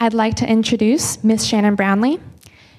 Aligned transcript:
I'd 0.00 0.14
like 0.14 0.36
to 0.36 0.48
introduce 0.48 1.24
Ms. 1.24 1.44
Shannon 1.44 1.74
Brownlee. 1.74 2.20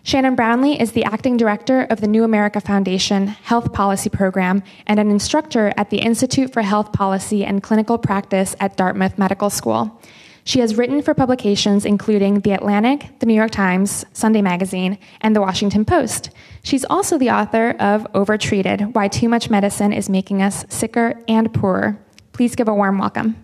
Shannon 0.04 0.36
Brownlee 0.36 0.80
is 0.80 0.94
the 0.94 1.04
acting 1.04 1.36
director 1.36 1.82
of 1.90 2.00
the 2.00 2.08
New 2.08 2.24
America 2.24 2.62
Foundation 2.62 3.28
Health 3.28 3.74
Policy 3.74 4.10
Program 4.10 4.64
and 4.88 5.02
an 5.02 5.12
instructor 5.12 5.74
at 5.76 5.90
the 5.90 5.98
Institute 6.00 6.54
for 6.54 6.62
Health 6.62 6.94
Policy 6.94 7.44
and 7.44 7.62
Clinical 7.62 7.98
Practice 7.98 8.56
at 8.62 8.78
Dartmouth 8.78 9.18
Medical 9.18 9.50
School. 9.50 10.02
She 10.46 10.62
has 10.62 10.78
written 10.78 11.02
for 11.02 11.14
publications 11.14 11.84
including 11.84 12.40
The 12.40 12.54
Atlantic, 12.54 13.20
The 13.20 13.26
New 13.26 13.34
York 13.34 13.52
Times, 13.52 14.06
Sunday 14.14 14.42
Magazine, 14.42 14.98
and 15.20 15.36
The 15.36 15.42
Washington 15.42 15.84
Post. 15.84 16.30
She's 16.64 16.86
also 16.86 17.18
the 17.18 17.32
author 17.32 17.72
of 17.82 18.08
Overtreated 18.14 18.96
Why 18.96 19.10
Too 19.10 19.28
Much 19.28 19.50
Medicine 19.50 19.92
is 19.92 20.10
Making 20.10 20.42
Us 20.42 20.64
Sicker 20.70 21.22
and 21.28 21.54
Poorer. 21.54 22.00
Please 22.32 22.56
give 22.56 22.70
a 22.70 22.74
warm 22.74 22.98
welcome. 22.98 23.36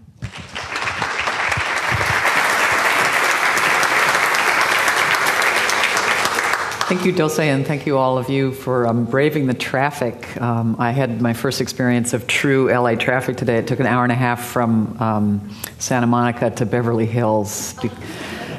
Thank 6.87 7.03
you, 7.03 7.11
Dulce, 7.11 7.39
and 7.39 7.65
thank 7.65 7.87
you 7.87 7.97
all 7.97 8.19
of 8.19 8.29
you 8.29 8.51
for 8.51 8.85
um, 8.85 9.05
braving 9.05 9.47
the 9.47 9.55
traffic. 9.55 10.39
Um, 10.39 10.75
I 10.77 10.91
had 10.91 11.19
my 11.19 11.33
first 11.33 11.59
experience 11.59 12.13
of 12.13 12.27
true 12.27 12.71
LA 12.71 12.93
traffic 12.93 13.37
today. 13.37 13.57
It 13.57 13.65
took 13.65 13.79
an 13.79 13.87
hour 13.87 14.03
and 14.03 14.11
a 14.11 14.15
half 14.15 14.45
from 14.45 14.95
um, 15.01 15.55
Santa 15.79 16.05
Monica 16.05 16.51
to 16.51 16.65
Beverly 16.67 17.07
Hills. 17.07 17.75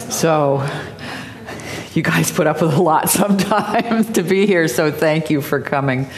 So, 0.08 0.68
you 1.94 2.02
guys 2.02 2.32
put 2.32 2.48
up 2.48 2.60
with 2.60 2.74
a 2.74 2.82
lot 2.82 3.08
sometimes 3.10 4.10
to 4.14 4.24
be 4.24 4.44
here, 4.44 4.66
so 4.66 4.90
thank 4.90 5.30
you 5.30 5.40
for 5.40 5.60
coming. 5.60 6.08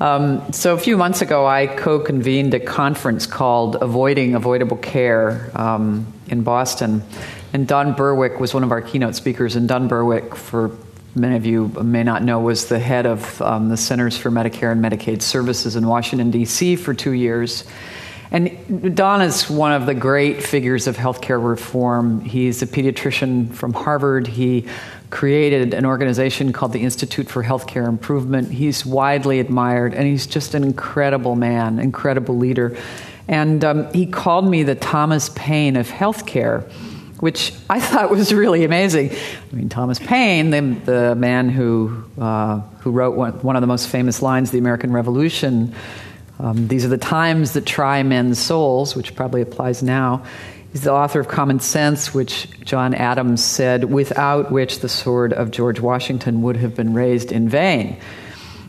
Um, 0.00 0.50
so, 0.50 0.72
a 0.72 0.78
few 0.78 0.96
months 0.96 1.20
ago, 1.20 1.46
I 1.46 1.66
co 1.66 1.98
convened 1.98 2.54
a 2.54 2.60
conference 2.60 3.26
called 3.26 3.76
Avoiding 3.82 4.34
Avoidable 4.34 4.78
Care 4.78 5.50
um, 5.54 6.10
in 6.26 6.42
Boston. 6.42 7.02
And 7.52 7.68
Don 7.68 7.92
Berwick 7.92 8.40
was 8.40 8.54
one 8.54 8.64
of 8.64 8.72
our 8.72 8.80
keynote 8.80 9.14
speakers. 9.14 9.56
And 9.56 9.68
Don 9.68 9.88
Berwick, 9.88 10.34
for 10.34 10.70
many 11.14 11.36
of 11.36 11.46
you 11.46 11.68
may 11.82 12.02
not 12.02 12.22
know, 12.22 12.40
was 12.40 12.66
the 12.66 12.78
head 12.78 13.06
of 13.06 13.40
um, 13.40 13.68
the 13.68 13.76
Centers 13.76 14.16
for 14.16 14.30
Medicare 14.30 14.72
and 14.72 14.84
Medicaid 14.84 15.22
Services 15.22 15.76
in 15.76 15.86
Washington, 15.86 16.30
D.C. 16.30 16.76
for 16.76 16.94
two 16.94 17.12
years. 17.12 17.64
And 18.30 18.96
Don 18.96 19.22
is 19.22 19.48
one 19.48 19.72
of 19.72 19.86
the 19.86 19.94
great 19.94 20.42
figures 20.42 20.86
of 20.86 20.96
healthcare 20.96 21.42
reform. 21.42 22.20
He's 22.20 22.62
a 22.62 22.66
pediatrician 22.66 23.52
from 23.52 23.72
Harvard. 23.72 24.26
He 24.26 24.66
created 25.10 25.72
an 25.72 25.86
organization 25.86 26.52
called 26.52 26.72
the 26.72 26.80
Institute 26.80 27.28
for 27.28 27.44
Healthcare 27.44 27.86
Improvement. 27.86 28.50
He's 28.50 28.84
widely 28.84 29.38
admired, 29.38 29.94
and 29.94 30.06
he's 30.06 30.26
just 30.26 30.54
an 30.54 30.64
incredible 30.64 31.36
man, 31.36 31.78
incredible 31.78 32.36
leader. 32.36 32.76
And 33.28 33.64
um, 33.64 33.92
he 33.92 34.06
called 34.06 34.48
me 34.48 34.64
the 34.64 34.74
Thomas 34.74 35.28
Paine 35.30 35.76
of 35.76 35.88
healthcare 35.88 36.68
which 37.20 37.52
I 37.70 37.80
thought 37.80 38.10
was 38.10 38.32
really 38.32 38.64
amazing. 38.64 39.10
I 39.10 39.54
mean, 39.54 39.68
Thomas 39.68 39.98
Paine, 39.98 40.50
the, 40.50 40.60
the 40.84 41.14
man 41.14 41.48
who, 41.48 42.04
uh, 42.18 42.60
who 42.80 42.90
wrote 42.90 43.16
one, 43.16 43.32
one, 43.40 43.56
of 43.56 43.60
the 43.60 43.66
most 43.66 43.88
famous 43.88 44.22
lines, 44.22 44.50
The 44.50 44.58
American 44.58 44.92
Revolution, 44.92 45.74
um, 46.38 46.68
these 46.68 46.84
are 46.84 46.88
the 46.88 46.98
times 46.98 47.52
that 47.52 47.64
try 47.64 48.02
men's 48.02 48.38
souls, 48.38 48.96
which 48.96 49.14
probably 49.14 49.40
applies 49.40 49.82
now. 49.82 50.24
He's 50.72 50.82
the 50.82 50.92
author 50.92 51.20
of 51.20 51.28
Common 51.28 51.60
Sense, 51.60 52.12
which 52.12 52.50
John 52.62 52.94
Adams 52.94 53.44
said, 53.44 53.84
without 53.84 54.50
which 54.50 54.80
the 54.80 54.88
sword 54.88 55.32
of 55.32 55.52
George 55.52 55.78
Washington 55.78 56.42
would 56.42 56.56
have 56.56 56.74
been 56.74 56.94
raised 56.94 57.30
in 57.30 57.48
vain. 57.48 58.00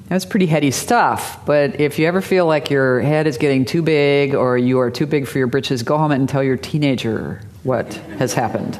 That's 0.08 0.24
pretty 0.24 0.46
heady 0.46 0.70
stuff, 0.70 1.44
but 1.48 1.82
if 1.82 1.98
you 1.98 2.06
ever 2.06 2.22
feel 2.22 2.46
like 2.46 2.70
your 2.70 3.02
head 3.02 3.26
is 3.26 3.40
getting 3.40 3.66
too 3.66 3.82
big 3.82 4.36
or 4.36 4.56
you 4.56 4.78
are 4.80 4.92
too 4.92 5.08
big 5.08 5.26
for 5.28 5.40
your 5.40 5.48
britches, 5.48 5.82
go 5.82 5.98
home 5.98 6.12
and 6.12 6.30
tell 6.30 6.44
your 6.44 6.58
teenager 6.58 7.42
what 7.66 7.94
has 8.20 8.34
happened. 8.34 8.80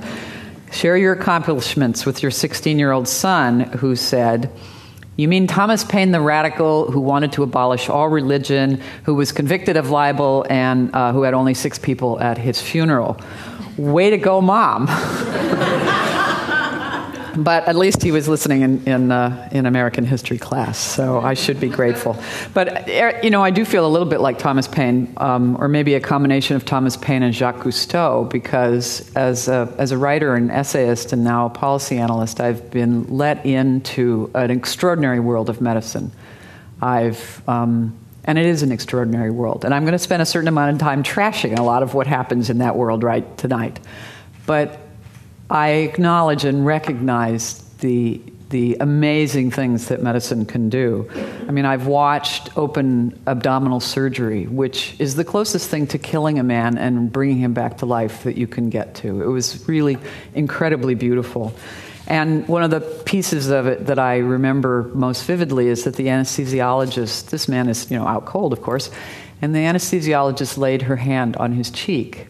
Share 0.72 0.96
your 0.96 1.14
accomplishments 1.14 2.06
with 2.06 2.22
your 2.22 2.32
16 2.32 2.78
year 2.80 2.92
old 2.92 3.08
son 3.08 3.62
who 3.62 3.96
said, 3.96 4.52
You 5.18 5.28
mean 5.28 5.48
Thomas 5.48 5.84
Paine, 5.84 6.12
the 6.12 6.22
radical 6.22 6.92
who 6.92 7.02
wanted 7.02 7.32
to 7.34 7.44
abolish 7.44 7.90
all 7.90 8.10
religion, 8.10 8.82
who 9.04 9.16
was 9.16 9.32
convicted 9.32 9.76
of 9.76 9.90
libel, 9.90 10.46
and 10.50 10.94
uh, 10.94 11.12
who 11.14 11.24
had 11.24 11.34
only 11.34 11.54
six 11.54 11.80
people 11.80 12.20
at 12.20 12.38
his 12.38 12.62
funeral? 12.62 13.20
Way 13.78 14.12
to 14.12 14.18
go, 14.18 14.40
mom. 14.40 14.88
but 17.38 17.68
at 17.68 17.76
least 17.76 18.02
he 18.02 18.12
was 18.12 18.28
listening 18.28 18.62
in 18.62 18.84
in, 18.86 19.12
uh, 19.12 19.50
in, 19.52 19.66
American 19.66 20.06
history 20.06 20.38
class, 20.38 20.78
so 20.78 21.20
I 21.20 21.34
should 21.34 21.60
be 21.60 21.70
grateful. 21.70 22.18
But 22.54 22.88
er, 22.90 23.20
you 23.24 23.30
know, 23.30 23.44
I 23.44 23.52
do 23.52 23.66
feel 23.66 23.86
a 23.86 23.90
little 23.90 24.08
bit 24.08 24.22
like 24.22 24.40
Thomas 24.40 24.68
Paine, 24.68 25.14
um, 25.18 25.58
or 25.60 25.68
maybe 25.68 25.94
a 25.96 26.00
combination 26.00 26.56
of 26.56 26.66
Thomas 26.66 26.98
Paine 26.98 27.24
and 27.24 27.34
Jacques 27.34 27.58
Cousteau, 27.58 28.30
because 28.30 29.14
as 29.16 29.48
a, 29.48 29.74
as 29.78 29.92
a 29.92 29.98
writer 29.98 30.36
and 30.36 30.52
essayist 30.52 31.14
and 31.14 31.24
now 31.24 31.48
a 31.48 31.50
policy 31.50 31.98
analyst, 31.98 32.40
I've 32.40 32.72
been 32.72 33.06
let 33.08 33.46
into 33.46 34.32
an 34.34 34.52
extraordinary 34.52 35.20
world 35.20 35.50
of 35.50 35.62
medicine. 35.62 36.12
I've 36.82 37.48
um, 37.48 37.98
and 38.26 38.40
it 38.40 38.46
is 38.46 38.64
an 38.64 38.72
extraordinary 38.72 39.30
world, 39.30 39.66
and 39.66 39.74
I'm 39.74 39.84
going 39.84 39.94
to 39.94 40.00
spend 40.00 40.22
a 40.22 40.26
certain 40.26 40.48
amount 40.48 40.74
of 40.74 40.80
time 40.80 41.04
trashing 41.04 41.58
a 41.58 41.62
lot 41.62 41.84
of 41.84 41.94
what 41.94 42.08
happens 42.08 42.50
in 42.50 42.58
that 42.58 42.76
world 42.76 43.04
right 43.04 43.38
tonight. 43.38 43.80
But 44.46 44.80
I 45.50 45.70
acknowledge 45.70 46.46
and 46.46 46.66
recognize 46.66 47.60
the 47.80 48.22
the 48.50 48.78
amazing 48.80 49.52
things 49.52 49.88
that 49.88 50.04
medicine 50.04 50.46
can 50.46 50.70
do. 50.70 51.10
I 51.48 51.52
mean, 51.52 51.66
I've 51.66 51.88
watched 51.88 52.56
open 52.58 53.20
abdominal 53.26 53.80
surgery, 53.80 54.46
which 54.46 54.96
is 55.00 55.16
the 55.16 55.26
closest 55.26 55.70
thing 55.70 55.88
to 55.88 55.98
killing 55.98 56.38
a 56.40 56.44
man 56.44 56.78
and 56.78 57.12
bringing 57.12 57.38
him 57.38 57.54
back 57.54 57.80
to 57.80 57.86
life 57.86 58.24
that 58.24 58.38
you 58.38 58.48
can 58.48 58.70
get 58.70 58.96
to. 58.96 59.22
It 59.24 59.28
was 59.28 59.68
really 59.68 59.98
incredibly 60.36 60.96
beautiful. 60.96 61.54
And 62.08 62.48
one 62.48 62.64
of 62.64 62.70
the 62.70 62.82
pieces 62.82 63.50
of 63.50 63.66
it 63.66 63.88
that 63.88 63.98
I 63.98 64.18
remember 64.18 64.92
most 64.94 65.26
vividly 65.26 65.68
is 65.68 65.86
that 65.86 65.96
the 65.96 66.08
anesthesiologist, 66.08 67.32
this 67.32 67.48
man 67.48 67.68
is, 67.68 67.90
you 67.90 67.98
know, 67.98 68.08
out 68.08 68.26
cold, 68.26 68.54
of 68.54 68.62
course, 68.62 68.92
and 69.42 69.56
the 69.56 69.60
anesthesiologist 69.60 70.58
laid 70.58 70.84
her 70.84 70.98
hand 70.98 71.36
on 71.38 71.54
his 71.54 71.72
cheek 71.72 72.28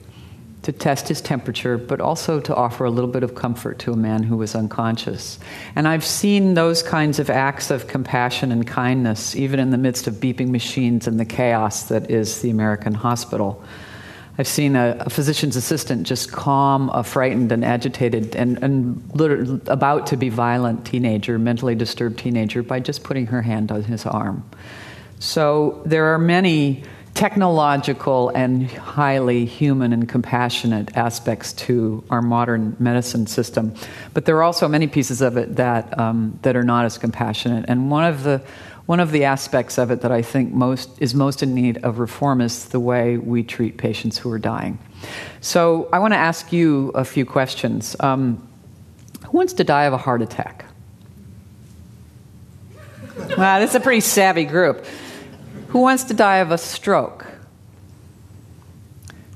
to 0.66 0.72
test 0.72 1.08
his 1.08 1.22
temperature, 1.22 1.78
but 1.78 2.02
also 2.02 2.40
to 2.40 2.56
offer 2.56 2.86
a 2.86 2.90
little 2.90 3.10
bit 3.10 3.22
of 3.22 3.36
comfort 3.36 3.78
to 3.78 3.94
a 3.94 3.96
man 3.96 4.24
who 4.24 4.36
was 4.36 4.56
unconscious. 4.56 5.38
And 5.76 5.88
I've 5.88 6.04
seen 6.04 6.56
those 6.56 6.82
kinds 6.82 7.20
of 7.20 7.30
acts 7.30 7.70
of 7.70 7.86
compassion 7.86 8.52
and 8.52 8.66
kindness, 8.66 9.36
even 9.36 9.60
in 9.60 9.70
the 9.70 9.78
midst 9.78 10.08
of 10.08 10.16
beeping 10.16 10.50
machines 10.50 11.06
and 11.06 11.20
the 11.20 11.26
chaos 11.26 11.84
that 11.90 12.10
is 12.10 12.42
the 12.42 12.50
American 12.50 12.96
hospital. 12.96 13.64
I've 14.40 14.48
seen 14.48 14.76
a, 14.76 14.98
a 15.02 15.10
physician's 15.12 15.56
assistant 15.56 16.08
just 16.08 16.32
calm 16.32 16.90
a 16.90 17.04
frightened 17.04 17.52
and 17.52 17.64
agitated 17.64 18.36
and, 18.36 18.58
and 18.64 19.04
about 19.68 20.08
to 20.08 20.18
be 20.18 20.30
violent 20.30 20.84
teenager, 20.84 21.38
mentally 21.38 21.76
disturbed 21.76 22.18
teenager, 22.18 22.64
by 22.64 22.80
just 22.80 23.04
putting 23.04 23.28
her 23.28 23.44
hand 23.44 23.72
on 23.72 23.84
his 23.84 24.04
arm. 24.08 24.44
So 25.20 25.84
there 25.86 26.06
are 26.06 26.18
many 26.18 26.84
technological 27.16 28.30
and 28.36 28.70
highly 28.70 29.46
human 29.46 29.94
and 29.94 30.08
compassionate 30.08 30.96
aspects 30.98 31.54
to 31.54 32.04
our 32.10 32.22
modern 32.22 32.76
medicine 32.78 33.26
system. 33.26 33.74
But 34.14 34.26
there 34.26 34.36
are 34.36 34.44
also 34.44 34.68
many 34.68 34.88
pieces 34.88 35.22
of 35.22 35.38
it 35.38 35.56
that, 35.56 35.98
um, 35.98 36.38
that 36.42 36.58
are 36.58 36.64
not 36.64 36.84
as 36.84 36.98
compassionate. 36.98 37.66
And 37.70 37.90
one 37.90 38.04
of, 38.04 38.24
the, 38.24 38.42
one 38.86 39.00
of 39.00 39.12
the 39.12 39.24
aspects 39.24 39.78
of 39.78 39.92
it 39.92 40.02
that 40.02 40.12
I 40.12 40.22
think 40.22 40.52
most, 40.52 40.90
is 41.00 41.16
most 41.16 41.42
in 41.42 41.56
need 41.56 41.78
of 41.86 42.00
reform 42.00 42.42
is 42.42 42.66
the 42.66 42.82
way 42.82 43.18
we 43.18 43.44
treat 43.44 43.78
patients 43.78 44.18
who 44.18 44.30
are 44.32 44.40
dying. 44.40 44.78
So 45.40 45.88
I 45.94 46.00
want 46.00 46.14
to 46.14 46.18
ask 46.18 46.52
you 46.52 46.90
a 46.96 47.06
few 47.06 47.26
questions. 47.26 47.96
Um, 48.02 48.46
who 49.26 49.38
wants 49.38 49.54
to 49.54 49.64
die 49.64 49.86
of 49.86 49.94
a 49.94 49.98
heart 49.98 50.22
attack? 50.22 50.66
Wow, 53.38 53.60
this 53.60 53.70
is 53.70 53.76
a 53.78 53.80
pretty 53.80 54.02
savvy 54.02 54.44
group. 54.44 54.86
Who 55.76 55.82
wants 55.82 56.06
to 56.06 56.14
die 56.14 56.38
of 56.38 56.52
a 56.52 56.58
stroke? 56.58 57.26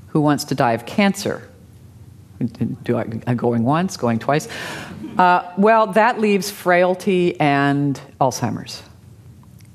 Who 0.06 0.22
wants 0.22 0.44
to 0.44 0.54
die 0.54 0.72
of 0.72 0.86
cancer? 0.86 1.46
Do 2.82 2.96
I, 2.96 3.02
am 3.26 3.36
going 3.36 3.62
once, 3.62 3.98
going 3.98 4.20
twice? 4.20 4.48
Uh, 5.18 5.52
well, 5.58 5.88
that 5.88 6.18
leaves 6.18 6.50
frailty 6.50 7.38
and 7.38 8.00
Alzheimer's. 8.22 8.82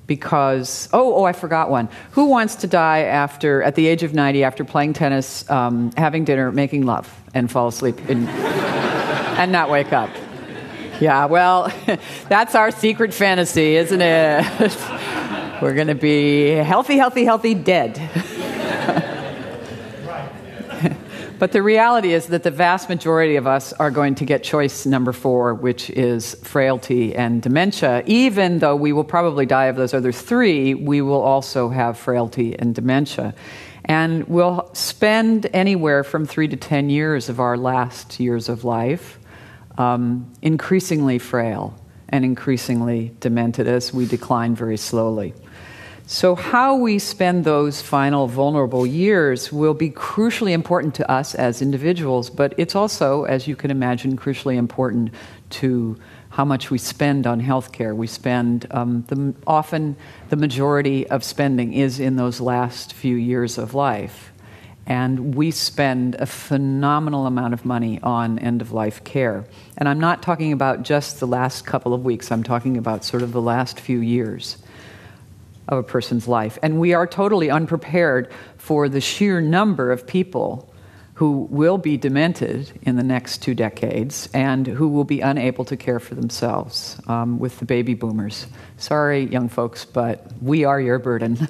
Because 0.08 0.90
oh 0.92 1.14
oh 1.14 1.24
I 1.24 1.34
forgot 1.34 1.70
one. 1.70 1.88
Who 2.14 2.26
wants 2.26 2.56
to 2.56 2.68
die 2.68 3.02
after 3.02 3.62
at 3.62 3.76
the 3.76 3.86
age 3.86 4.02
of 4.02 4.16
ninety 4.16 4.44
after 4.44 4.66
playing 4.66 4.94
tennis, 4.94 5.48
um, 5.52 5.92
having 5.96 6.26
dinner, 6.26 6.52
making 6.52 6.88
love, 6.88 7.08
and 7.36 7.52
fall 7.52 7.68
asleep 7.68 8.10
in, 8.10 8.28
and 8.28 9.52
not 9.52 9.70
wake 9.70 9.94
up? 9.94 10.10
Yeah, 11.00 11.26
well, 11.26 11.72
that's 12.28 12.56
our 12.56 12.72
secret 12.72 13.14
fantasy, 13.14 13.76
isn't 13.76 14.02
it? 14.02 15.22
We're 15.62 15.74
going 15.74 15.88
to 15.88 15.96
be 15.96 16.50
healthy, 16.50 16.98
healthy, 16.98 17.24
healthy, 17.24 17.54
dead. 17.54 17.96
but 21.40 21.54
the 21.54 21.64
reality 21.64 22.14
is 22.14 22.28
that 22.28 22.44
the 22.44 22.52
vast 22.52 22.90
majority 22.90 23.38
of 23.38 23.48
us 23.48 23.72
are 23.72 23.90
going 23.90 24.16
to 24.16 24.26
get 24.26 24.44
choice 24.44 24.86
number 24.86 25.14
four, 25.14 25.54
which 25.54 25.90
is 25.90 26.36
frailty 26.44 27.16
and 27.16 27.42
dementia. 27.42 28.04
Even 28.06 28.60
though 28.60 28.76
we 28.76 28.92
will 28.92 29.06
probably 29.06 29.46
die 29.46 29.68
of 29.68 29.78
those 29.78 29.94
other 29.94 30.12
three, 30.12 30.74
we 30.74 31.02
will 31.02 31.22
also 31.22 31.70
have 31.70 31.98
frailty 31.98 32.60
and 32.60 32.76
dementia. 32.76 33.34
And 33.86 34.28
we'll 34.28 34.70
spend 34.74 35.48
anywhere 35.54 36.04
from 36.04 36.26
three 36.26 36.50
to 36.50 36.58
ten 36.58 36.90
years 36.90 37.30
of 37.30 37.40
our 37.40 37.56
last 37.56 38.20
years 38.20 38.50
of 38.50 38.66
life 38.66 39.20
um, 39.78 40.34
increasingly 40.42 41.18
frail 41.18 41.80
and 42.10 42.26
increasingly 42.26 43.16
demented 43.20 43.68
as 43.68 43.94
we 43.94 44.06
decline 44.06 44.56
very 44.56 44.78
slowly. 44.78 45.34
So, 46.08 46.36
how 46.36 46.76
we 46.76 47.00
spend 47.00 47.46
those 47.46 47.82
final 47.82 48.28
vulnerable 48.28 48.86
years 48.86 49.52
will 49.52 49.74
be 49.74 49.90
crucially 49.90 50.52
important 50.52 50.94
to 50.96 51.12
us 51.12 51.34
as 51.34 51.64
individuals, 51.64 52.30
but 52.30 52.54
it's 52.58 52.76
also, 52.76 53.24
as 53.24 53.48
you 53.48 53.56
can 53.56 53.72
imagine, 53.72 54.16
crucially 54.16 54.56
important 54.56 55.10
to 55.50 55.98
how 56.30 56.46
much 56.46 56.70
we 56.70 56.78
spend 56.78 57.26
on 57.26 57.42
healthcare. 57.42 57.96
We 57.96 58.06
spend 58.06 58.68
um, 58.70 59.04
the, 59.08 59.34
often 59.48 59.96
the 60.30 60.36
majority 60.36 61.08
of 61.08 61.24
spending 61.24 61.74
is 61.74 62.00
in 62.00 62.18
those 62.18 62.40
last 62.40 62.94
few 62.94 63.16
years 63.16 63.58
of 63.58 63.74
life. 63.74 64.32
And 64.86 65.34
we 65.34 65.50
spend 65.50 66.14
a 66.20 66.28
phenomenal 66.28 67.26
amount 67.26 67.56
of 67.56 67.66
money 67.66 68.00
on 68.04 68.38
end 68.38 68.62
of 68.62 68.72
life 68.72 69.04
care. 69.04 69.46
And 69.76 69.90
I'm 69.90 70.00
not 70.00 70.22
talking 70.22 70.54
about 70.54 70.84
just 70.84 71.20
the 71.20 71.26
last 71.26 71.66
couple 71.66 71.96
of 71.96 72.06
weeks, 72.06 72.32
I'm 72.32 72.44
talking 72.44 72.78
about 72.78 73.04
sort 73.04 73.24
of 73.24 73.32
the 73.32 73.42
last 73.42 73.80
few 73.80 73.98
years 73.98 74.58
of 75.68 75.78
a 75.78 75.84
person's 75.84 76.28
life. 76.28 76.58
And 76.62 76.80
we 76.80 76.94
are 76.94 77.08
totally 77.08 77.50
unprepared 77.50 78.32
for 78.58 78.88
the 78.90 79.02
sheer 79.02 79.42
number 79.42 79.92
of 79.92 80.06
people 80.06 80.72
who 81.16 81.48
will 81.50 81.78
be 81.78 81.96
demented 81.96 82.72
in 82.82 82.98
the 82.98 83.04
next 83.04 83.42
two 83.42 83.56
decades 83.56 84.28
and 84.34 84.68
who 84.68 84.90
will 84.90 85.06
be 85.06 85.22
unable 85.22 85.64
to 85.64 85.78
care 85.78 86.00
for 86.00 86.14
themselves 86.14 87.00
um, 87.08 87.40
with 87.40 87.58
the 87.60 87.66
baby 87.66 87.94
boomers. 87.94 88.48
Sorry, 88.78 89.24
young 89.24 89.48
folks, 89.48 89.86
but 89.86 90.28
we 90.42 90.66
are 90.66 90.80
your 90.80 91.00
burden. 91.00 91.48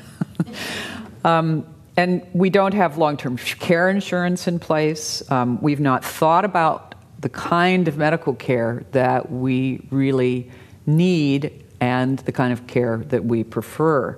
um, 1.25 1.65
and 1.97 2.25
we 2.33 2.51
don't 2.51 2.75
have 2.75 2.99
long 2.99 3.17
term 3.17 3.37
care 3.37 3.89
insurance 3.89 4.47
in 4.47 4.59
place. 4.59 5.29
Um, 5.31 5.59
we've 5.61 5.79
not 5.79 6.05
thought 6.05 6.45
about 6.45 6.93
the 7.19 7.29
kind 7.29 7.87
of 7.87 7.97
medical 7.97 8.35
care 8.35 8.85
that 8.91 9.31
we 9.31 9.87
really 9.89 10.51
need 10.85 11.64
and 11.79 12.19
the 12.19 12.31
kind 12.31 12.53
of 12.53 12.67
care 12.67 12.97
that 13.09 13.25
we 13.25 13.43
prefer. 13.43 14.17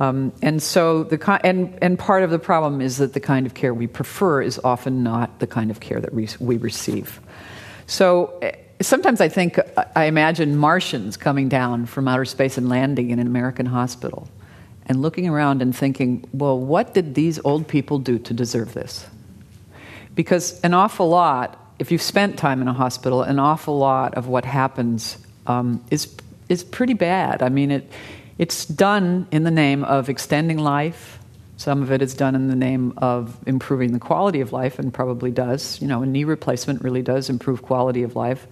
Um, 0.00 0.32
and 0.42 0.62
so, 0.62 1.04
the 1.04 1.40
and, 1.46 1.78
and 1.80 1.98
part 1.98 2.24
of 2.24 2.30
the 2.30 2.38
problem 2.38 2.80
is 2.80 2.98
that 2.98 3.12
the 3.12 3.20
kind 3.20 3.46
of 3.46 3.54
care 3.54 3.72
we 3.72 3.86
prefer 3.86 4.42
is 4.42 4.58
often 4.64 5.02
not 5.04 5.38
the 5.38 5.46
kind 5.46 5.70
of 5.70 5.78
care 5.80 6.00
that 6.00 6.12
we, 6.12 6.28
we 6.40 6.56
receive. 6.56 7.20
So, 7.86 8.38
eh, 8.42 8.52
sometimes 8.80 9.20
I 9.20 9.28
think, 9.28 9.58
I 9.94 10.06
imagine 10.06 10.56
Martians 10.56 11.16
coming 11.16 11.48
down 11.48 11.86
from 11.86 12.08
outer 12.08 12.24
space 12.24 12.58
and 12.58 12.68
landing 12.68 13.10
in 13.10 13.18
an 13.20 13.26
American 13.26 13.66
hospital 13.66 14.28
and 14.86 15.00
looking 15.00 15.28
around 15.28 15.62
and 15.62 15.74
thinking, 15.74 16.24
well, 16.32 16.58
what 16.58 16.92
did 16.92 17.14
these 17.14 17.40
old 17.44 17.68
people 17.68 17.98
do 17.98 18.18
to 18.18 18.34
deserve 18.34 18.74
this? 18.74 19.06
Because 20.14 20.60
an 20.60 20.74
awful 20.74 21.08
lot, 21.08 21.74
if 21.78 21.90
you've 21.90 22.02
spent 22.02 22.36
time 22.36 22.60
in 22.60 22.68
a 22.68 22.72
hospital, 22.72 23.22
an 23.22 23.38
awful 23.38 23.78
lot 23.78 24.14
of 24.14 24.28
what 24.28 24.44
happens 24.44 25.18
um, 25.46 25.84
is 25.90 26.14
is 26.54 26.64
pretty 26.64 26.94
bad. 26.94 27.42
I 27.42 27.50
mean, 27.50 27.70
it, 27.70 27.92
it's 28.38 28.64
done 28.64 29.26
in 29.30 29.44
the 29.44 29.50
name 29.50 29.84
of 29.84 30.08
extending 30.08 30.58
life. 30.58 31.18
Some 31.56 31.82
of 31.82 31.92
it 31.92 32.00
is 32.00 32.14
done 32.14 32.34
in 32.34 32.48
the 32.48 32.56
name 32.56 32.94
of 32.96 33.36
improving 33.46 33.92
the 33.92 33.98
quality 33.98 34.40
of 34.40 34.52
life, 34.52 34.78
and 34.78 34.92
probably 34.92 35.30
does. 35.30 35.80
You 35.80 35.88
know, 35.88 36.02
a 36.02 36.06
knee 36.06 36.24
replacement 36.24 36.82
really 36.82 37.02
does 37.02 37.28
improve 37.28 37.62
quality 37.62 38.02
of 38.02 38.16
life. 38.16 38.46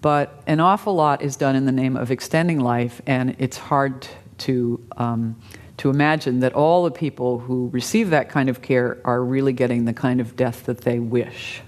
But 0.00 0.42
an 0.46 0.60
awful 0.60 0.94
lot 0.94 1.22
is 1.22 1.36
done 1.36 1.56
in 1.56 1.66
the 1.66 1.72
name 1.72 1.96
of 1.96 2.10
extending 2.10 2.60
life, 2.60 3.02
and 3.06 3.36
it's 3.38 3.58
hard 3.58 4.06
to, 4.38 4.80
um, 4.96 5.36
to 5.78 5.90
imagine 5.90 6.40
that 6.40 6.54
all 6.54 6.84
the 6.84 6.90
people 6.90 7.38
who 7.38 7.68
receive 7.72 8.10
that 8.10 8.28
kind 8.28 8.48
of 8.48 8.62
care 8.62 8.98
are 9.04 9.22
really 9.22 9.52
getting 9.52 9.84
the 9.84 9.92
kind 9.92 10.20
of 10.20 10.36
death 10.36 10.66
that 10.66 10.82
they 10.82 10.98
wish. 10.98 11.62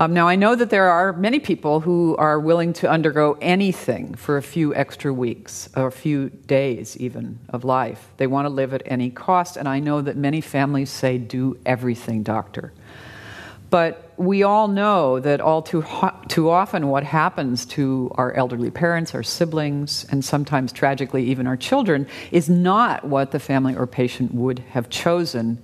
Um, 0.00 0.14
now, 0.14 0.26
I 0.26 0.34
know 0.34 0.54
that 0.54 0.70
there 0.70 0.88
are 0.88 1.12
many 1.12 1.40
people 1.40 1.80
who 1.80 2.16
are 2.16 2.40
willing 2.40 2.72
to 2.72 2.88
undergo 2.88 3.36
anything 3.42 4.14
for 4.14 4.38
a 4.38 4.42
few 4.42 4.74
extra 4.74 5.12
weeks 5.12 5.68
or 5.76 5.88
a 5.88 5.92
few 5.92 6.30
days, 6.30 6.96
even 6.96 7.38
of 7.50 7.64
life. 7.64 8.08
They 8.16 8.26
want 8.26 8.46
to 8.46 8.48
live 8.48 8.72
at 8.72 8.80
any 8.86 9.10
cost, 9.10 9.58
and 9.58 9.68
I 9.68 9.78
know 9.78 10.00
that 10.00 10.16
many 10.16 10.40
families 10.40 10.88
say, 10.88 11.18
Do 11.18 11.58
everything, 11.66 12.22
doctor. 12.22 12.72
But 13.68 14.14
we 14.16 14.42
all 14.42 14.68
know 14.68 15.20
that 15.20 15.42
all 15.42 15.60
too, 15.60 15.82
ho- 15.82 16.18
too 16.28 16.48
often 16.48 16.86
what 16.86 17.04
happens 17.04 17.66
to 17.66 18.10
our 18.14 18.32
elderly 18.32 18.70
parents, 18.70 19.14
our 19.14 19.22
siblings, 19.22 20.06
and 20.08 20.24
sometimes 20.24 20.72
tragically 20.72 21.24
even 21.24 21.46
our 21.46 21.58
children 21.58 22.06
is 22.32 22.48
not 22.48 23.04
what 23.04 23.32
the 23.32 23.38
family 23.38 23.76
or 23.76 23.86
patient 23.86 24.32
would 24.32 24.60
have 24.70 24.88
chosen, 24.88 25.62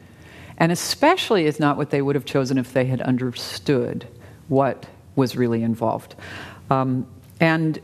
and 0.59 0.71
especially 0.71 1.47
is 1.47 1.59
not 1.59 1.79
what 1.79 1.89
they 1.89 2.03
would 2.03 2.15
have 2.15 2.27
chosen 2.27 2.59
if 2.59 2.75
they 2.75 2.85
had 2.85 3.01
understood 3.01 4.07
what 4.49 4.87
was 5.15 5.37
really 5.37 5.63
involved. 5.63 6.15
Um, 6.71 7.07
and 7.41 7.79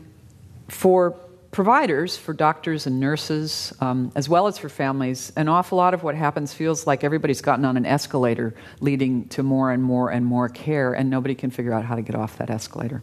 for 0.67 1.11
providers, 1.51 2.17
for 2.17 2.33
doctors 2.33 2.87
and 2.87 2.99
nurses, 2.99 3.73
um, 3.79 4.11
as 4.15 4.27
well 4.27 4.47
as 4.47 4.57
for 4.57 4.69
families, 4.69 5.31
an 5.35 5.47
awful 5.47 5.77
lot 5.77 5.93
of 5.93 6.03
what 6.03 6.15
happens 6.15 6.53
feels 6.53 6.87
like 6.87 7.03
everybody's 7.03 7.41
gotten 7.41 7.63
on 7.63 7.77
an 7.77 7.85
escalator 7.85 8.55
leading 8.79 9.27
to 9.29 9.43
more 9.43 9.71
and 9.71 9.83
more 9.83 10.09
and 10.09 10.25
more 10.25 10.49
care, 10.49 10.93
and 10.93 11.09
nobody 11.09 11.35
can 11.35 11.51
figure 11.51 11.71
out 11.71 11.85
how 11.85 11.95
to 11.95 12.01
get 12.01 12.15
off 12.15 12.37
that 12.37 12.49
escalator. 12.49 13.01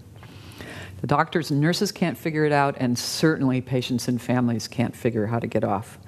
The 1.01 1.07
doctors 1.07 1.51
and 1.51 1.61
nurses 1.61 1.93
can't 1.93 2.19
figure 2.19 2.45
it 2.45 2.53
out, 2.53 2.77
and 2.79 2.99
certainly 2.99 3.61
patients 3.61 4.07
and 4.07 4.21
families 4.21 4.69
can't 4.69 4.95
figure 4.95 5.27
how 5.27 5.39
to 5.39 5.47
get 5.47 5.65
off. 5.65 5.99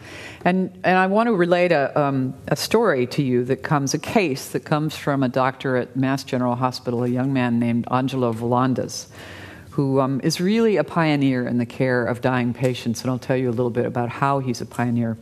And, 0.45 0.79
and 0.85 0.99
I 0.99 1.07
want 1.07 1.29
to 1.29 1.35
relate 1.35 1.73
a, 1.73 1.99
um, 1.99 2.35
a 2.49 2.57
story 2.57 3.07
to 3.09 3.23
you 3.23 3.45
that 3.45 3.63
comes, 3.63 3.95
a 3.95 3.99
case 3.99 4.51
that 4.51 4.65
comes 4.65 4.95
from 4.97 5.23
a 5.23 5.29
doctor 5.29 5.77
at 5.77 5.97
Mass 5.97 6.25
General 6.25 6.57
Hospital, 6.57 7.05
a 7.05 7.09
young 7.09 7.33
man 7.33 7.59
named 7.59 7.87
Angelo 7.91 8.33
Volandes, 8.33 9.07
who 9.71 10.01
um, 10.01 10.21
is 10.23 10.41
really 10.41 10.77
a 10.77 10.85
pioneer 10.85 11.47
in 11.47 11.57
the 11.57 11.67
care 11.67 12.05
of 12.05 12.21
dying 12.21 12.53
patients. 12.53 13.01
And 13.01 13.11
I'll 13.11 13.19
tell 13.19 13.37
you 13.37 13.49
a 13.49 13.51
little 13.51 13.71
bit 13.71 13.87
about 13.87 14.11
how 14.11 14.41
he's 14.41 14.61
a 14.61 14.67
pioneer. 14.67 15.17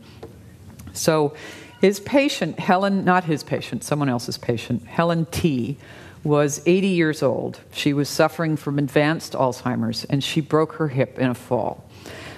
So, 0.93 1.33
his 1.79 1.99
patient, 1.99 2.59
Helen, 2.59 3.03
not 3.05 3.23
his 3.23 3.43
patient, 3.43 3.83
someone 3.83 4.07
else's 4.07 4.37
patient, 4.37 4.85
Helen 4.85 5.25
T., 5.31 5.79
was 6.23 6.61
80 6.65 6.87
years 6.87 7.23
old. 7.23 7.59
She 7.71 7.93
was 7.93 8.09
suffering 8.09 8.55
from 8.55 8.77
advanced 8.77 9.33
Alzheimer's 9.33 10.05
and 10.05 10.23
she 10.23 10.41
broke 10.41 10.73
her 10.73 10.89
hip 10.89 11.17
in 11.17 11.29
a 11.29 11.35
fall. 11.35 11.83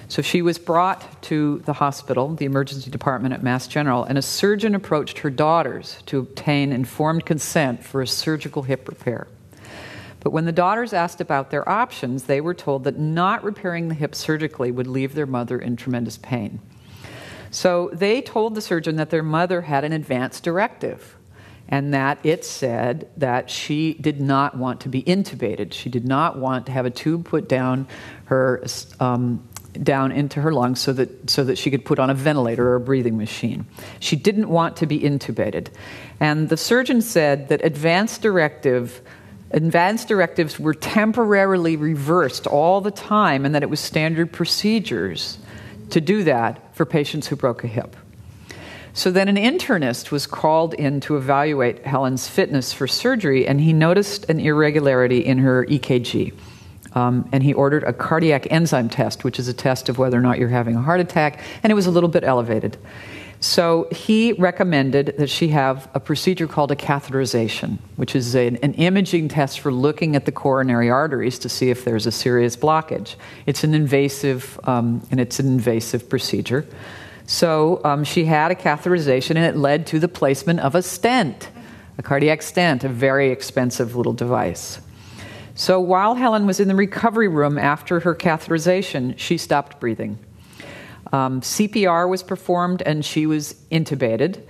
So 0.08 0.22
she 0.22 0.42
was 0.42 0.58
brought 0.58 1.22
to 1.24 1.58
the 1.64 1.72
hospital, 1.72 2.34
the 2.34 2.44
emergency 2.44 2.90
department 2.90 3.34
at 3.34 3.42
Mass 3.42 3.66
General, 3.66 4.04
and 4.04 4.18
a 4.18 4.22
surgeon 4.22 4.74
approached 4.74 5.18
her 5.18 5.30
daughters 5.30 5.98
to 6.06 6.18
obtain 6.18 6.72
informed 6.72 7.26
consent 7.26 7.82
for 7.82 8.02
a 8.02 8.06
surgical 8.06 8.62
hip 8.62 8.86
repair. 8.86 9.26
But 10.20 10.30
when 10.30 10.44
the 10.44 10.52
daughters 10.52 10.92
asked 10.92 11.20
about 11.20 11.50
their 11.50 11.68
options, 11.68 12.24
they 12.24 12.40
were 12.40 12.54
told 12.54 12.84
that 12.84 12.98
not 12.98 13.44
repairing 13.44 13.88
the 13.88 13.94
hip 13.94 14.14
surgically 14.14 14.70
would 14.70 14.86
leave 14.86 15.14
their 15.14 15.26
mother 15.26 15.58
in 15.58 15.76
tremendous 15.76 16.16
pain. 16.16 16.60
So 17.50 17.90
they 17.92 18.20
told 18.22 18.54
the 18.54 18.60
surgeon 18.60 18.96
that 18.96 19.10
their 19.10 19.22
mother 19.22 19.62
had 19.62 19.84
an 19.84 19.92
advance 19.92 20.40
directive 20.40 21.16
and 21.68 21.94
that 21.94 22.18
it 22.22 22.44
said 22.44 23.08
that 23.16 23.50
she 23.50 23.94
did 23.94 24.20
not 24.20 24.56
want 24.56 24.80
to 24.82 24.88
be 24.88 25.02
intubated. 25.02 25.72
She 25.72 25.88
did 25.88 26.06
not 26.06 26.38
want 26.38 26.66
to 26.66 26.72
have 26.72 26.86
a 26.86 26.90
tube 26.90 27.24
put 27.24 27.48
down 27.48 27.86
her 28.26 28.64
um, 29.00 29.46
down 29.82 30.12
into 30.12 30.40
her 30.40 30.52
lungs 30.52 30.80
so 30.80 30.92
that 30.92 31.28
so 31.28 31.42
that 31.44 31.58
she 31.58 31.70
could 31.70 31.84
put 31.84 31.98
on 31.98 32.10
a 32.10 32.14
ventilator 32.14 32.68
or 32.68 32.76
a 32.76 32.80
breathing 32.80 33.16
machine. 33.16 33.66
She 33.98 34.16
didn't 34.16 34.48
want 34.48 34.76
to 34.76 34.86
be 34.86 35.00
intubated, 35.00 35.68
and 36.20 36.48
the 36.48 36.56
surgeon 36.56 37.00
said 37.00 37.48
that 37.48 37.64
advanced 37.64 38.22
directive. 38.22 39.00
Advanced 39.50 40.08
directives 40.08 40.58
were 40.58 40.74
temporarily 40.74 41.76
reversed 41.76 42.48
all 42.48 42.80
the 42.80 42.90
time, 42.90 43.44
and 43.44 43.54
that 43.54 43.62
it 43.62 43.70
was 43.70 43.78
standard 43.78 44.32
procedures 44.32 45.38
to 45.90 46.00
do 46.00 46.24
that 46.24 46.74
for 46.74 46.84
patients 46.84 47.28
who 47.28 47.36
broke 47.36 47.62
a 47.62 47.68
hip. 47.68 47.94
So 48.96 49.10
then 49.10 49.26
an 49.26 49.36
internist 49.36 50.12
was 50.12 50.24
called 50.28 50.72
in 50.72 51.00
to 51.00 51.16
evaluate 51.16 51.84
Helen's 51.84 52.28
fitness 52.28 52.72
for 52.72 52.86
surgery, 52.86 53.44
and 53.44 53.60
he 53.60 53.72
noticed 53.72 54.30
an 54.30 54.38
irregularity 54.38 55.18
in 55.18 55.38
her 55.38 55.66
EKG. 55.66 56.32
Um, 56.92 57.28
and 57.32 57.42
he 57.42 57.52
ordered 57.52 57.82
a 57.82 57.92
cardiac 57.92 58.46
enzyme 58.52 58.88
test, 58.88 59.24
which 59.24 59.40
is 59.40 59.48
a 59.48 59.52
test 59.52 59.88
of 59.88 59.98
whether 59.98 60.16
or 60.16 60.20
not 60.20 60.38
you're 60.38 60.48
having 60.48 60.76
a 60.76 60.80
heart 60.80 61.00
attack, 61.00 61.40
and 61.64 61.72
it 61.72 61.74
was 61.74 61.86
a 61.86 61.90
little 61.90 62.08
bit 62.08 62.22
elevated. 62.22 62.78
So 63.40 63.88
he 63.90 64.32
recommended 64.34 65.16
that 65.18 65.28
she 65.28 65.48
have 65.48 65.90
a 65.92 65.98
procedure 65.98 66.46
called 66.46 66.70
a 66.70 66.76
catheterization, 66.76 67.78
which 67.96 68.14
is 68.14 68.36
a, 68.36 68.46
an 68.46 68.74
imaging 68.74 69.28
test 69.28 69.58
for 69.58 69.72
looking 69.72 70.14
at 70.14 70.24
the 70.24 70.32
coronary 70.32 70.88
arteries 70.88 71.40
to 71.40 71.48
see 71.48 71.68
if 71.68 71.84
there's 71.84 72.06
a 72.06 72.12
serious 72.12 72.56
blockage. 72.56 73.16
It's 73.44 73.64
an 73.64 73.74
invasive, 73.74 74.58
um, 74.64 75.04
and 75.10 75.18
it's 75.18 75.40
an 75.40 75.48
invasive 75.48 76.08
procedure. 76.08 76.64
So 77.26 77.80
um, 77.84 78.04
she 78.04 78.24
had 78.24 78.50
a 78.50 78.54
catheterization, 78.54 79.36
and 79.36 79.44
it 79.44 79.56
led 79.56 79.86
to 79.88 79.98
the 79.98 80.08
placement 80.08 80.60
of 80.60 80.74
a 80.74 80.82
stent, 80.82 81.48
a 81.96 82.02
cardiac 82.02 82.42
stent, 82.42 82.84
a 82.84 82.88
very 82.88 83.30
expensive 83.30 83.96
little 83.96 84.12
device. 84.12 84.80
So 85.54 85.80
while 85.80 86.16
Helen 86.16 86.46
was 86.46 86.60
in 86.60 86.68
the 86.68 86.74
recovery 86.74 87.28
room 87.28 87.58
after 87.58 88.00
her 88.00 88.14
catheterization, 88.14 89.16
she 89.18 89.38
stopped 89.38 89.80
breathing. 89.80 90.18
Um, 91.12 91.40
CPR 91.40 92.08
was 92.08 92.22
performed, 92.22 92.82
and 92.82 93.04
she 93.04 93.26
was 93.26 93.54
intubated. 93.70 94.42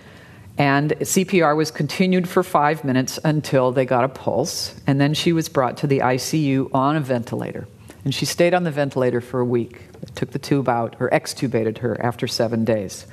And 0.57 0.93
CPR 0.93 1.57
was 1.57 1.71
continued 1.71 2.29
for 2.29 2.43
five 2.43 2.85
minutes 2.85 3.19
until 3.25 3.73
they 3.73 3.85
got 3.85 4.05
a 4.05 4.09
pulse, 4.09 4.75
and 4.87 5.01
then 5.01 5.13
she 5.13 5.33
was 5.33 5.49
brought 5.49 5.77
to 5.79 5.87
the 5.87 5.99
ICU 5.99 6.71
on 6.73 6.97
a 6.97 7.01
ventilator. 7.01 7.67
And 8.05 8.15
she 8.15 8.25
stayed 8.25 8.55
on 8.55 8.65
the 8.65 8.71
ventilator 8.71 9.21
for 9.21 9.41
a 9.41 9.45
week. 9.45 9.83
Took 10.15 10.31
the 10.33 10.39
tube 10.39 10.69
out, 10.69 10.97
or 11.01 11.11
extubated 11.11 11.79
her 11.79 12.01
after 12.01 12.27
seven 12.27 12.65
days. 12.65 13.07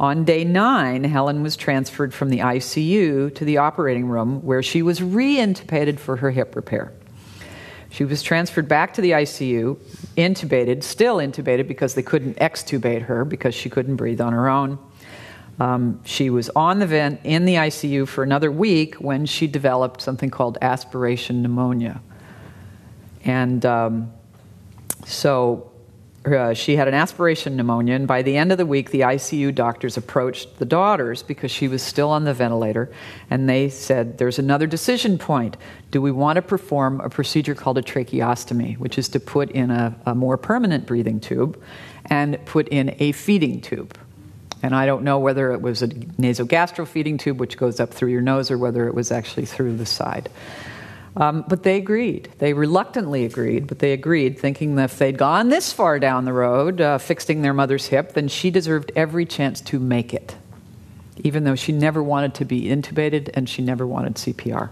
On 0.00 0.24
day 0.24 0.44
nine, 0.44 1.04
Helen 1.04 1.42
was 1.42 1.56
transferred 1.56 2.12
from 2.12 2.30
the 2.30 2.38
ICU 2.38 3.34
to 3.34 3.44
the 3.44 3.58
operating 3.58 4.06
room 4.06 4.42
where 4.42 4.62
she 4.62 4.82
was 4.82 5.00
reintubated 5.00 5.98
for 5.98 6.16
her 6.16 6.30
hip 6.30 6.56
repair. 6.56 6.92
She 7.90 8.04
was 8.04 8.22
transferred 8.22 8.68
back 8.68 8.94
to 8.94 9.02
the 9.02 9.10
ICU, 9.10 9.76
intubated, 10.16 10.82
still 10.82 11.18
intubated 11.18 11.68
because 11.68 11.94
they 11.94 12.02
couldn't 12.02 12.38
extubate 12.38 13.02
her 13.02 13.24
because 13.24 13.54
she 13.54 13.68
couldn't 13.68 13.96
breathe 13.96 14.20
on 14.20 14.32
her 14.32 14.48
own. 14.48 14.78
Um, 15.60 16.00
she 16.04 16.30
was 16.30 16.48
on 16.50 16.78
the 16.78 16.86
vent 16.86 17.20
in 17.24 17.44
the 17.44 17.56
ICU 17.56 18.08
for 18.08 18.24
another 18.24 18.50
week 18.50 18.94
when 18.94 19.26
she 19.26 19.46
developed 19.46 20.00
something 20.00 20.30
called 20.30 20.56
aspiration 20.62 21.42
pneumonia. 21.42 22.00
And 23.24 23.64
um, 23.66 24.12
so 25.04 25.71
uh, 26.24 26.54
she 26.54 26.76
had 26.76 26.86
an 26.86 26.94
aspiration 26.94 27.56
pneumonia, 27.56 27.94
and 27.94 28.06
by 28.06 28.22
the 28.22 28.36
end 28.36 28.52
of 28.52 28.58
the 28.58 28.66
week, 28.66 28.90
the 28.90 29.00
ICU 29.00 29.52
doctors 29.54 29.96
approached 29.96 30.58
the 30.58 30.64
daughters 30.64 31.22
because 31.22 31.50
she 31.50 31.66
was 31.66 31.82
still 31.82 32.10
on 32.10 32.24
the 32.24 32.32
ventilator, 32.32 32.92
and 33.28 33.48
they 33.48 33.68
said, 33.68 34.18
There's 34.18 34.38
another 34.38 34.66
decision 34.66 35.18
point. 35.18 35.56
Do 35.90 36.00
we 36.00 36.12
want 36.12 36.36
to 36.36 36.42
perform 36.42 37.00
a 37.00 37.08
procedure 37.08 37.54
called 37.54 37.76
a 37.78 37.82
tracheostomy, 37.82 38.78
which 38.78 38.98
is 38.98 39.08
to 39.10 39.20
put 39.20 39.50
in 39.50 39.70
a, 39.70 39.98
a 40.06 40.14
more 40.14 40.36
permanent 40.36 40.86
breathing 40.86 41.18
tube 41.18 41.60
and 42.06 42.38
put 42.46 42.68
in 42.68 42.94
a 43.00 43.12
feeding 43.12 43.60
tube? 43.60 43.98
And 44.62 44.76
I 44.76 44.86
don't 44.86 45.02
know 45.02 45.18
whether 45.18 45.50
it 45.50 45.60
was 45.60 45.82
a 45.82 45.88
nasogastral 45.88 46.86
feeding 46.86 47.18
tube, 47.18 47.40
which 47.40 47.56
goes 47.56 47.80
up 47.80 47.92
through 47.92 48.10
your 48.10 48.20
nose, 48.20 48.48
or 48.50 48.58
whether 48.58 48.86
it 48.86 48.94
was 48.94 49.10
actually 49.10 49.46
through 49.46 49.76
the 49.76 49.86
side. 49.86 50.30
Um, 51.16 51.44
but 51.46 51.62
they 51.62 51.76
agreed. 51.76 52.30
They 52.38 52.54
reluctantly 52.54 53.24
agreed, 53.24 53.66
but 53.66 53.80
they 53.80 53.92
agreed, 53.92 54.38
thinking 54.38 54.76
that 54.76 54.84
if 54.84 54.98
they'd 54.98 55.18
gone 55.18 55.50
this 55.50 55.72
far 55.72 55.98
down 55.98 56.24
the 56.24 56.32
road, 56.32 56.80
uh, 56.80 56.98
fixing 56.98 57.42
their 57.42 57.52
mother's 57.52 57.86
hip, 57.86 58.14
then 58.14 58.28
she 58.28 58.50
deserved 58.50 58.92
every 58.96 59.26
chance 59.26 59.60
to 59.62 59.78
make 59.78 60.14
it, 60.14 60.36
even 61.18 61.44
though 61.44 61.54
she 61.54 61.72
never 61.72 62.02
wanted 62.02 62.34
to 62.34 62.46
be 62.46 62.62
intubated 62.64 63.28
and 63.34 63.48
she 63.48 63.60
never 63.60 63.86
wanted 63.86 64.14
CPR. 64.14 64.70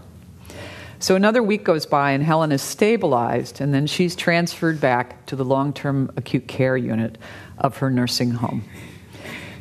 So 0.97 1.15
another 1.15 1.41
week 1.41 1.63
goes 1.63 1.87
by, 1.87 2.11
and 2.11 2.23
Helen 2.23 2.51
is 2.51 2.61
stabilized, 2.61 3.59
and 3.59 3.73
then 3.73 3.87
she's 3.87 4.15
transferred 4.15 4.79
back 4.79 5.25
to 5.27 5.35
the 5.35 5.45
long 5.45 5.73
term 5.73 6.11
acute 6.15 6.47
care 6.47 6.77
unit 6.77 7.17
of 7.57 7.77
her 7.77 7.89
nursing 7.89 8.31
home. 8.31 8.63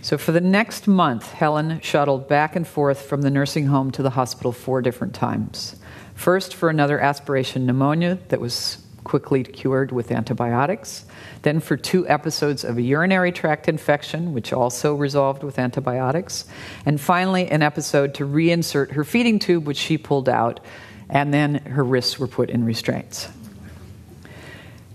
So, 0.02 0.16
for 0.16 0.32
the 0.32 0.40
next 0.40 0.87
month, 0.87 1.32
Helen 1.32 1.80
shuttled 1.80 2.28
back 2.28 2.56
and 2.56 2.66
forth 2.66 3.02
from 3.02 3.22
the 3.22 3.30
nursing 3.30 3.66
home 3.66 3.90
to 3.92 4.02
the 4.02 4.10
hospital 4.10 4.52
four 4.52 4.82
different 4.82 5.14
times. 5.14 5.79
First, 6.20 6.54
for 6.54 6.68
another 6.68 7.00
aspiration 7.00 7.64
pneumonia 7.64 8.18
that 8.28 8.42
was 8.42 8.76
quickly 9.04 9.42
cured 9.42 9.90
with 9.90 10.12
antibiotics. 10.12 11.06
Then, 11.40 11.60
for 11.60 11.78
two 11.78 12.06
episodes 12.06 12.62
of 12.62 12.76
a 12.76 12.82
urinary 12.82 13.32
tract 13.32 13.70
infection, 13.70 14.34
which 14.34 14.52
also 14.52 14.94
resolved 14.94 15.42
with 15.42 15.58
antibiotics. 15.58 16.44
And 16.84 17.00
finally, 17.00 17.48
an 17.48 17.62
episode 17.62 18.12
to 18.16 18.26
reinsert 18.26 18.90
her 18.90 19.02
feeding 19.02 19.38
tube, 19.38 19.66
which 19.66 19.78
she 19.78 19.96
pulled 19.96 20.28
out, 20.28 20.60
and 21.08 21.32
then 21.32 21.54
her 21.54 21.82
wrists 21.82 22.18
were 22.18 22.28
put 22.28 22.50
in 22.50 22.66
restraints. 22.66 23.26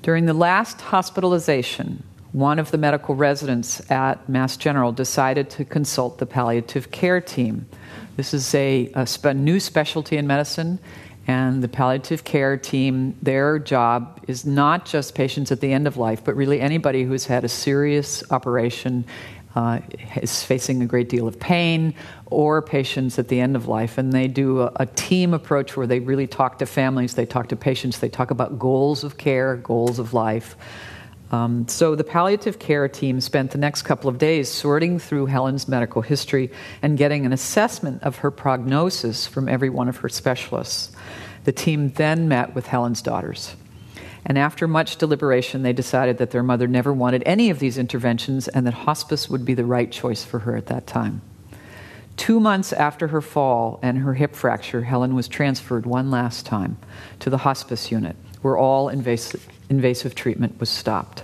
During 0.03 0.27
the 0.27 0.35
last 0.35 0.79
hospitalization, 0.79 2.03
one 2.33 2.59
of 2.59 2.69
the 2.69 2.77
medical 2.77 3.15
residents 3.15 3.81
at 3.89 4.29
Mass 4.29 4.57
General 4.57 4.91
decided 4.91 5.49
to 5.51 5.65
consult 5.65 6.19
the 6.19 6.27
palliative 6.27 6.91
care 6.91 7.19
team. 7.19 7.65
This 8.15 8.33
is 8.33 8.53
a, 8.53 8.91
a 8.93 9.33
new 9.33 9.59
specialty 9.59 10.17
in 10.17 10.27
medicine, 10.27 10.79
and 11.27 11.63
the 11.63 11.67
palliative 11.67 12.23
care 12.23 12.55
team, 12.55 13.17
their 13.21 13.57
job 13.57 14.19
is 14.27 14.45
not 14.45 14.85
just 14.85 15.15
patients 15.15 15.51
at 15.51 15.59
the 15.59 15.71
end 15.71 15.87
of 15.87 15.97
life, 15.97 16.23
but 16.23 16.35
really 16.35 16.61
anybody 16.61 17.03
who's 17.03 17.25
had 17.25 17.43
a 17.43 17.49
serious 17.49 18.23
operation, 18.31 19.05
uh, 19.55 19.79
is 20.21 20.43
facing 20.43 20.81
a 20.81 20.85
great 20.85 21.09
deal 21.09 21.27
of 21.27 21.39
pain, 21.39 21.95
or 22.27 22.61
patients 22.61 23.17
at 23.17 23.29
the 23.29 23.39
end 23.39 23.55
of 23.55 23.67
life. 23.67 23.97
And 23.97 24.11
they 24.11 24.27
do 24.27 24.61
a, 24.61 24.71
a 24.75 24.85
team 24.85 25.33
approach 25.33 25.75
where 25.75 25.87
they 25.87 25.99
really 25.99 26.27
talk 26.27 26.59
to 26.59 26.65
families, 26.65 27.15
they 27.15 27.25
talk 27.25 27.47
to 27.49 27.55
patients, 27.55 27.99
they 27.99 28.09
talk 28.09 28.31
about 28.31 28.59
goals 28.59 29.03
of 29.03 29.17
care, 29.17 29.55
goals 29.57 29.97
of 29.97 30.13
life. 30.13 30.55
Um, 31.31 31.67
so 31.67 31.95
the 31.95 32.03
palliative 32.03 32.59
care 32.59 32.87
team 32.87 33.19
spent 33.19 33.51
the 33.51 33.57
next 33.57 33.81
couple 33.81 34.09
of 34.09 34.17
days 34.17 34.49
sorting 34.49 34.99
through 34.99 35.25
Helen's 35.25 35.67
medical 35.67 36.01
history 36.01 36.51
and 36.81 36.97
getting 36.97 37.25
an 37.25 37.33
assessment 37.33 38.03
of 38.03 38.17
her 38.17 38.31
prognosis 38.31 39.25
from 39.25 39.49
every 39.49 39.69
one 39.69 39.89
of 39.89 39.97
her 39.97 40.09
specialists. 40.09 40.91
The 41.45 41.51
team 41.51 41.91
then 41.91 42.27
met 42.27 42.53
with 42.53 42.67
Helen's 42.67 43.01
daughters. 43.01 43.55
And 44.25 44.37
after 44.37 44.67
much 44.67 44.97
deliberation, 44.97 45.61
they 45.61 45.73
decided 45.73 46.17
that 46.17 46.31
their 46.31 46.41
mother 46.41 46.67
never 46.67 46.91
wanted 46.91 47.21
any 47.25 47.49
of 47.51 47.59
these 47.59 47.77
interventions 47.77 48.47
and 48.47 48.65
that 48.65 48.73
hospice 48.73 49.29
would 49.29 49.45
be 49.45 49.53
the 49.53 49.65
right 49.65 49.91
choice 49.91 50.23
for 50.23 50.39
her 50.39 50.55
at 50.55 50.65
that 50.67 50.87
time. 50.87 51.21
Two 52.17 52.39
months 52.39 52.71
after 52.73 53.09
her 53.09 53.21
fall 53.21 53.79
and 53.83 53.99
her 53.99 54.13
hip 54.13 54.35
fracture, 54.35 54.83
Helen 54.83 55.15
was 55.15 55.27
transferred 55.27 55.85
one 55.85 56.09
last 56.09 56.45
time 56.45 56.77
to 57.19 57.29
the 57.29 57.39
hospice 57.39 57.91
unit, 57.91 58.15
where 58.45 58.57
all 58.57 58.89
invasive, 58.89 59.47
invasive 59.71 60.13
treatment 60.13 60.59
was 60.59 60.69
stopped. 60.69 61.23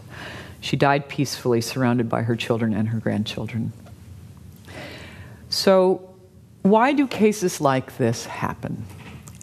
She 0.59 0.75
died 0.75 1.07
peacefully, 1.07 1.61
surrounded 1.61 2.09
by 2.09 2.23
her 2.23 2.35
children 2.35 2.73
and 2.73 2.87
her 2.87 2.99
grandchildren. 2.99 3.73
So, 5.47 6.09
why 6.63 6.93
do 6.93 7.05
cases 7.05 7.61
like 7.61 7.99
this 7.99 8.25
happen? 8.25 8.87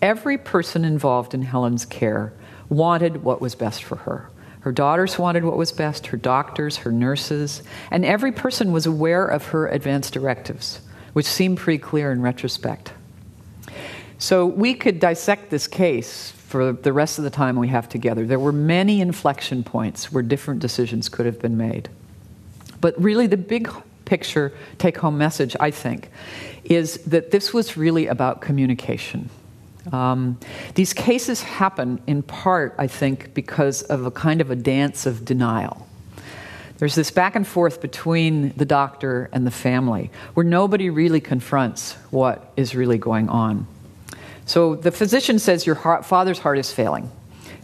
Every 0.03 0.39
person 0.39 0.85
involved 0.85 1.35
in 1.35 1.43
Helen's 1.43 1.87
care 1.87 2.33
wanted 2.69 3.23
what 3.23 3.41
was 3.41 3.55
best 3.55 3.85
for 3.85 3.95
her. 3.95 4.29
Her 4.63 4.73
daughters 4.73 5.17
wanted 5.17 5.45
what 5.45 5.57
was 5.57 5.71
best, 5.71 6.09
her 6.09 6.17
doctors, 6.17 6.79
her 6.79 6.91
nurses, 6.91 7.63
and 7.93 8.05
every 8.05 8.33
person 8.33 8.73
was 8.73 8.87
aware 8.87 9.25
of 9.25 9.47
her 9.47 9.69
advance 9.69 10.11
directives, 10.11 10.81
which 11.13 11.27
seem 11.27 11.55
pretty 11.55 11.79
clear 11.79 12.11
in 12.11 12.23
retrospect. 12.23 12.93
So 14.19 14.47
we 14.47 14.75
could 14.75 14.99
dissect 14.99 15.51
this 15.51 15.69
case 15.69 16.33
for 16.49 16.73
the 16.73 16.95
rest 16.95 17.19
of 17.19 17.25
the 17.25 17.31
time 17.31 17.57
we 17.57 17.69
have 17.69 17.91
together. 17.91 18.25
There 18.25 18.39
were 18.39 18.53
many 18.53 19.03
inflection 19.03 19.63
points 19.63 20.11
where 20.11 20.23
different 20.23 20.61
decisions 20.61 21.11
could 21.11 21.27
have 21.27 21.39
been 21.39 21.59
made. 21.59 21.91
But 22.81 22.99
really, 22.99 23.27
the 23.27 23.37
big 23.37 23.71
picture 24.07 24.55
take 24.79 24.97
home 24.97 25.19
message, 25.19 25.55
I 25.61 25.71
think, 25.71 26.09
is 26.65 26.97
that 27.05 27.33
this 27.33 27.53
was 27.53 27.77
really 27.77 28.07
about 28.07 28.41
communication. 28.41 29.29
Um, 29.93 30.39
these 30.75 30.95
cases 30.95 31.43
happen 31.43 32.01
in 32.07 32.23
part, 32.23 32.75
I 32.79 32.87
think, 32.87 33.35
because 33.35 33.83
of 33.83 34.07
a 34.07 34.11
kind 34.11 34.41
of 34.41 34.51
a 34.51 34.57
dance 34.57 35.05
of 35.05 35.27
denial. 35.27 35.87
There's 36.79 36.95
this 36.95 37.11
back 37.11 37.37
and 37.37 37.47
forth 37.47 37.83
between 37.83 38.55
the 38.57 38.65
doctor 38.65 39.29
and 39.33 39.47
the 39.47 39.51
family 39.51 40.11
where 40.33 40.45
nobody 40.45 40.89
really 40.89 41.21
confronts 41.21 41.93
what 42.11 42.53
is 42.57 42.75
really 42.75 42.97
going 42.97 43.29
on. 43.29 43.67
So 44.49 44.77
the 44.77 44.91
physician 44.91 45.39
says 45.39 45.67
your 45.67 45.75
heart, 45.75 46.07
father's 46.07 46.39
heart 46.39 46.59
is 46.59 46.73
failing. 46.73 47.13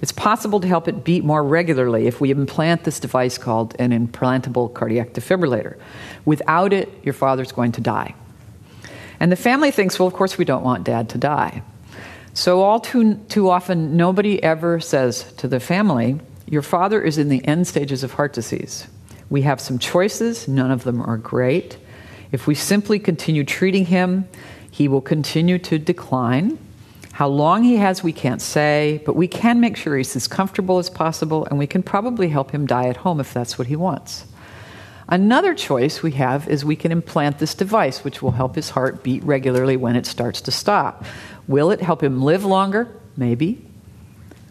It's 0.03 0.13
possible 0.13 0.61
to 0.61 0.69
help 0.69 0.87
it 0.87 1.03
beat 1.03 1.25
more 1.25 1.43
regularly 1.43 2.07
if 2.07 2.21
we 2.21 2.31
implant 2.31 2.85
this 2.85 3.01
device 3.01 3.39
called 3.39 3.75
an 3.79 3.91
implantable 3.91 4.73
cardiac 4.75 5.15
defibrillator. 5.15 5.79
Without 6.27 6.75
it, 6.75 6.91
your 7.03 7.15
father's 7.15 7.53
going 7.53 7.73
to 7.73 7.81
die. 7.81 8.15
And 9.19 9.33
the 9.33 9.37
family 9.37 9.71
thinks, 9.71 9.99
well, 9.99 10.07
of 10.07 10.13
course, 10.13 10.37
we 10.37 10.45
don't 10.45 10.63
want 10.63 10.85
dad 10.85 11.09
to 11.11 11.19
die. 11.19 11.63
So, 12.35 12.61
all 12.61 12.81
too, 12.81 13.15
too 13.29 13.49
often, 13.49 13.97
nobody 13.97 14.43
ever 14.43 14.79
says 14.79 15.33
to 15.39 15.49
the 15.49 15.61
family, 15.61 16.21
Your 16.47 16.63
father 16.63 17.01
is 17.01 17.17
in 17.17 17.31
the 17.31 17.43
end 17.47 17.67
stages 17.67 18.05
of 18.05 18.13
heart 18.13 18.35
disease. 18.35 18.89
We 19.31 19.43
have 19.43 19.59
some 19.59 19.79
choices, 19.79 20.47
none 20.49 20.71
of 20.71 20.85
them 20.85 21.01
are 21.01 21.17
great. 21.17 21.79
If 22.31 22.47
we 22.47 22.55
simply 22.55 22.99
continue 22.99 23.45
treating 23.45 23.87
him, 23.87 24.29
he 24.71 24.87
will 24.87 25.01
continue 25.01 25.59
to 25.61 25.79
decline. 25.79 26.59
How 27.15 27.29
long 27.29 27.63
he 27.63 27.77
has, 27.77 28.03
we 28.03 28.13
can't 28.13 28.43
say, 28.43 29.01
but 29.07 29.15
we 29.15 29.29
can 29.29 29.61
make 29.61 29.77
sure 29.77 29.97
he's 29.97 30.17
as 30.17 30.27
comfortable 30.27 30.79
as 30.79 30.91
possible, 30.91 31.47
and 31.47 31.61
we 31.61 31.67
can 31.69 31.81
probably 31.81 32.29
help 32.29 32.51
him 32.51 32.67
die 32.67 32.89
at 32.89 32.97
home 32.97 33.21
if 33.21 33.33
that's 33.33 33.57
what 33.57 33.69
he 33.69 33.77
wants. 33.77 34.27
Another 35.07 35.55
choice 35.55 36.03
we 36.03 36.11
have 36.13 36.49
is 36.49 36.65
we 36.65 36.75
can 36.75 36.91
implant 36.91 37.39
this 37.39 37.55
device, 37.55 38.03
which 38.03 38.21
will 38.21 38.33
help 38.33 38.57
his 38.57 38.71
heart 38.71 39.05
beat 39.05 39.23
regularly 39.23 39.77
when 39.77 39.95
it 39.95 40.07
starts 40.07 40.41
to 40.41 40.51
stop. 40.51 41.05
Will 41.47 41.71
it 41.71 41.81
help 41.81 42.03
him 42.03 42.21
live 42.21 42.45
longer? 42.45 42.89
Maybe. 43.17 43.65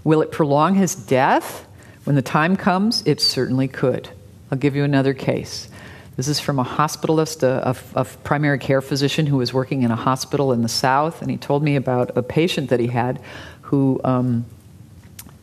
Will 0.05 0.21
it 0.21 0.31
prolong 0.31 0.75
his 0.75 0.95
death? 0.95 1.67
When 2.05 2.15
the 2.15 2.21
time 2.21 2.55
comes, 2.55 3.05
it 3.05 3.19
certainly 3.19 3.67
could. 3.67 4.09
I'll 4.49 4.57
give 4.57 4.73
you 4.73 4.85
another 4.85 5.13
case. 5.13 5.67
This 6.15 6.27
is 6.27 6.39
from 6.39 6.59
a 6.59 6.63
hospitalist, 6.63 7.41
a, 7.41 7.75
a, 7.95 8.01
a, 8.01 8.05
primary 8.05 8.59
care 8.59 8.81
physician 8.81 9.25
who 9.25 9.37
was 9.37 9.51
working 9.53 9.81
in 9.81 9.89
a 9.89 9.95
hospital 9.95 10.53
in 10.53 10.61
the 10.61 10.69
South, 10.69 11.21
and 11.21 11.31
he 11.31 11.37
told 11.37 11.63
me 11.63 11.75
about 11.75 12.15
a 12.15 12.21
patient 12.21 12.69
that 12.69 12.79
he 12.79 12.87
had 12.87 13.19
who, 13.63 13.99
um, 14.03 14.45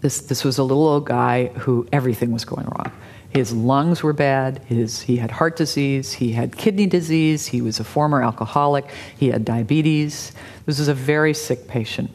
this, 0.01 0.21
this 0.21 0.45
was 0.45 0.59
a 0.59 0.63
little 0.63 0.87
old 0.87 1.07
guy 1.07 1.47
who 1.49 1.89
everything 1.93 2.31
was 2.33 2.45
going 2.45 2.67
wrong. 2.67 2.93
His 3.31 3.53
lungs 3.53 4.03
were 4.03 4.13
bad. 4.13 4.59
His, 4.65 5.03
he 5.03 5.17
had 5.17 5.31
heart 5.31 5.57
disease. 5.57 6.13
He 6.13 6.33
had 6.33 6.57
kidney 6.57 6.87
disease. 6.87 7.47
He 7.47 7.63
was 7.63 7.79
a 7.81 7.85
former 7.85 8.23
alcoholic. 8.23 8.91
He 9.17 9.29
had 9.29 9.45
diabetes. 9.45 10.33
This 10.67 10.79
was 10.79 10.89
a 10.89 10.95
very 10.95 11.35
sick 11.35 11.69
patient. 11.69 12.11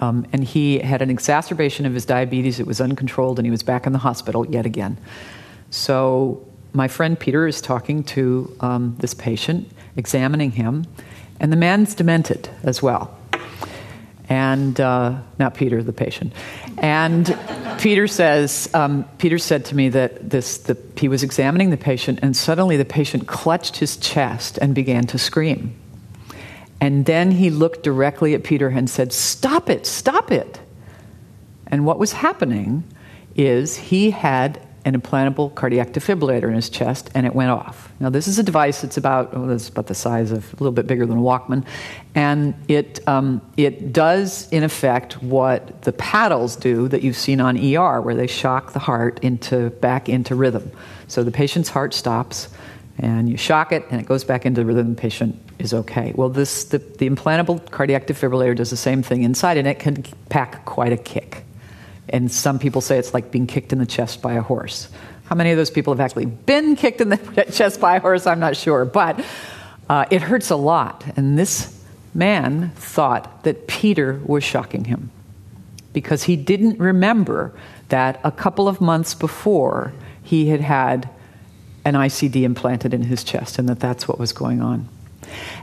Um, 0.00 0.26
and 0.32 0.44
he 0.44 0.78
had 0.78 1.02
an 1.02 1.10
exacerbation 1.10 1.86
of 1.86 1.94
his 1.94 2.04
diabetes. 2.04 2.60
It 2.60 2.66
was 2.66 2.80
uncontrolled, 2.80 3.38
and 3.38 3.46
he 3.46 3.50
was 3.50 3.62
back 3.62 3.86
in 3.86 3.92
the 3.92 3.98
hospital 3.98 4.46
yet 4.46 4.66
again. 4.66 4.98
So, 5.70 6.45
my 6.76 6.88
friend 6.88 7.18
Peter 7.18 7.46
is 7.46 7.62
talking 7.62 8.04
to 8.04 8.54
um, 8.60 8.96
this 8.98 9.14
patient, 9.14 9.70
examining 9.96 10.50
him, 10.50 10.84
and 11.40 11.50
the 11.50 11.56
man's 11.56 11.94
demented 11.94 12.50
as 12.62 12.82
well. 12.82 13.16
And 14.28 14.78
uh, 14.78 15.20
not 15.38 15.54
Peter, 15.54 15.82
the 15.82 15.94
patient. 15.94 16.34
And 16.76 17.38
Peter 17.78 18.06
says, 18.06 18.68
um, 18.74 19.04
Peter 19.16 19.38
said 19.38 19.64
to 19.66 19.76
me 19.76 19.88
that 19.90 20.28
this, 20.28 20.58
the, 20.58 20.76
he 20.98 21.08
was 21.08 21.22
examining 21.22 21.70
the 21.70 21.78
patient, 21.78 22.18
and 22.20 22.36
suddenly 22.36 22.76
the 22.76 22.84
patient 22.84 23.26
clutched 23.26 23.76
his 23.76 23.96
chest 23.96 24.58
and 24.58 24.74
began 24.74 25.06
to 25.06 25.18
scream. 25.18 25.74
And 26.78 27.06
then 27.06 27.30
he 27.30 27.48
looked 27.48 27.84
directly 27.84 28.34
at 28.34 28.44
Peter 28.44 28.68
and 28.68 28.90
said, 28.90 29.14
Stop 29.14 29.70
it, 29.70 29.86
stop 29.86 30.30
it. 30.30 30.60
And 31.68 31.86
what 31.86 31.98
was 31.98 32.12
happening 32.12 32.84
is 33.34 33.76
he 33.76 34.10
had 34.10 34.60
an 34.86 34.98
implantable 34.98 35.52
cardiac 35.56 35.88
defibrillator 35.88 36.44
in 36.44 36.54
his 36.54 36.70
chest 36.70 37.10
and 37.12 37.26
it 37.26 37.34
went 37.34 37.50
off. 37.50 37.90
Now, 37.98 38.08
this 38.08 38.28
is 38.28 38.38
a 38.38 38.42
device 38.44 38.82
that's 38.82 38.96
about, 38.96 39.30
oh, 39.32 39.50
it's 39.50 39.68
about 39.68 39.88
the 39.88 39.96
size 39.96 40.30
of 40.30 40.44
a 40.54 40.56
little 40.56 40.70
bit 40.70 40.86
bigger 40.86 41.04
than 41.04 41.18
a 41.18 41.20
Walkman. 41.20 41.66
And 42.14 42.54
it, 42.68 43.06
um, 43.08 43.42
it 43.56 43.92
does, 43.92 44.48
in 44.50 44.62
effect, 44.62 45.20
what 45.20 45.82
the 45.82 45.92
paddles 45.92 46.54
do 46.54 46.86
that 46.88 47.02
you've 47.02 47.16
seen 47.16 47.40
on 47.40 47.58
ER, 47.58 48.00
where 48.00 48.14
they 48.14 48.28
shock 48.28 48.74
the 48.74 48.78
heart 48.78 49.18
into, 49.24 49.70
back 49.70 50.08
into 50.08 50.36
rhythm. 50.36 50.70
So 51.08 51.24
the 51.24 51.32
patient's 51.32 51.68
heart 51.68 51.92
stops 51.92 52.48
and 52.98 53.28
you 53.28 53.36
shock 53.36 53.72
it 53.72 53.84
and 53.90 54.00
it 54.00 54.06
goes 54.06 54.22
back 54.22 54.46
into 54.46 54.64
rhythm, 54.64 54.94
the 54.94 55.00
patient 55.00 55.36
is 55.58 55.74
okay. 55.74 56.12
Well, 56.14 56.28
this, 56.28 56.62
the, 56.62 56.78
the 56.78 57.10
implantable 57.10 57.68
cardiac 57.72 58.06
defibrillator 58.06 58.54
does 58.54 58.70
the 58.70 58.76
same 58.76 59.02
thing 59.02 59.24
inside 59.24 59.56
and 59.56 59.66
it 59.66 59.80
can 59.80 60.04
pack 60.28 60.64
quite 60.64 60.92
a 60.92 60.96
kick. 60.96 61.42
And 62.08 62.30
some 62.30 62.58
people 62.58 62.80
say 62.80 62.98
it's 62.98 63.14
like 63.14 63.30
being 63.30 63.46
kicked 63.46 63.72
in 63.72 63.78
the 63.78 63.86
chest 63.86 64.22
by 64.22 64.34
a 64.34 64.42
horse. 64.42 64.88
How 65.24 65.34
many 65.34 65.50
of 65.50 65.56
those 65.56 65.70
people 65.70 65.92
have 65.92 66.00
actually 66.00 66.26
been 66.26 66.76
kicked 66.76 67.00
in 67.00 67.08
the 67.08 67.46
chest 67.52 67.80
by 67.80 67.96
a 67.96 68.00
horse? 68.00 68.26
I'm 68.26 68.40
not 68.40 68.56
sure. 68.56 68.84
But 68.84 69.24
uh, 69.88 70.06
it 70.10 70.22
hurts 70.22 70.50
a 70.50 70.56
lot. 70.56 71.04
And 71.16 71.38
this 71.38 71.82
man 72.14 72.70
thought 72.76 73.44
that 73.44 73.66
Peter 73.66 74.20
was 74.24 74.44
shocking 74.44 74.84
him 74.84 75.10
because 75.92 76.24
he 76.24 76.36
didn't 76.36 76.78
remember 76.78 77.52
that 77.88 78.20
a 78.24 78.30
couple 78.30 78.68
of 78.68 78.80
months 78.80 79.14
before 79.14 79.92
he 80.22 80.48
had 80.48 80.60
had 80.60 81.08
an 81.84 81.94
ICD 81.94 82.42
implanted 82.42 82.92
in 82.92 83.02
his 83.02 83.22
chest 83.22 83.58
and 83.58 83.68
that 83.68 83.80
that's 83.80 84.08
what 84.08 84.18
was 84.18 84.32
going 84.32 84.60
on. 84.60 84.88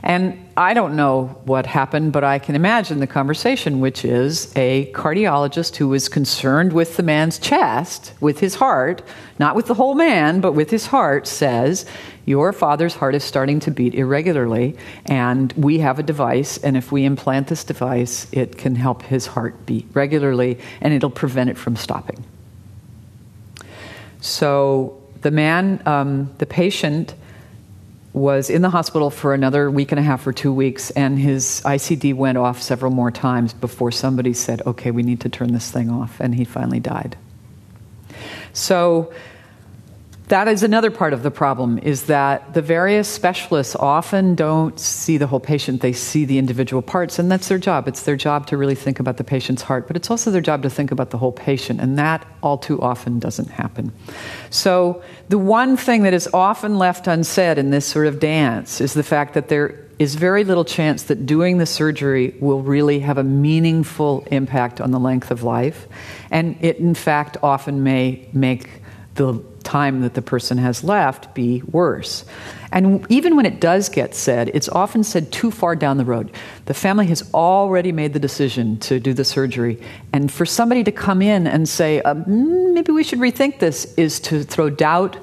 And 0.02 0.48
I 0.56 0.74
don't 0.74 0.96
know 0.96 1.40
what 1.44 1.66
happened, 1.66 2.12
but 2.12 2.24
I 2.24 2.38
can 2.38 2.54
imagine 2.54 3.00
the 3.00 3.06
conversation, 3.06 3.80
which 3.80 4.04
is 4.04 4.52
a 4.56 4.90
cardiologist 4.92 5.76
who 5.76 5.88
was 5.88 6.08
concerned 6.08 6.72
with 6.72 6.96
the 6.96 7.02
man's 7.02 7.38
chest, 7.38 8.12
with 8.20 8.38
his 8.40 8.54
heart, 8.56 9.02
not 9.38 9.56
with 9.56 9.66
the 9.66 9.74
whole 9.74 9.94
man, 9.94 10.40
but 10.40 10.52
with 10.52 10.70
his 10.70 10.86
heart, 10.86 11.26
says, 11.26 11.86
Your 12.24 12.52
father's 12.52 12.94
heart 12.94 13.14
is 13.14 13.24
starting 13.24 13.60
to 13.60 13.70
beat 13.70 13.94
irregularly, 13.94 14.76
and 15.06 15.52
we 15.54 15.78
have 15.78 15.98
a 15.98 16.02
device, 16.02 16.58
and 16.58 16.76
if 16.76 16.92
we 16.92 17.04
implant 17.04 17.48
this 17.48 17.64
device, 17.64 18.26
it 18.32 18.58
can 18.58 18.76
help 18.76 19.02
his 19.02 19.26
heart 19.26 19.66
beat 19.66 19.86
regularly, 19.94 20.58
and 20.80 20.92
it'll 20.94 21.10
prevent 21.10 21.50
it 21.50 21.58
from 21.58 21.76
stopping. 21.76 22.24
So 24.20 25.02
the 25.22 25.30
man, 25.30 25.82
um, 25.86 26.32
the 26.38 26.46
patient, 26.46 27.14
was 28.14 28.48
in 28.48 28.62
the 28.62 28.70
hospital 28.70 29.10
for 29.10 29.34
another 29.34 29.68
week 29.68 29.90
and 29.90 29.98
a 29.98 30.02
half 30.02 30.24
or 30.24 30.32
two 30.32 30.52
weeks, 30.52 30.90
and 30.92 31.18
his 31.18 31.60
ICD 31.64 32.14
went 32.14 32.38
off 32.38 32.62
several 32.62 32.92
more 32.92 33.10
times 33.10 33.52
before 33.52 33.90
somebody 33.90 34.32
said, 34.32 34.62
okay, 34.66 34.92
we 34.92 35.02
need 35.02 35.20
to 35.20 35.28
turn 35.28 35.52
this 35.52 35.70
thing 35.70 35.90
off, 35.90 36.20
and 36.20 36.36
he 36.36 36.44
finally 36.44 36.78
died. 36.78 37.16
So, 38.52 39.12
that 40.28 40.48
is 40.48 40.62
another 40.62 40.90
part 40.90 41.12
of 41.12 41.22
the 41.22 41.30
problem 41.30 41.78
is 41.78 42.04
that 42.04 42.54
the 42.54 42.62
various 42.62 43.08
specialists 43.08 43.76
often 43.76 44.34
don't 44.34 44.80
see 44.80 45.18
the 45.18 45.26
whole 45.26 45.40
patient. 45.40 45.82
They 45.82 45.92
see 45.92 46.24
the 46.24 46.38
individual 46.38 46.80
parts 46.80 47.18
and 47.18 47.30
that's 47.30 47.48
their 47.48 47.58
job. 47.58 47.88
It's 47.88 48.04
their 48.04 48.16
job 48.16 48.46
to 48.46 48.56
really 48.56 48.74
think 48.74 49.00
about 49.00 49.18
the 49.18 49.24
patient's 49.24 49.60
heart 49.60 49.86
but 49.86 49.96
it's 49.96 50.10
also 50.10 50.30
their 50.30 50.40
job 50.40 50.62
to 50.62 50.70
think 50.70 50.90
about 50.90 51.10
the 51.10 51.18
whole 51.18 51.32
patient 51.32 51.78
and 51.78 51.98
that 51.98 52.26
all 52.42 52.56
too 52.56 52.80
often 52.80 53.18
doesn't 53.18 53.50
happen. 53.50 53.92
So 54.48 55.02
the 55.28 55.38
one 55.38 55.76
thing 55.76 56.04
that 56.04 56.14
is 56.14 56.26
often 56.32 56.78
left 56.78 57.06
unsaid 57.06 57.58
in 57.58 57.70
this 57.70 57.84
sort 57.84 58.06
of 58.06 58.18
dance 58.18 58.80
is 58.80 58.94
the 58.94 59.02
fact 59.02 59.34
that 59.34 59.48
there 59.48 59.78
is 59.98 60.14
very 60.14 60.42
little 60.42 60.64
chance 60.64 61.04
that 61.04 61.26
doing 61.26 61.58
the 61.58 61.66
surgery 61.66 62.34
will 62.40 62.62
really 62.62 62.98
have 63.00 63.18
a 63.18 63.22
meaningful 63.22 64.26
impact 64.30 64.80
on 64.80 64.90
the 64.90 64.98
length 64.98 65.30
of 65.30 65.42
life 65.42 65.86
and 66.30 66.56
it 66.64 66.78
in 66.78 66.94
fact 66.94 67.36
often 67.42 67.82
may 67.84 68.26
make 68.32 68.80
the 69.14 69.34
time 69.64 70.02
that 70.02 70.14
the 70.14 70.22
person 70.22 70.58
has 70.58 70.84
left 70.84 71.34
be 71.34 71.62
worse. 71.62 72.24
And 72.70 73.06
even 73.08 73.36
when 73.36 73.46
it 73.46 73.60
does 73.60 73.88
get 73.88 74.14
said, 74.14 74.50
it's 74.52 74.68
often 74.68 75.04
said 75.04 75.30
too 75.30 75.50
far 75.50 75.76
down 75.76 75.96
the 75.96 76.04
road. 76.04 76.32
The 76.66 76.74
family 76.74 77.06
has 77.06 77.32
already 77.32 77.92
made 77.92 78.12
the 78.12 78.18
decision 78.18 78.78
to 78.80 78.98
do 78.98 79.14
the 79.14 79.24
surgery. 79.24 79.80
And 80.12 80.30
for 80.30 80.44
somebody 80.44 80.82
to 80.84 80.92
come 80.92 81.22
in 81.22 81.46
and 81.46 81.68
say, 81.68 82.02
uh, 82.02 82.14
maybe 82.26 82.90
we 82.92 83.04
should 83.04 83.20
rethink 83.20 83.60
this, 83.60 83.94
is 83.94 84.18
to 84.20 84.42
throw 84.42 84.70
doubt 84.70 85.16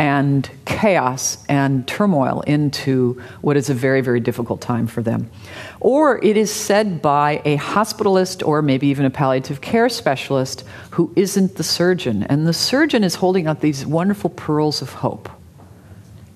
and 0.00 0.48
chaos 0.64 1.44
and 1.46 1.86
turmoil 1.86 2.40
into 2.46 3.20
what 3.42 3.54
is 3.58 3.68
a 3.68 3.74
very, 3.74 4.00
very 4.00 4.18
difficult 4.18 4.62
time 4.62 4.86
for 4.86 5.02
them. 5.02 5.30
Or 5.78 6.24
it 6.24 6.38
is 6.38 6.50
said 6.50 7.02
by 7.02 7.42
a 7.44 7.58
hospitalist 7.58 8.46
or 8.48 8.62
maybe 8.62 8.86
even 8.86 9.04
a 9.04 9.10
palliative 9.10 9.60
care 9.60 9.90
specialist 9.90 10.64
who 10.92 11.12
isn't 11.16 11.56
the 11.56 11.62
surgeon. 11.62 12.22
And 12.22 12.46
the 12.46 12.54
surgeon 12.54 13.04
is 13.04 13.16
holding 13.16 13.46
out 13.46 13.60
these 13.60 13.84
wonderful 13.84 14.30
pearls 14.30 14.80
of 14.80 14.90
hope. 14.90 15.28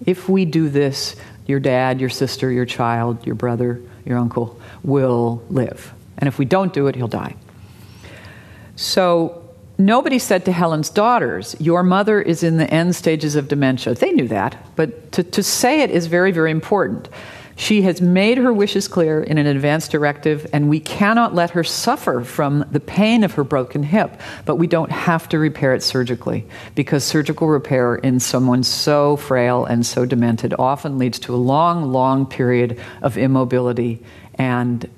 If 0.05 0.29
we 0.29 0.45
do 0.45 0.69
this, 0.69 1.17
your 1.47 1.59
dad, 1.59 2.03
your 2.03 2.11
sister, 2.11 2.51
your 2.51 2.67
child, 2.67 3.25
your 3.25 3.35
brother, 3.35 3.81
your 4.05 4.19
uncle 4.19 4.61
will 4.83 5.43
live. 5.49 5.95
And 6.19 6.29
if 6.29 6.39
we 6.39 6.45
don't 6.45 6.75
do 6.75 6.87
it, 6.89 6.97
he'll 6.97 7.09
die. 7.09 7.35
So 8.77 9.44
Nobody 9.77 10.21
said 10.21 10.45
to 10.45 10.53
Helen's 10.53 10.89
daughters, 10.89 11.57
Your 11.59 11.83
mother 11.83 12.23
is 12.23 12.45
in 12.45 12.59
the 12.59 12.71
end 12.73 12.95
stages 12.95 13.35
of 13.35 13.49
dementia. 13.49 13.95
They 13.95 14.13
knew 14.13 14.29
that, 14.29 14.57
but 14.77 15.11
to, 15.13 15.25
to 15.25 15.43
say 15.43 15.83
it 15.83 15.91
is 15.91 16.07
very, 16.07 16.31
very 16.31 16.53
important. 16.53 17.09
She 17.57 17.83
has 17.83 18.01
made 18.01 18.39
her 18.39 18.53
wishes 18.53 18.89
clear 18.89 19.23
in 19.23 19.39
an 19.39 19.47
advance 19.47 19.89
directive, 19.89 20.47
and 20.53 20.69
we 20.69 20.81
cannot 20.81 21.35
let 21.35 21.51
her 21.51 21.63
suffer 21.63 22.23
from 22.23 22.65
the 22.71 22.81
pain 22.81 23.23
of 23.23 23.35
her 23.35 23.45
broken 23.45 23.83
hip, 23.85 24.21
but 24.45 24.57
we 24.57 24.67
don't 24.67 24.91
have 24.91 25.29
to 25.29 25.39
repair 25.39 25.73
it 25.75 25.83
surgically 25.83 26.47
because 26.75 27.05
surgical 27.05 27.47
repair 27.47 27.95
in 27.97 28.19
someone 28.19 28.65
so 28.65 29.17
frail 29.17 29.65
and 29.65 29.87
so 29.87 30.05
demented 30.05 30.55
often 30.59 30.99
leads 30.99 31.19
to 31.21 31.35
a 31.35 31.37
long, 31.37 31.93
long 31.93 32.27
period 32.27 32.81
of 33.03 33.17
immobility, 33.17 34.03
and, 34.35 34.89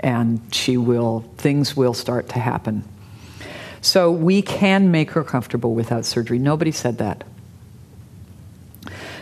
and 0.00 0.40
she 0.54 0.76
will, 0.76 1.20
things 1.38 1.74
will 1.76 1.94
start 1.94 2.28
to 2.30 2.38
happen. 2.38 2.84
So 3.82 4.10
we 4.10 4.40
can 4.40 4.90
make 4.90 5.10
her 5.10 5.24
comfortable 5.24 5.74
without 5.74 6.06
surgery. 6.06 6.38
Nobody 6.38 6.72
said 6.72 6.98
that. 6.98 7.24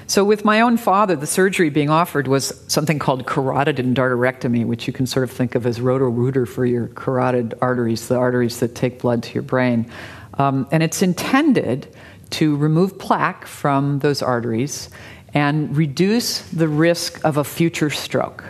So, 0.07 0.25
with 0.25 0.45
my 0.45 0.61
own 0.61 0.77
father, 0.77 1.15
the 1.15 1.27
surgery 1.27 1.71
being 1.71 1.89
offered 1.89 2.27
was 2.27 2.61
something 2.67 2.99
called 2.99 3.27
carotid 3.27 3.77
endarterectomy, 3.77 4.67
which 4.67 4.89
you 4.89 4.93
can 4.93 5.07
sort 5.07 5.23
of 5.23 5.31
think 5.31 5.55
of 5.55 5.67
as 5.67 5.81
roto-rooter 5.81 6.47
for 6.47 6.67
your 6.67 6.89
carotid 6.89 7.55
arteries, 7.63 8.09
the 8.09 8.17
arteries 8.17 8.59
that 8.59 8.75
take 8.75 9.01
blood 9.01 9.23
to 9.23 9.35
your 9.35 9.45
brain. 9.45 9.89
Um, 10.35 10.67
and 10.73 10.83
it's 10.83 11.01
intended 11.01 11.95
to 12.31 12.57
remove 12.57 12.99
plaque 12.99 13.47
from 13.47 14.01
those 14.01 14.21
arteries 14.21 14.91
and 15.33 15.77
reduce 15.77 16.41
the 16.41 16.67
risk 16.67 17.25
of 17.25 17.37
a 17.37 17.45
future 17.45 17.91
stroke. 17.91 18.43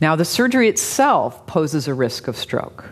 Now, 0.00 0.16
the 0.16 0.24
surgery 0.24 0.68
itself 0.68 1.46
poses 1.46 1.86
a 1.86 1.94
risk 1.94 2.26
of 2.26 2.36
stroke. 2.36 2.86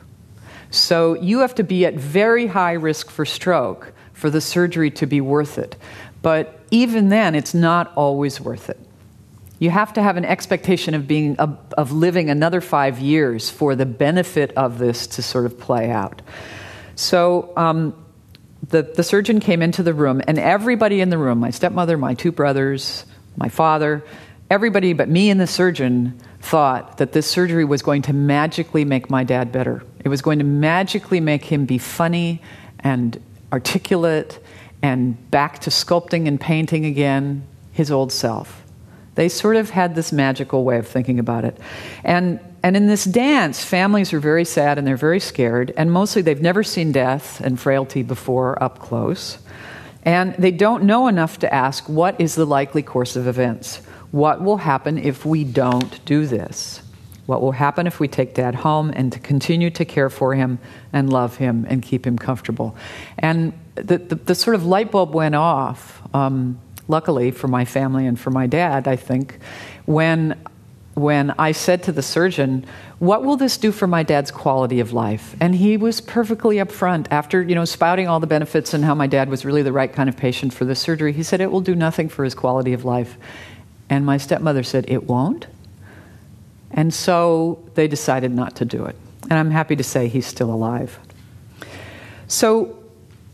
So 0.70 1.14
you 1.14 1.40
have 1.40 1.54
to 1.56 1.64
be 1.64 1.86
at 1.86 1.94
very 1.94 2.46
high 2.46 2.72
risk 2.72 3.10
for 3.10 3.24
stroke 3.24 3.92
for 4.12 4.30
the 4.30 4.40
surgery 4.40 4.90
to 4.90 5.06
be 5.06 5.20
worth 5.20 5.58
it. 5.58 5.76
But 6.22 6.60
even 6.70 7.08
then, 7.08 7.34
it's 7.34 7.54
not 7.54 7.92
always 7.94 8.40
worth 8.40 8.68
it. 8.68 8.78
You 9.60 9.70
have 9.70 9.92
to 9.94 10.02
have 10.02 10.16
an 10.16 10.24
expectation 10.24 10.94
of 10.94 11.08
being 11.08 11.36
of 11.38 11.92
living 11.92 12.30
another 12.30 12.60
five 12.60 13.00
years 13.00 13.50
for 13.50 13.74
the 13.74 13.86
benefit 13.86 14.52
of 14.56 14.78
this 14.78 15.06
to 15.08 15.22
sort 15.22 15.46
of 15.46 15.58
play 15.58 15.90
out. 15.90 16.22
So 16.94 17.52
um, 17.56 17.94
the 18.68 18.82
the 18.82 19.02
surgeon 19.02 19.40
came 19.40 19.62
into 19.62 19.82
the 19.82 19.94
room, 19.94 20.20
and 20.26 20.38
everybody 20.38 21.00
in 21.00 21.10
the 21.10 21.18
room, 21.18 21.38
my 21.38 21.50
stepmother, 21.50 21.96
my 21.96 22.14
two 22.14 22.30
brothers, 22.30 23.04
my 23.36 23.48
father, 23.48 24.04
everybody 24.50 24.92
but 24.92 25.08
me 25.08 25.30
and 25.30 25.40
the 25.40 25.46
surgeon 25.46 26.20
thought 26.40 26.98
that 26.98 27.12
this 27.12 27.26
surgery 27.26 27.64
was 27.64 27.82
going 27.82 28.02
to 28.02 28.12
magically 28.12 28.84
make 28.84 29.10
my 29.10 29.24
dad 29.24 29.50
better. 29.50 29.82
It 30.00 30.08
was 30.08 30.22
going 30.22 30.38
to 30.38 30.44
magically 30.44 31.20
make 31.20 31.44
him 31.44 31.66
be 31.66 31.78
funny 31.78 32.42
and 32.80 33.20
articulate 33.52 34.38
and 34.82 35.30
back 35.30 35.58
to 35.60 35.70
sculpting 35.70 36.28
and 36.28 36.40
painting 36.40 36.84
again 36.84 37.44
his 37.72 37.90
old 37.90 38.12
self. 38.12 38.64
They 39.14 39.28
sort 39.28 39.56
of 39.56 39.70
had 39.70 39.96
this 39.96 40.12
magical 40.12 40.62
way 40.62 40.78
of 40.78 40.86
thinking 40.86 41.18
about 41.18 41.44
it. 41.44 41.58
And, 42.04 42.38
and 42.62 42.76
in 42.76 42.86
this 42.86 43.04
dance, 43.04 43.64
families 43.64 44.12
are 44.12 44.20
very 44.20 44.44
sad 44.44 44.78
and 44.78 44.86
they're 44.86 44.96
very 44.96 45.18
scared, 45.18 45.72
and 45.76 45.90
mostly 45.90 46.22
they've 46.22 46.40
never 46.40 46.62
seen 46.62 46.92
death 46.92 47.40
and 47.40 47.58
frailty 47.58 48.04
before 48.04 48.62
up 48.62 48.78
close. 48.78 49.38
And 50.04 50.34
they 50.36 50.52
don't 50.52 50.84
know 50.84 51.08
enough 51.08 51.40
to 51.40 51.52
ask 51.52 51.88
what 51.88 52.20
is 52.20 52.36
the 52.36 52.46
likely 52.46 52.82
course 52.82 53.16
of 53.16 53.26
events? 53.26 53.78
What 54.12 54.40
will 54.40 54.58
happen 54.58 54.96
if 54.98 55.26
we 55.26 55.42
don't 55.42 56.04
do 56.04 56.26
this? 56.26 56.80
What 57.28 57.42
will 57.42 57.52
happen 57.52 57.86
if 57.86 58.00
we 58.00 58.08
take 58.08 58.32
dad 58.32 58.54
home 58.54 58.90
and 58.96 59.12
to 59.12 59.18
continue 59.18 59.68
to 59.72 59.84
care 59.84 60.08
for 60.08 60.34
him 60.34 60.58
and 60.94 61.12
love 61.12 61.36
him 61.36 61.66
and 61.68 61.82
keep 61.82 62.06
him 62.06 62.16
comfortable? 62.16 62.74
And 63.18 63.52
the, 63.74 63.98
the, 63.98 64.14
the 64.14 64.34
sort 64.34 64.54
of 64.54 64.64
light 64.64 64.90
bulb 64.90 65.12
went 65.12 65.34
off, 65.34 66.00
um, 66.14 66.58
luckily 66.88 67.30
for 67.30 67.46
my 67.46 67.66
family 67.66 68.06
and 68.06 68.18
for 68.18 68.30
my 68.30 68.46
dad, 68.46 68.88
I 68.88 68.96
think, 68.96 69.40
when, 69.84 70.42
when 70.94 71.32
I 71.32 71.52
said 71.52 71.82
to 71.82 71.92
the 71.92 72.00
surgeon, 72.00 72.64
What 72.98 73.24
will 73.24 73.36
this 73.36 73.58
do 73.58 73.72
for 73.72 73.86
my 73.86 74.02
dad's 74.02 74.30
quality 74.30 74.80
of 74.80 74.94
life? 74.94 75.36
And 75.38 75.54
he 75.54 75.76
was 75.76 76.00
perfectly 76.00 76.56
upfront. 76.56 77.08
After 77.10 77.42
you 77.42 77.54
know, 77.54 77.66
spouting 77.66 78.08
all 78.08 78.20
the 78.20 78.26
benefits 78.26 78.72
and 78.72 78.86
how 78.86 78.94
my 78.94 79.06
dad 79.06 79.28
was 79.28 79.44
really 79.44 79.60
the 79.60 79.70
right 79.70 79.92
kind 79.92 80.08
of 80.08 80.16
patient 80.16 80.54
for 80.54 80.64
this 80.64 80.80
surgery, 80.80 81.12
he 81.12 81.22
said, 81.22 81.42
It 81.42 81.52
will 81.52 81.60
do 81.60 81.74
nothing 81.74 82.08
for 82.08 82.24
his 82.24 82.34
quality 82.34 82.72
of 82.72 82.86
life. 82.86 83.18
And 83.90 84.06
my 84.06 84.16
stepmother 84.16 84.62
said, 84.62 84.86
It 84.88 85.04
won't? 85.04 85.46
And 86.70 86.92
so 86.92 87.66
they 87.74 87.88
decided 87.88 88.32
not 88.32 88.56
to 88.56 88.64
do 88.64 88.84
it. 88.84 88.96
And 89.24 89.34
I'm 89.34 89.50
happy 89.50 89.76
to 89.76 89.84
say 89.84 90.08
he's 90.08 90.26
still 90.26 90.50
alive. 90.52 90.98
So, 92.26 92.74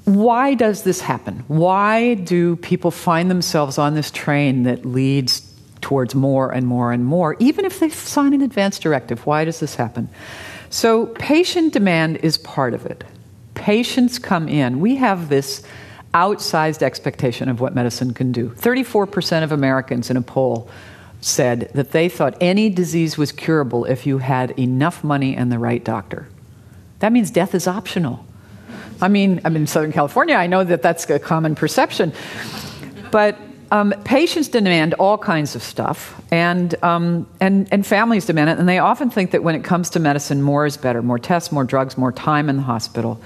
why 0.05 0.55
does 0.55 0.83
this 0.83 1.01
happen? 1.01 1.45
Why 1.49 2.15
do 2.15 2.57
people 2.57 2.91
find 2.91 3.31
themselves 3.31 3.79
on 3.79 3.95
this 3.95 4.11
train 4.11 4.65
that 4.65 4.85
leads 4.85 5.51
towards 5.81 6.15
more 6.15 6.51
and 6.51 6.67
more 6.67 6.93
and 6.93 7.05
more, 7.05 7.37
even 7.39 7.65
if 7.65 7.81
they 7.81 7.89
sign 7.89 8.35
an 8.35 8.43
advance 8.43 8.79
directive? 8.79 9.25
Why 9.27 9.45
does 9.45 9.61
this 9.61 9.77
happen? 9.77 10.11
So, 10.71 11.07
patient 11.07 11.73
demand 11.73 12.19
is 12.19 12.37
part 12.39 12.75
of 12.75 12.87
it. 12.87 13.05
Patients 13.55 14.19
come 14.19 14.49
in. 14.49 14.81
We 14.81 14.97
have 14.97 15.29
this 15.29 15.63
outsized 16.13 16.83
expectation 16.83 17.49
of 17.49 17.61
what 17.61 17.75
medicine 17.75 18.15
can 18.15 18.31
do. 18.31 18.51
34% 18.51 19.43
of 19.43 19.53
Americans 19.53 20.11
in 20.11 20.17
a 20.17 20.23
poll 20.23 20.69
said 21.25 21.71
that 21.75 21.93
they 21.93 22.09
thought 22.09 22.37
any 22.41 22.69
disease 22.69 23.17
was 23.17 23.33
curable 23.33 23.87
if 23.87 24.07
you 24.07 24.19
had 24.19 24.51
enough 24.59 25.03
money 25.03 25.35
and 25.35 25.51
the 25.51 25.59
right 25.59 25.83
doctor. 25.83 26.29
That 26.99 27.13
means 27.13 27.31
death 27.31 27.55
is 27.55 27.67
optional. 27.67 28.25
I 29.01 29.09
mean, 29.09 29.41
I'm 29.45 29.57
in 29.57 29.67
Southern 29.67 29.93
California, 29.93 30.35
I 30.35 30.47
know 30.47 30.65
that 30.65 30.83
that's 30.83 31.09
a 31.09 31.19
common 31.19 31.55
perception. 31.55 32.13
But 33.11 33.39
um, 33.71 33.95
patients 34.05 34.49
demand 34.49 34.95
all 34.95 35.17
kinds 35.17 35.55
of 35.55 35.63
stuff, 35.63 36.21
and, 36.31 36.75
um, 36.85 37.27
and, 37.41 37.73
and 37.73 37.87
families 37.87 38.27
demand 38.27 38.51
it, 38.51 38.59
and 38.59 38.69
they 38.69 38.79
often 38.79 39.11
think 39.11 39.31
that 39.31 39.43
when 39.43 39.55
it 39.55 39.65
comes 39.65 39.91
to 39.91 40.01
medicine, 40.01 40.43
more 40.43 40.67
is 40.67 40.77
better 40.77 41.03
more 41.03 41.19
tests, 41.19 41.51
more 41.51 41.65
drugs, 41.65 41.97
more 41.97 42.13
time 42.13 42.51
in 42.51 42.57
the 42.57 42.63
hospital. 42.63 43.21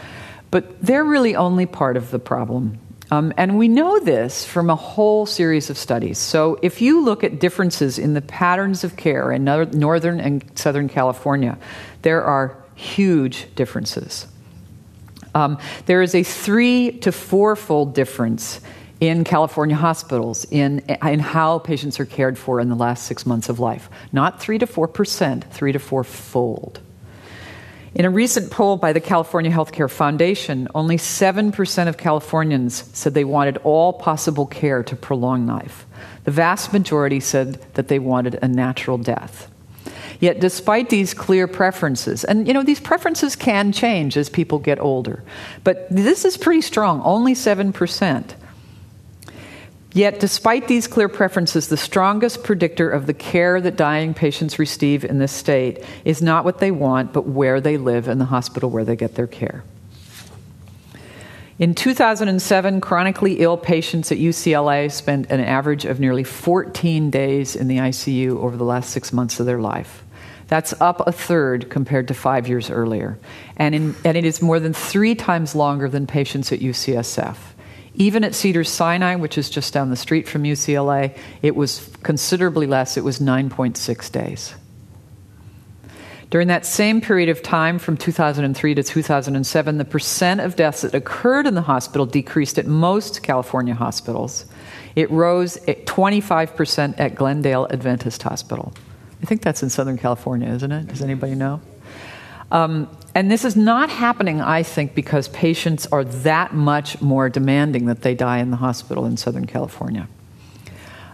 But 0.51 0.81
they're 0.81 1.05
really 1.05 1.35
only 1.37 1.67
part 1.67 1.97
of 1.97 2.11
the 2.11 2.19
problem. 2.19 2.79
Um, 3.11 3.33
and 3.37 3.57
we 3.57 3.69
know 3.69 3.99
this 4.01 4.45
from 4.45 4.69
a 4.69 4.77
whole 4.77 5.25
series 5.25 5.71
of 5.71 5.79
studies. 5.79 6.19
So, 6.19 6.59
if 6.63 6.83
you 6.83 7.03
look 7.03 7.25
at 7.25 7.41
differences 7.41 7.99
in 7.99 8.15
the 8.15 8.21
patterns 8.21 8.85
of 8.85 8.97
care 8.97 9.33
in 9.33 9.45
Northern 9.45 10.21
and 10.21 10.45
Southern 10.59 10.89
California, 10.89 11.59
there 12.03 12.23
are 12.23 12.57
huge 12.75 13.47
differences. 13.55 14.27
Um, 15.35 15.59
there 15.87 16.03
is 16.03 16.15
a 16.15 16.23
three 16.23 16.93
to 16.99 17.13
fourfold 17.13 17.95
difference 17.95 18.61
in 19.01 19.25
California 19.25 19.77
hospitals 19.77 20.45
in, 20.51 20.81
in 21.03 21.21
how 21.21 21.61
patients 21.61 22.01
are 22.01 22.07
cared 22.07 22.37
for 22.37 22.61
in 22.61 22.69
the 22.69 22.75
last 22.75 23.05
six 23.05 23.25
months 23.25 23.49
of 23.49 23.61
life. 23.61 23.89
Not 24.13 24.41
three 24.41 24.59
to 24.59 24.67
four 24.67 24.89
percent, 24.89 25.45
three 25.53 25.73
to 25.73 25.79
four 25.79 26.05
fold. 26.05 26.81
In 27.95 28.05
a 28.05 28.11
recent 28.11 28.51
poll 28.51 28.77
by 28.77 28.93
the 28.93 29.01
California 29.01 29.51
Healthcare 29.51 29.91
Foundation, 29.91 30.69
only 30.75 30.97
7% 30.97 31.89
of 31.89 31.97
Californians 31.97 32.85
said 32.93 33.15
they 33.15 33.25
wanted 33.25 33.57
all 33.59 33.93
possible 33.95 34.47
care 34.47 34.83
to 34.83 34.95
prolong 34.95 35.47
life. 35.47 35.87
The 36.25 36.31
vast 36.31 36.73
majority 36.73 37.21
said 37.21 37.55
that 37.75 37.89
they 37.89 37.99
wanted 37.99 38.39
a 38.43 38.49
natural 38.49 38.99
death. 38.99 39.51
Yet, 40.21 40.41
despite 40.41 40.91
these 40.91 41.15
clear 41.15 41.47
preferences, 41.47 42.25
and 42.25 42.47
you 42.47 42.53
know, 42.53 42.63
these 42.63 42.81
preferences 42.81 43.37
can 43.37 43.73
change 43.73 44.17
as 44.17 44.29
people 44.29 44.59
get 44.59 44.81
older, 44.81 45.23
but 45.65 45.87
this 45.91 46.25
is 46.25 46.37
pretty 46.37 46.61
strong, 46.61 47.01
only 47.03 47.35
7%. 47.35 48.35
Yet, 49.99 50.21
despite 50.21 50.69
these 50.69 50.87
clear 50.87 51.09
preferences, 51.09 51.67
the 51.67 51.77
strongest 51.77 52.45
predictor 52.45 52.89
of 52.89 53.07
the 53.07 53.13
care 53.13 53.61
that 53.61 53.75
dying 53.75 54.15
patients 54.15 54.57
receive 54.57 55.05
in 55.05 55.19
this 55.19 55.33
state 55.33 55.83
is 56.05 56.23
not 56.23 56.45
what 56.45 56.61
they 56.61 56.71
want, 56.71 57.13
but 57.13 57.27
where 57.27 57.61
they 57.61 57.79
live 57.79 58.07
in 58.07 58.21
the 58.21 58.27
hospital 58.27 58.71
where 58.71 58.85
they 58.85 58.95
get 58.95 59.17
their 59.17 59.27
care. 59.27 59.65
In 61.59 61.75
2007, 61.75 62.81
chronically 62.81 63.41
ill 63.41 63.57
patients 63.57 64.13
at 64.13 64.19
UCLA 64.19 64.89
spent 64.93 65.33
an 65.33 65.41
average 65.41 65.85
of 65.85 65.99
nearly 65.99 66.23
14 66.23 67.11
days 67.11 67.57
in 67.57 67.67
the 67.67 67.79
ICU 67.79 68.37
over 68.37 68.57
the 68.57 68.63
last 68.63 68.91
six 68.91 69.13
months 69.13 69.41
of 69.41 69.47
their 69.47 69.59
life. 69.59 70.05
That's 70.47 70.81
up 70.81 71.09
a 71.09 71.11
third 71.11 71.71
compared 71.71 72.07
to 72.07 72.15
five 72.15 72.47
years 72.47 72.71
earlier. 72.71 73.19
And, 73.57 73.75
in, 73.75 73.97
and 74.05 74.17
it 74.17 74.25
is 74.25 74.41
more 74.41 74.61
than 74.61 74.75
three 74.75 75.17
times 75.17 75.57
longer 75.57 75.89
than 75.89 76.07
patients 76.07 76.53
at 76.53 76.61
UCSF. 76.61 77.37
Even 77.99 78.23
at 78.23 78.35
Cedars 78.35 78.71
Sinai, 78.71 79.17
which 79.17 79.37
is 79.37 79.51
just 79.51 79.75
down 79.75 79.91
the 79.91 79.97
street 79.97 80.29
from 80.29 80.45
UCLA, 80.45 81.19
it 81.43 81.57
was 81.57 81.91
considerably 82.05 82.67
less. 82.67 82.97
It 82.97 83.03
was 83.03 83.19
9.6 83.19 84.13
days. 84.13 84.55
During 86.31 86.49
that 86.49 86.65
same 86.65 87.01
period 87.01 87.29
of 87.29 87.43
time, 87.43 87.79
from 87.79 87.97
2003 87.97 88.75
to 88.75 88.83
2007, 88.83 89.79
the 89.79 89.85
percent 89.85 90.41
of 90.41 90.57
deaths 90.57 90.83
that 90.83 90.95
occurred 90.95 91.47
in 91.47 91.55
the 91.55 91.63
hospital 91.63 92.07
decreased 92.07 92.59
at 92.59 92.67
most 92.67 93.23
California 93.23 93.75
hospitals. 93.75 94.45
It 94.95 95.11
rose 95.11 95.57
at 95.69 95.87
25% 95.87 97.01
at 97.01 97.15
Glendale 97.15 97.67
Adventist 97.71 98.23
Hospital. 98.23 98.73
I 99.23 99.27
think 99.27 99.43
that's 99.43 99.63
in 99.63 99.71
Southern 99.71 99.99
California, 99.99 100.49
isn't 100.51 100.71
it? 100.71 100.87
Does 100.87 101.03
anybody 101.03 101.35
know? 101.35 101.61
Um, 102.51 102.89
and 103.15 103.31
this 103.31 103.45
is 103.45 103.57
not 103.57 103.91
happening, 103.91 104.41
I 104.41 104.63
think, 104.63 104.95
because 104.95 105.29
patients 105.29 105.87
are 105.87 106.05
that 106.05 106.55
much 106.55 107.01
more 107.01 107.29
demanding 107.29 107.87
that 107.87 108.03
they 108.03 108.15
die 108.15 108.39
in 108.39 108.51
the 108.51 108.57
hospital 108.57 109.07
in 109.07 109.17
Southern 109.17 109.47
California. 109.47 110.09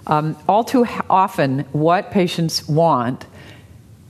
Um, 0.06 0.36
all 0.48 0.64
too 0.64 0.86
often, 1.08 1.60
what 1.72 2.10
patients 2.10 2.68
want 2.68 3.26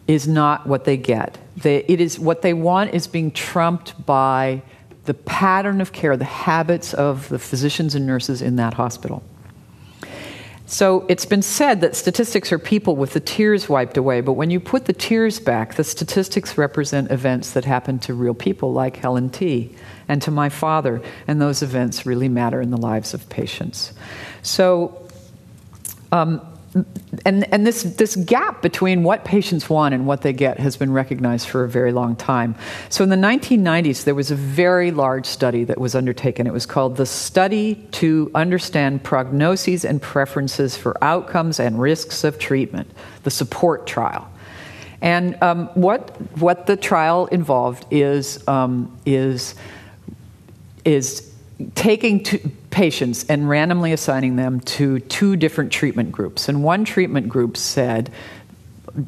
is 0.08 0.26
not 0.26 0.66
what 0.66 0.84
they 0.84 0.96
get. 0.96 1.38
They, 1.56 1.84
it 1.86 2.00
is 2.00 2.18
what 2.18 2.42
they 2.42 2.52
want 2.52 2.94
is 2.94 3.06
being 3.06 3.30
trumped 3.30 4.04
by 4.04 4.62
the 5.04 5.14
pattern 5.14 5.80
of 5.80 5.92
care, 5.92 6.16
the 6.16 6.24
habits 6.24 6.94
of 6.94 7.28
the 7.28 7.38
physicians 7.38 7.94
and 7.94 8.06
nurses 8.06 8.42
in 8.42 8.56
that 8.56 8.74
hospital. 8.74 9.22
So 10.74 11.06
it's 11.08 11.24
been 11.24 11.40
said 11.40 11.82
that 11.82 11.94
statistics 11.94 12.50
are 12.50 12.58
people 12.58 12.96
with 12.96 13.12
the 13.12 13.20
tears 13.20 13.68
wiped 13.68 13.96
away, 13.96 14.20
but 14.22 14.32
when 14.32 14.50
you 14.50 14.58
put 14.58 14.86
the 14.86 14.92
tears 14.92 15.38
back, 15.38 15.76
the 15.76 15.84
statistics 15.84 16.58
represent 16.58 17.12
events 17.12 17.52
that 17.52 17.64
happen 17.64 18.00
to 18.00 18.12
real 18.12 18.34
people 18.34 18.72
like 18.72 18.96
Helen 18.96 19.30
T. 19.30 19.72
and 20.08 20.20
to 20.22 20.32
my 20.32 20.48
father, 20.48 21.00
and 21.28 21.40
those 21.40 21.62
events 21.62 22.04
really 22.06 22.28
matter 22.28 22.60
in 22.60 22.72
the 22.72 22.76
lives 22.76 23.14
of 23.14 23.28
patients. 23.28 23.92
So, 24.42 25.08
um, 26.10 26.40
and, 27.24 27.52
and 27.52 27.66
this, 27.66 27.84
this 27.84 28.16
gap 28.16 28.60
between 28.60 29.04
what 29.04 29.24
patients 29.24 29.70
want 29.70 29.94
and 29.94 30.06
what 30.06 30.22
they 30.22 30.32
get 30.32 30.58
has 30.58 30.76
been 30.76 30.92
recognized 30.92 31.48
for 31.48 31.62
a 31.62 31.68
very 31.68 31.92
long 31.92 32.16
time. 32.16 32.56
So 32.88 33.04
in 33.04 33.10
the 33.10 33.16
1990s, 33.16 34.04
there 34.04 34.14
was 34.14 34.32
a 34.32 34.34
very 34.34 34.90
large 34.90 35.26
study 35.26 35.62
that 35.64 35.78
was 35.78 35.94
undertaken. 35.94 36.46
It 36.46 36.52
was 36.52 36.66
called 36.66 36.96
the 36.96 37.06
Study 37.06 37.76
to 37.92 38.30
Understand 38.34 39.04
Prognoses 39.04 39.84
and 39.88 40.02
Preferences 40.02 40.76
for 40.76 40.96
Outcomes 41.02 41.60
and 41.60 41.80
Risks 41.80 42.24
of 42.24 42.38
Treatment, 42.38 42.90
the 43.22 43.30
support 43.30 43.86
trial. 43.86 44.28
And 45.00 45.40
um, 45.42 45.68
what, 45.74 46.10
what 46.38 46.66
the 46.66 46.76
trial 46.76 47.26
involved 47.26 47.86
is, 47.90 48.46
um, 48.48 48.96
is, 49.06 49.54
is 50.84 51.33
taking 51.72 52.24
patients 52.70 53.24
and 53.28 53.48
randomly 53.48 53.92
assigning 53.92 54.36
them 54.36 54.60
to 54.60 55.00
two 55.00 55.36
different 55.36 55.72
treatment 55.72 56.12
groups. 56.12 56.48
And 56.48 56.62
one 56.64 56.84
treatment 56.84 57.28
group 57.28 57.56
said, 57.56 58.10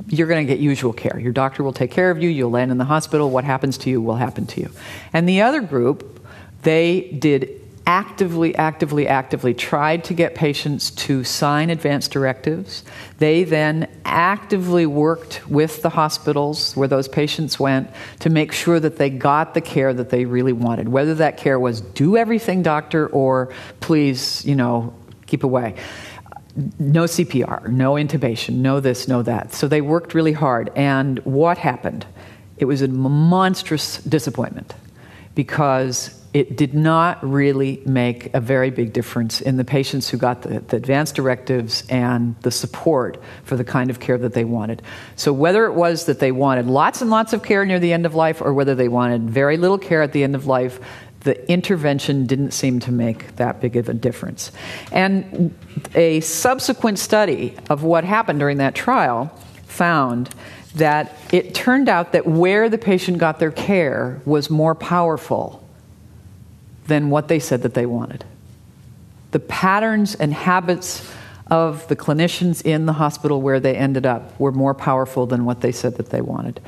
You're 0.09 0.29
going 0.29 0.47
to 0.47 0.53
get 0.53 0.61
usual 0.61 0.93
care. 0.93 1.19
Your 1.19 1.33
doctor 1.33 1.63
will 1.63 1.73
take 1.73 1.91
care 1.91 2.11
of 2.11 2.23
you. 2.23 2.29
You'll 2.29 2.51
land 2.51 2.71
in 2.71 2.79
the 2.79 2.85
hospital. 2.85 3.31
What 3.31 3.45
happens 3.45 3.79
to 3.79 3.91
you 3.91 4.01
will 4.01 4.17
happen 4.17 4.47
to 4.47 4.61
you. 4.61 4.71
And 5.13 5.29
the 5.29 5.43
other 5.43 5.61
group, 5.61 6.27
they 6.63 7.03
did 7.19 7.63
actively, 7.87 8.55
actively, 8.57 9.07
actively 9.07 9.55
tried 9.55 10.03
to 10.05 10.15
get 10.15 10.35
patients 10.35 10.91
to 10.91 11.23
sign 11.23 11.71
advance 11.71 12.09
directives. 12.09 12.83
They 13.19 13.45
then 13.45 13.89
actively 14.05 14.87
worked 14.87 15.49
with 15.49 15.83
the 15.83 15.91
hospitals 15.91 16.75
where 16.75 16.89
those 16.89 17.07
patients 17.07 17.61
went 17.61 17.89
to 18.21 18.31
make 18.31 18.51
sure 18.51 18.81
that 18.81 18.97
they 18.97 19.09
got 19.09 19.55
the 19.55 19.61
care 19.61 19.95
that 19.95 20.11
they 20.11 20.25
really 20.25 20.53
wanted, 20.53 20.89
whether 20.89 21.15
that 21.17 21.37
care 21.37 21.61
was 21.61 21.81
do 21.81 22.17
everything, 22.17 22.63
doctor, 22.63 23.07
or 23.07 23.53
please, 23.81 24.45
you 24.45 24.57
know, 24.57 24.93
keep 25.27 25.45
away. 25.45 25.77
No 26.79 27.05
CPR, 27.05 27.69
no 27.69 27.93
intubation, 27.93 28.57
no 28.57 28.81
this, 28.81 29.07
no 29.07 29.23
that. 29.23 29.53
So 29.53 29.69
they 29.69 29.81
worked 29.81 30.13
really 30.15 30.33
hard. 30.33 30.73
And 30.75 31.21
what 31.21 31.59
happened? 31.59 32.05
It 32.57 32.65
was 32.65 32.83
a 32.83 32.89
monstrous 32.89 33.99
disappointment 34.03 34.75
because 35.35 36.26
it 36.37 36.55
did 36.55 36.75
not 36.75 37.19
really 37.27 37.81
make 37.87 38.35
a 38.35 38.41
very 38.41 38.69
big 38.69 38.93
difference 38.93 39.41
in 39.41 39.57
the 39.57 39.65
patients 39.65 40.11
who 40.11 40.19
got 40.19 40.43
the, 40.43 40.61
the, 40.61 40.77
advance 40.77 41.11
directives 41.11 41.83
and 41.89 42.37
the 42.43 42.51
support 42.51 43.23
for 43.45 43.57
the 43.57 43.65
kind 43.65 43.89
of 43.89 44.01
care 44.01 44.19
that 44.19 44.35
they 44.35 44.45
wanted. 44.45 44.83
So, 45.15 45.33
whether 45.33 45.65
it 45.65 45.73
was 45.73 46.05
that 46.05 46.19
they 46.19 46.33
wanted 46.33 46.67
lots 46.67 47.01
and 47.01 47.11
lots 47.11 47.33
of 47.33 47.43
care 47.43 47.65
near 47.65 47.79
the 47.79 47.91
end 47.95 48.05
of 48.05 48.15
life 48.15 48.43
or 48.43 48.53
whether 48.53 48.75
they 48.75 48.89
wanted 48.89 49.31
very 49.31 49.57
little 49.57 49.79
care 49.79 50.03
at 50.03 50.13
the 50.13 50.25
end 50.25 50.35
of 50.35 50.47
life, 50.47 50.79
the 51.21 51.51
intervention 51.51 52.27
didn't 52.27 52.51
seem 52.51 52.81
to 52.81 52.93
make 52.93 53.35
that 53.37 53.63
big 53.63 53.75
of 53.79 53.89
a 53.89 53.95
difference. 53.95 54.53
And 54.93 55.57
a 55.95 56.21
subsequent 56.21 56.99
study 56.99 57.57
of 57.71 57.83
what 57.83 58.05
happened 58.05 58.41
during 58.41 58.59
that 58.59 58.75
trial 58.75 59.29
found 59.65 60.29
that 60.75 61.17
it 61.33 61.55
turned 61.55 61.89
out 61.89 62.13
that 62.13 62.27
where 62.27 62.69
the 62.69 62.77
patient 62.77 63.17
got 63.17 63.39
their 63.39 63.51
care 63.51 64.21
was 64.27 64.51
more 64.51 64.75
powerful 64.75 65.66
than 66.87 67.11
what 67.11 67.29
they 67.29 67.39
said 67.39 67.63
that 67.63 67.75
they 67.75 67.87
wanted. 67.87 68.25
The 69.33 69.41
patterns 69.41 70.15
and 70.15 70.33
habits 70.33 71.09
of 71.49 71.87
the 71.89 71.97
clinicians 71.97 72.65
in 72.65 72.87
the 72.87 72.93
hospital 72.93 73.41
where 73.41 73.61
they 73.61 73.77
ended 73.77 74.07
up 74.07 74.39
were 74.41 74.53
more 74.53 74.75
powerful 74.75 75.27
than 75.27 75.45
what 75.45 75.61
they 75.61 75.73
said 75.73 75.97
that 75.97 76.11
they 76.11 76.21
wanted. 76.21 76.61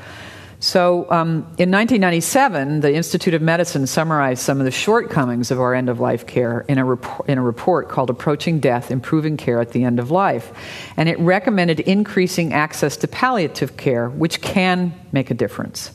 So, 0.61 1.09
um, 1.09 1.37
in 1.57 1.71
1997, 1.71 2.81
the 2.81 2.93
Institute 2.93 3.33
of 3.33 3.41
Medicine 3.41 3.87
summarized 3.87 4.41
some 4.41 4.59
of 4.59 4.65
the 4.65 4.71
shortcomings 4.71 5.51
of 5.51 5.59
our 5.61 5.73
end 5.73 5.87
of 5.87 6.01
life 6.01 6.27
care 6.27 6.65
in 6.67 6.77
a, 6.77 6.83
rep- 6.83 7.29
in 7.29 7.37
a 7.37 7.41
report 7.41 7.87
called 7.87 8.09
Approaching 8.09 8.59
Death 8.59 8.91
Improving 8.91 9.37
Care 9.37 9.61
at 9.61 9.71
the 9.71 9.85
End 9.85 9.99
of 9.99 10.11
Life. 10.11 10.51
And 10.97 11.07
it 11.07 11.17
recommended 11.19 11.79
increasing 11.79 12.51
access 12.51 12.97
to 12.97 13.07
palliative 13.07 13.77
care, 13.77 14.09
which 14.09 14.41
can 14.41 14.93
make 15.13 15.31
a 15.31 15.33
difference. 15.33 15.91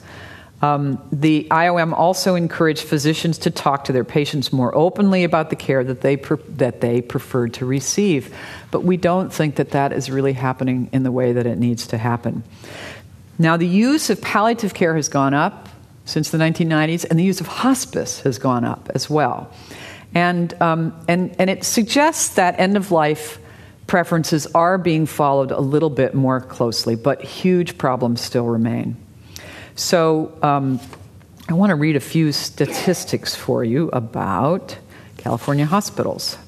Um, 0.65 1.07
the 1.13 1.47
IOM 1.51 1.93
also 1.93 2.37
encouraged 2.37 2.85
physicians 2.85 3.37
to 3.39 3.51
talk 3.51 3.85
to 3.85 3.93
their 3.93 4.05
patients 4.05 4.51
more 4.51 4.75
openly 4.75 5.23
about 5.25 5.51
the 5.51 5.57
care 5.57 5.85
that 5.85 6.01
they, 6.01 6.17
pre- 6.17 6.39
that 6.57 6.81
they 6.81 7.03
preferred 7.03 7.53
to 7.55 7.67
receive. 7.67 8.35
But 8.71 8.83
we 8.83 8.97
don't 8.97 9.31
think 9.31 9.57
that 9.57 9.73
that 9.73 9.93
is 9.93 10.11
really 10.11 10.33
happening 10.33 10.89
in 10.91 11.03
the 11.03 11.13
way 11.13 11.35
that 11.35 11.45
it 11.45 11.59
needs 11.59 11.87
to 11.89 11.99
happen. 11.99 12.45
Now, 13.39 13.59
the 13.59 13.67
use 13.67 14.09
of 14.09 14.23
palliative 14.23 14.73
care 14.73 14.97
has 14.97 15.11
gone 15.11 15.35
up 15.35 15.69
since 16.07 16.31
the 16.31 16.39
1990s, 16.39 17.05
and 17.05 17.19
the 17.19 17.25
use 17.25 17.43
of 17.43 17.47
hospice 17.47 18.21
has 18.21 18.39
gone 18.39 18.65
up 18.65 18.91
as 18.95 19.11
well. 19.11 19.53
And, 20.15 20.55
um, 20.63 20.99
and, 21.09 21.37
and 21.39 21.51
it 21.51 21.65
suggests 21.65 22.37
that 22.37 22.59
end 22.59 22.79
of 22.79 22.91
life 22.91 23.39
preferences 23.87 24.47
are 24.55 24.79
being 24.79 25.05
followed 25.05 25.51
a 25.51 25.61
little 25.61 25.91
bit 25.91 26.15
more 26.15 26.41
closely, 26.41 26.97
but 26.97 27.21
huge 27.21 27.77
problems 27.77 28.23
still 28.23 28.47
remain. 28.47 29.04
So 29.77 30.37
um, 30.43 30.81
I 31.49 31.55
want 31.55 31.71
to 31.71 31.77
read 31.77 31.97
a 31.97 32.01
few 32.01 32.33
statistics 32.33 33.35
for 33.35 33.65
you 33.65 33.91
about 33.93 34.79
California 35.17 35.67
hospitals. 35.67 36.39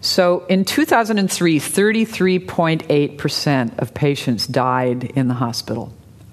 So 0.00 0.44
in 0.46 0.66
2003, 0.66 1.58
33.8% 1.58 3.78
of 3.78 3.94
patients 3.94 4.46
died 4.46 5.04
in 5.04 5.28
the 5.28 5.34
hospital. 5.34 5.90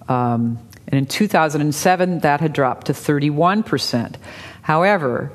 Um, 0.09 0.59
and 0.87 0.97
in 0.97 1.05
2007, 1.05 2.19
that 2.19 2.41
had 2.41 2.51
dropped 2.51 2.87
to 2.87 2.93
31%. 2.93 4.15
However, 4.63 5.31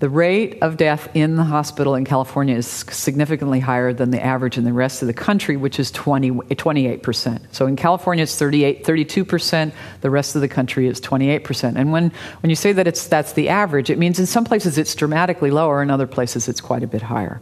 the 0.00 0.08
rate 0.08 0.58
of 0.62 0.76
death 0.76 1.08
in 1.14 1.34
the 1.34 1.42
hospital 1.42 1.96
in 1.96 2.04
California 2.04 2.54
is 2.54 2.68
significantly 2.68 3.58
higher 3.58 3.92
than 3.92 4.12
the 4.12 4.24
average 4.24 4.56
in 4.56 4.62
the 4.62 4.72
rest 4.72 5.02
of 5.02 5.08
the 5.08 5.14
country, 5.14 5.56
which 5.56 5.80
is 5.80 5.90
20, 5.90 6.30
28%. 6.30 7.40
So 7.50 7.66
in 7.66 7.74
California, 7.74 8.22
it's 8.22 8.38
38, 8.38 8.84
32%. 8.84 9.72
The 10.00 10.10
rest 10.10 10.36
of 10.36 10.40
the 10.40 10.48
country 10.48 10.86
is 10.86 11.00
28%. 11.00 11.74
And 11.74 11.90
when, 11.90 12.12
when 12.42 12.50
you 12.50 12.54
say 12.54 12.72
that 12.72 12.86
it's, 12.86 13.08
that's 13.08 13.32
the 13.32 13.48
average, 13.48 13.90
it 13.90 13.98
means 13.98 14.20
in 14.20 14.26
some 14.26 14.44
places 14.44 14.78
it's 14.78 14.94
dramatically 14.94 15.50
lower, 15.50 15.82
in 15.82 15.90
other 15.90 16.06
places 16.06 16.48
it's 16.48 16.60
quite 16.60 16.84
a 16.84 16.88
bit 16.88 17.02
higher. 17.02 17.40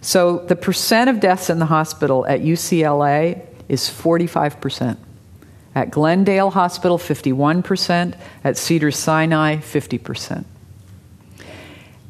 So 0.00 0.38
the 0.38 0.54
percent 0.54 1.10
of 1.10 1.18
deaths 1.18 1.50
in 1.50 1.58
the 1.58 1.66
hospital 1.66 2.24
at 2.26 2.40
UCLA 2.40 3.44
is 3.68 3.82
45%. 3.90 4.96
At 5.74 5.90
Glendale 5.90 6.50
Hospital, 6.50 6.98
51%. 6.98 8.16
At 8.44 8.56
Cedar 8.56 8.92
Sinai, 8.92 9.56
50%. 9.56 10.44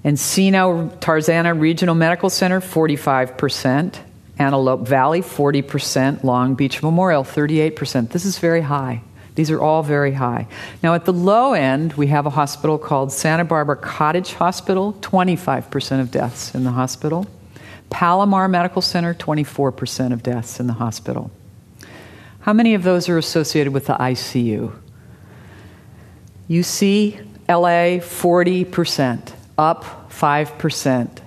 Encino 0.07 0.97
Tarzana 1.01 1.59
Regional 1.59 1.97
Medical 1.97 2.31
Center, 2.31 2.61
45%. 2.61 3.99
Antelope 4.39 4.87
Valley, 4.87 5.21
40%. 5.21 6.23
Long 6.23 6.55
Beach 6.55 6.81
Memorial, 6.81 7.25
38%. 7.25 8.11
This 8.11 8.25
is 8.25 8.39
very 8.39 8.61
high. 8.61 9.03
These 9.35 9.51
are 9.51 9.61
all 9.61 9.83
very 9.83 10.13
high. 10.13 10.47
Now, 10.81 10.95
at 10.95 11.07
the 11.07 11.13
low 11.13 11.55
end, 11.55 11.95
we 11.95 12.07
have 12.07 12.25
a 12.25 12.31
hospital 12.31 12.79
called 12.79 13.11
Santa 13.11 13.45
Barbara 13.45 13.77
Cottage 13.77 14.35
Hospital, 14.35 14.93
25% 15.01 16.01
of 16.01 16.13
deaths 16.13 16.55
in 16.55 16.63
the 16.63 16.71
hospital. 16.71 17.27
Palomar 17.91 18.47
Medical 18.47 18.83
Center, 18.83 19.13
24% 19.13 20.13
of 20.13 20.23
deaths 20.23 20.61
in 20.61 20.69
the 20.69 20.75
hospital. 20.75 21.33
How 22.41 22.53
many 22.53 22.75
of 22.75 22.85
those 22.85 23.09
are 23.09 23.19
associated 23.19 23.73
with 23.73 23.87
the 23.87 23.95
ICU? 23.95 24.73
UC, 26.49 27.27
LA, 27.49 27.99
40% 27.99 29.36
up 29.59 30.11
5% 30.11 31.19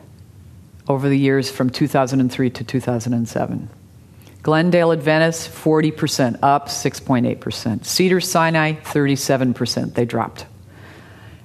over 0.88 1.10
the 1.10 1.18
years 1.18 1.50
from 1.50 1.70
2003 1.70 2.50
to 2.50 2.64
2007. 2.64 3.70
Glendale 4.42 4.92
Adventist, 4.92 5.50
40%, 5.50 6.40
up 6.42 6.68
6.8%. 6.68 7.86
Cedar 7.86 8.22
Sinai, 8.22 8.74
37%, 8.74 9.94
they 9.94 10.06
dropped. 10.06 10.46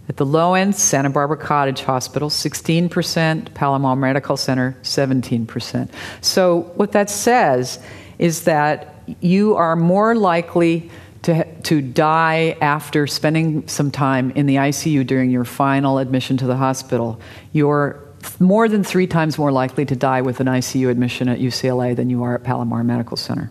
At 0.08 0.16
the 0.16 0.26
low 0.26 0.54
end, 0.54 0.76
Santa 0.76 1.10
Barbara 1.10 1.36
Cottage 1.36 1.80
Hospital, 1.82 2.28
16%, 2.28 3.54
Palomar 3.54 3.96
Medical 3.96 4.36
Center, 4.36 4.76
17%. 4.82 5.90
So, 6.20 6.60
what 6.76 6.92
that 6.92 7.08
says 7.10 7.80
is 8.18 8.44
that 8.44 8.94
you 9.20 9.56
are 9.56 9.76
more 9.76 10.14
likely 10.14 10.90
to, 11.24 11.44
to 11.62 11.80
die 11.80 12.56
after 12.60 13.06
spending 13.06 13.66
some 13.66 13.90
time 13.90 14.30
in 14.32 14.46
the 14.46 14.56
ICU 14.56 15.06
during 15.06 15.30
your 15.30 15.44
final 15.44 15.98
admission 15.98 16.36
to 16.36 16.46
the 16.46 16.56
hospital, 16.56 17.18
you're 17.52 18.00
more 18.38 18.68
than 18.68 18.84
three 18.84 19.06
times 19.06 19.38
more 19.38 19.50
likely 19.50 19.86
to 19.86 19.96
die 19.96 20.20
with 20.20 20.40
an 20.40 20.46
ICU 20.46 20.90
admission 20.90 21.28
at 21.28 21.38
UCLA 21.38 21.96
than 21.96 22.10
you 22.10 22.22
are 22.22 22.34
at 22.34 22.44
Palomar 22.44 22.84
Medical 22.84 23.16
Center. 23.16 23.50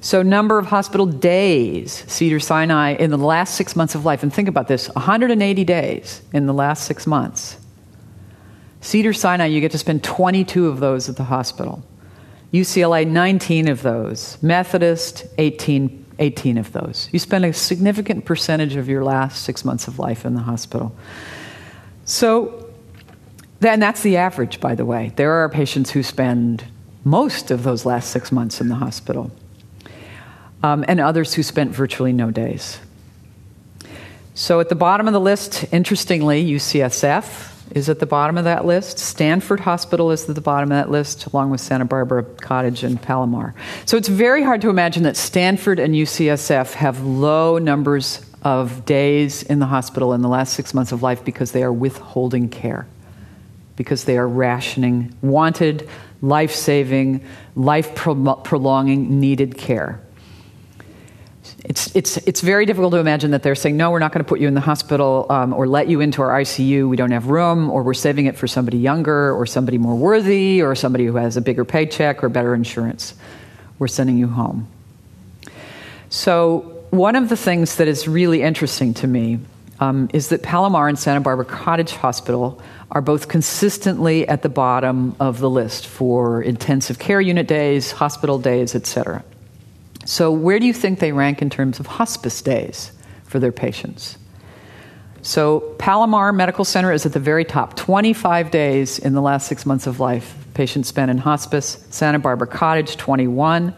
So, 0.00 0.22
number 0.22 0.58
of 0.58 0.66
hospital 0.66 1.06
days, 1.06 2.04
Cedar 2.08 2.40
Sinai, 2.40 2.94
in 2.94 3.10
the 3.10 3.18
last 3.18 3.54
six 3.54 3.76
months 3.76 3.94
of 3.94 4.04
life, 4.04 4.22
and 4.22 4.32
think 4.32 4.48
about 4.48 4.66
this 4.66 4.88
180 4.88 5.64
days 5.64 6.22
in 6.32 6.46
the 6.46 6.54
last 6.54 6.86
six 6.86 7.06
months. 7.06 7.56
Cedar 8.80 9.12
Sinai, 9.12 9.46
you 9.46 9.60
get 9.60 9.70
to 9.72 9.78
spend 9.78 10.02
22 10.02 10.66
of 10.66 10.80
those 10.80 11.08
at 11.08 11.16
the 11.16 11.24
hospital. 11.24 11.84
UCLA, 12.52 13.06
19 13.06 13.68
of 13.68 13.82
those. 13.82 14.42
Methodist, 14.42 15.24
18 15.38 16.01
18 16.22 16.56
of 16.56 16.72
those. 16.72 17.08
You 17.12 17.18
spend 17.18 17.44
a 17.44 17.52
significant 17.52 18.24
percentage 18.24 18.76
of 18.76 18.88
your 18.88 19.04
last 19.04 19.42
six 19.42 19.64
months 19.64 19.88
of 19.88 19.98
life 19.98 20.24
in 20.24 20.34
the 20.34 20.40
hospital. 20.40 20.94
So, 22.04 22.70
and 23.60 23.82
that's 23.82 24.02
the 24.02 24.16
average, 24.16 24.60
by 24.60 24.76
the 24.76 24.84
way. 24.84 25.12
There 25.16 25.32
are 25.32 25.48
patients 25.48 25.90
who 25.90 26.02
spend 26.02 26.64
most 27.04 27.50
of 27.50 27.64
those 27.64 27.84
last 27.84 28.10
six 28.10 28.30
months 28.30 28.60
in 28.60 28.68
the 28.68 28.76
hospital, 28.76 29.32
um, 30.62 30.84
and 30.86 31.00
others 31.00 31.34
who 31.34 31.42
spent 31.42 31.72
virtually 31.72 32.12
no 32.12 32.30
days. 32.30 32.78
So, 34.34 34.60
at 34.60 34.68
the 34.68 34.76
bottom 34.76 35.08
of 35.08 35.12
the 35.12 35.20
list, 35.20 35.64
interestingly, 35.72 36.44
UCSF, 36.44 37.51
is 37.74 37.88
at 37.88 37.98
the 37.98 38.06
bottom 38.06 38.38
of 38.38 38.44
that 38.44 38.64
list. 38.64 38.98
Stanford 38.98 39.60
Hospital 39.60 40.10
is 40.10 40.28
at 40.28 40.34
the 40.34 40.40
bottom 40.40 40.70
of 40.70 40.76
that 40.76 40.90
list, 40.90 41.26
along 41.26 41.50
with 41.50 41.60
Santa 41.60 41.84
Barbara 41.84 42.22
Cottage 42.22 42.84
and 42.84 43.00
Palomar. 43.00 43.54
So 43.86 43.96
it's 43.96 44.08
very 44.08 44.42
hard 44.42 44.60
to 44.62 44.70
imagine 44.70 45.02
that 45.04 45.16
Stanford 45.16 45.78
and 45.78 45.94
UCSF 45.94 46.74
have 46.74 47.02
low 47.02 47.58
numbers 47.58 48.24
of 48.42 48.84
days 48.84 49.42
in 49.42 49.58
the 49.58 49.66
hospital 49.66 50.12
in 50.12 50.20
the 50.20 50.28
last 50.28 50.54
six 50.54 50.74
months 50.74 50.92
of 50.92 51.02
life 51.02 51.24
because 51.24 51.52
they 51.52 51.62
are 51.62 51.72
withholding 51.72 52.48
care, 52.48 52.86
because 53.76 54.04
they 54.04 54.18
are 54.18 54.28
rationing 54.28 55.14
wanted, 55.22 55.88
life 56.20 56.52
saving, 56.52 57.24
life 57.54 57.94
prolonging, 57.94 59.20
needed 59.20 59.56
care. 59.56 60.00
It's, 61.64 61.94
it's, 61.94 62.16
it's 62.18 62.40
very 62.40 62.66
difficult 62.66 62.92
to 62.92 62.98
imagine 62.98 63.30
that 63.30 63.44
they're 63.44 63.54
saying, 63.54 63.76
no, 63.76 63.90
we're 63.92 64.00
not 64.00 64.12
going 64.12 64.24
to 64.24 64.28
put 64.28 64.40
you 64.40 64.48
in 64.48 64.54
the 64.54 64.60
hospital 64.60 65.26
um, 65.30 65.52
or 65.52 65.68
let 65.68 65.88
you 65.88 66.00
into 66.00 66.20
our 66.20 66.40
ICU. 66.40 66.88
We 66.88 66.96
don't 66.96 67.12
have 67.12 67.26
room, 67.28 67.70
or 67.70 67.84
we're 67.84 67.94
saving 67.94 68.26
it 68.26 68.36
for 68.36 68.48
somebody 68.48 68.78
younger, 68.78 69.32
or 69.32 69.46
somebody 69.46 69.78
more 69.78 69.94
worthy, 69.94 70.60
or 70.60 70.74
somebody 70.74 71.06
who 71.06 71.16
has 71.16 71.36
a 71.36 71.40
bigger 71.40 71.64
paycheck 71.64 72.24
or 72.24 72.28
better 72.28 72.54
insurance. 72.54 73.14
We're 73.78 73.88
sending 73.88 74.18
you 74.18 74.26
home. 74.26 74.68
So, 76.10 76.84
one 76.90 77.16
of 77.16 77.28
the 77.28 77.36
things 77.36 77.76
that 77.76 77.88
is 77.88 78.06
really 78.06 78.42
interesting 78.42 78.92
to 78.94 79.06
me 79.06 79.38
um, 79.80 80.10
is 80.12 80.28
that 80.28 80.42
Palomar 80.42 80.88
and 80.88 80.98
Santa 80.98 81.20
Barbara 81.20 81.46
Cottage 81.46 81.92
Hospital 81.92 82.60
are 82.90 83.00
both 83.00 83.28
consistently 83.28 84.28
at 84.28 84.42
the 84.42 84.48
bottom 84.48 85.16
of 85.18 85.38
the 85.38 85.48
list 85.48 85.86
for 85.86 86.42
intensive 86.42 86.98
care 86.98 87.20
unit 87.20 87.46
days, 87.46 87.92
hospital 87.92 88.38
days, 88.38 88.74
etc. 88.74 89.24
So, 90.04 90.32
where 90.32 90.58
do 90.58 90.66
you 90.66 90.72
think 90.72 90.98
they 90.98 91.12
rank 91.12 91.42
in 91.42 91.50
terms 91.50 91.78
of 91.80 91.86
hospice 91.86 92.42
days 92.42 92.92
for 93.24 93.38
their 93.38 93.52
patients? 93.52 94.18
So, 95.22 95.60
Palomar 95.78 96.32
Medical 96.32 96.64
Center 96.64 96.92
is 96.92 97.06
at 97.06 97.12
the 97.12 97.20
very 97.20 97.44
top 97.44 97.76
25 97.76 98.50
days 98.50 98.98
in 98.98 99.12
the 99.12 99.22
last 99.22 99.46
six 99.46 99.64
months 99.64 99.86
of 99.86 100.00
life. 100.00 100.34
Patients 100.54 100.88
spent 100.88 101.10
in 101.10 101.18
hospice. 101.18 101.86
Santa 101.90 102.18
Barbara 102.18 102.48
Cottage, 102.48 102.96
21. 102.96 103.72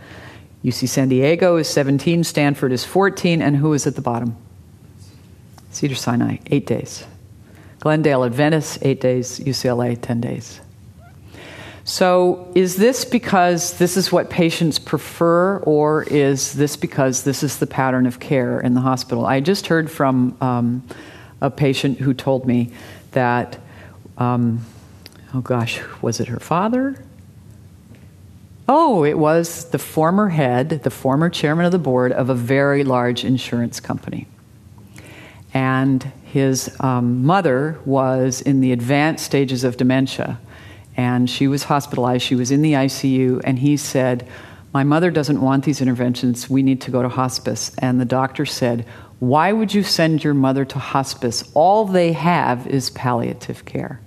UC 0.64 0.88
San 0.88 1.10
Diego 1.10 1.56
is 1.56 1.68
17. 1.68 2.24
Stanford 2.24 2.72
is 2.72 2.84
14. 2.84 3.42
And 3.42 3.56
who 3.56 3.74
is 3.74 3.86
at 3.86 3.94
the 3.94 4.00
bottom? 4.00 4.36
Cedar 5.70 5.94
Sinai, 5.94 6.38
eight 6.46 6.66
days. 6.66 7.04
Glendale 7.80 8.24
Adventist, 8.24 8.78
eight 8.80 9.02
days. 9.02 9.38
UCLA, 9.40 10.00
10 10.00 10.22
days. 10.22 10.60
So, 11.86 12.50
is 12.54 12.76
this 12.76 13.04
because 13.04 13.76
this 13.76 13.98
is 13.98 14.10
what 14.10 14.30
patients 14.30 14.78
prefer, 14.78 15.58
or 15.58 16.04
is 16.04 16.54
this 16.54 16.76
because 16.76 17.24
this 17.24 17.42
is 17.42 17.58
the 17.58 17.66
pattern 17.66 18.06
of 18.06 18.18
care 18.18 18.58
in 18.58 18.72
the 18.72 18.80
hospital? 18.80 19.26
I 19.26 19.40
just 19.40 19.66
heard 19.66 19.90
from 19.90 20.34
um, 20.40 20.82
a 21.42 21.50
patient 21.50 21.98
who 21.98 22.14
told 22.14 22.46
me 22.46 22.72
that, 23.12 23.58
um, 24.16 24.64
oh 25.34 25.42
gosh, 25.42 25.82
was 26.00 26.20
it 26.20 26.28
her 26.28 26.40
father? 26.40 27.04
Oh, 28.66 29.04
it 29.04 29.18
was 29.18 29.68
the 29.68 29.78
former 29.78 30.30
head, 30.30 30.70
the 30.84 30.90
former 30.90 31.28
chairman 31.28 31.66
of 31.66 31.72
the 31.72 31.78
board 31.78 32.12
of 32.12 32.30
a 32.30 32.34
very 32.34 32.82
large 32.82 33.26
insurance 33.26 33.78
company. 33.78 34.26
And 35.52 36.02
his 36.24 36.74
um, 36.80 37.26
mother 37.26 37.78
was 37.84 38.40
in 38.40 38.62
the 38.62 38.72
advanced 38.72 39.26
stages 39.26 39.64
of 39.64 39.76
dementia 39.76 40.40
and 40.96 41.28
she 41.28 41.48
was 41.48 41.64
hospitalized. 41.64 42.24
She 42.24 42.34
was 42.34 42.50
in 42.50 42.62
the 42.62 42.72
ICU, 42.72 43.40
and 43.44 43.58
he 43.58 43.76
said, 43.76 44.28
My 44.72 44.84
mother 44.84 45.10
doesn't 45.10 45.40
want 45.40 45.64
these 45.64 45.80
interventions. 45.80 46.48
We 46.48 46.62
need 46.62 46.80
to 46.82 46.90
go 46.90 47.02
to 47.02 47.08
hospice. 47.08 47.72
And 47.78 48.00
the 48.00 48.04
doctor 48.04 48.46
said, 48.46 48.86
Why 49.18 49.52
would 49.52 49.74
you 49.74 49.82
send 49.82 50.22
your 50.22 50.34
mother 50.34 50.64
to 50.66 50.78
hospice? 50.78 51.50
All 51.54 51.84
they 51.84 52.12
have 52.12 52.66
is 52.66 52.90
palliative 52.90 53.64
care. 53.64 54.00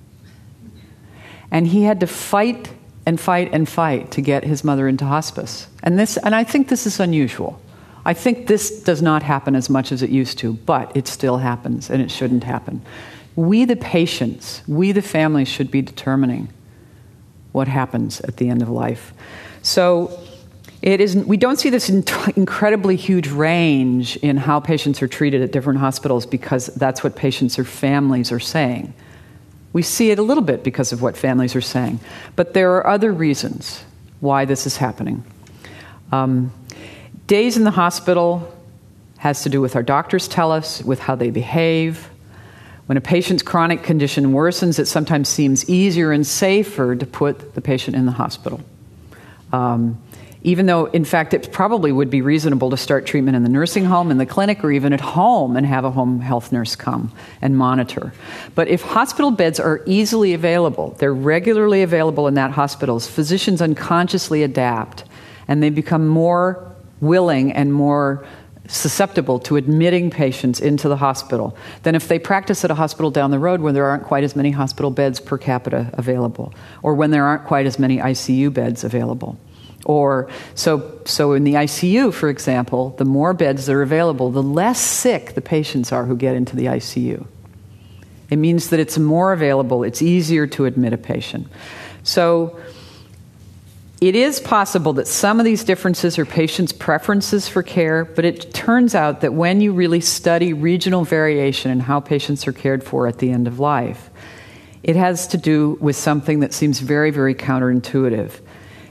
And 1.51 1.67
he 1.67 1.83
had 1.83 1.99
to 2.01 2.07
fight 2.07 2.73
and 3.05 3.19
fight 3.19 3.49
and 3.53 3.67
fight 3.67 4.11
to 4.11 4.21
get 4.21 4.43
his 4.43 4.63
mother 4.63 4.87
into 4.87 5.05
hospice. 5.05 5.67
And, 5.81 5.97
this, 5.97 6.17
and 6.17 6.35
I 6.35 6.43
think 6.43 6.67
this 6.67 6.85
is 6.85 6.99
unusual. 6.99 7.61
I 8.05 8.13
think 8.13 8.47
this 8.47 8.83
does 8.83 9.01
not 9.01 9.23
happen 9.23 9.55
as 9.55 9.69
much 9.69 9.91
as 9.91 10.01
it 10.01 10.09
used 10.09 10.37
to, 10.39 10.53
but 10.53 10.95
it 10.95 11.07
still 11.07 11.37
happens, 11.37 11.89
and 11.89 12.01
it 12.01 12.11
shouldn't 12.11 12.43
happen. 12.43 12.81
We, 13.35 13.65
the 13.65 13.75
patients, 13.75 14.61
we, 14.67 14.91
the 14.93 15.01
families, 15.01 15.47
should 15.47 15.69
be 15.69 15.81
determining 15.81 16.49
what 17.57 17.67
happens 17.67 18.21
at 18.21 18.37
the 18.37 18.47
end 18.47 18.61
of 18.61 18.69
life. 18.69 19.13
So 19.63 20.17
it 20.81 21.01
is, 21.01 21.15
we 21.15 21.37
don't 21.37 21.57
see 21.57 21.71
this 21.71 21.89
incredibly 21.89 22.95
huge 22.95 23.27
range 23.29 24.15
in 24.17 24.37
how 24.37 24.59
patients 24.59 25.01
are 25.01 25.07
treated 25.07 25.41
at 25.41 25.51
different 25.51 25.79
hospitals 25.79 26.25
because 26.27 26.67
that's 26.67 27.03
what 27.03 27.15
patients 27.15 27.57
or 27.57 27.65
families 27.65 28.31
are 28.31 28.39
saying. 28.39 28.93
We 29.73 29.81
see 29.81 30.11
it 30.11 30.19
a 30.19 30.21
little 30.21 30.43
bit 30.43 30.63
because 30.63 30.93
of 30.93 31.01
what 31.01 31.17
families 31.17 31.55
are 31.55 31.61
saying. 31.61 31.99
But 32.35 32.53
there 32.53 32.75
are 32.75 32.87
other 32.87 33.11
reasons 33.11 33.83
why 34.19 34.45
this 34.45 34.65
is 34.67 34.77
happening. 34.77 35.23
Um, 36.11 36.51
days 37.25 37.57
in 37.57 37.63
the 37.63 37.71
hospital 37.71 38.53
has 39.17 39.41
to 39.43 39.49
do 39.49 39.61
with 39.61 39.75
our 39.75 39.83
doctors 39.83 40.27
tell 40.27 40.51
us, 40.51 40.83
with 40.83 40.99
how 40.99 41.15
they 41.15 41.31
behave, 41.31 42.09
when 42.87 42.97
a 42.97 43.01
patient's 43.01 43.43
chronic 43.43 43.83
condition 43.83 44.33
worsens, 44.33 44.79
it 44.79 44.87
sometimes 44.87 45.29
seems 45.29 45.69
easier 45.69 46.11
and 46.11 46.25
safer 46.25 46.95
to 46.95 47.05
put 47.05 47.53
the 47.53 47.61
patient 47.61 47.95
in 47.95 48.05
the 48.05 48.13
hospital. 48.13 48.61
Um, 49.53 50.01
even 50.43 50.65
though, 50.65 50.85
in 50.85 51.03
fact, 51.03 51.33
it 51.33 51.51
probably 51.51 51.91
would 51.91 52.09
be 52.09 52.21
reasonable 52.21 52.69
to 52.69 52.77
start 52.77 53.05
treatment 53.05 53.35
in 53.35 53.43
the 53.43 53.49
nursing 53.49 53.83
home, 53.83 54.11
in 54.11 54.17
the 54.17 54.25
clinic, 54.25 54.63
or 54.63 54.71
even 54.71 54.93
at 54.93 55.01
home 55.01 55.57
and 55.57 55.65
have 55.65 55.83
a 55.83 55.91
home 55.91 56.21
health 56.21 56.53
nurse 56.53 56.75
come 56.75 57.11
and 57.41 57.57
monitor. 57.57 58.13
But 58.55 58.69
if 58.69 58.81
hospital 58.81 59.31
beds 59.31 59.59
are 59.59 59.81
easily 59.85 60.33
available, 60.33 60.95
they're 60.99 61.13
regularly 61.13 61.81
available 61.81 62.27
in 62.27 62.35
that 62.35 62.51
hospitals, 62.51 63.07
physicians 63.07 63.61
unconsciously 63.61 64.43
adapt 64.43 65.03
and 65.49 65.61
they 65.61 65.69
become 65.69 66.07
more 66.07 66.73
willing 67.01 67.51
and 67.51 67.73
more 67.73 68.25
susceptible 68.67 69.39
to 69.39 69.55
admitting 69.55 70.09
patients 70.09 70.59
into 70.59 70.87
the 70.89 70.97
hospital 70.97 71.55
than 71.83 71.95
if 71.95 72.07
they 72.07 72.19
practice 72.19 72.63
at 72.63 72.71
a 72.71 72.75
hospital 72.75 73.11
down 73.11 73.31
the 73.31 73.39
road 73.39 73.61
where 73.61 73.73
there 73.73 73.85
aren't 73.85 74.03
quite 74.03 74.23
as 74.23 74.35
many 74.35 74.51
hospital 74.51 74.91
beds 74.91 75.19
per 75.19 75.37
capita 75.37 75.89
available, 75.93 76.53
or 76.83 76.93
when 76.95 77.11
there 77.11 77.25
aren't 77.25 77.45
quite 77.45 77.65
as 77.65 77.79
many 77.79 77.97
ICU 77.97 78.53
beds 78.53 78.83
available. 78.83 79.37
Or 79.85 80.29
so, 80.53 80.99
so 81.05 81.33
in 81.33 81.43
the 81.43 81.53
ICU, 81.53 82.13
for 82.13 82.29
example, 82.29 82.95
the 82.97 83.05
more 83.05 83.33
beds 83.33 83.67
that 83.67 83.73
are 83.73 83.81
available, 83.81 84.31
the 84.31 84.43
less 84.43 84.81
sick 84.81 85.33
the 85.33 85.41
patients 85.41 85.91
are 85.91 86.05
who 86.05 86.17
get 86.17 86.35
into 86.35 86.55
the 86.55 86.65
ICU. 86.65 87.25
It 88.29 88.35
means 88.35 88.69
that 88.69 88.79
it's 88.79 88.97
more 88.97 89.31
available, 89.31 89.83
it's 89.83 90.01
easier 90.01 90.45
to 90.47 90.65
admit 90.65 90.91
a 90.91 90.97
patient. 90.97 91.47
So 92.03 92.59
it 93.99 94.15
is 94.15 94.39
possible 94.39 94.93
that 94.93 95.07
some 95.07 95.39
of 95.39 95.45
these 95.45 95.63
differences 95.63 96.19
are 96.19 96.25
patients' 96.25 96.71
preferences 96.71 97.47
for 97.47 97.63
care, 97.63 98.05
but 98.05 98.25
it 98.25 98.53
turns 98.53 98.93
out 98.93 99.21
that 99.21 99.33
when 99.33 99.59
you 99.59 99.73
really 99.73 100.01
study 100.01 100.53
regional 100.53 101.03
variation 101.03 101.71
in 101.71 101.79
how 101.79 101.99
patients 101.99 102.47
are 102.47 102.53
cared 102.53 102.83
for 102.83 103.07
at 103.07 103.17
the 103.17 103.31
end 103.31 103.47
of 103.47 103.59
life, 103.59 104.11
it 104.83 104.95
has 104.95 105.27
to 105.27 105.37
do 105.37 105.77
with 105.81 105.95
something 105.95 106.41
that 106.41 106.53
seems 106.53 106.79
very, 106.79 107.09
very 107.09 107.33
counterintuitive. 107.33 108.39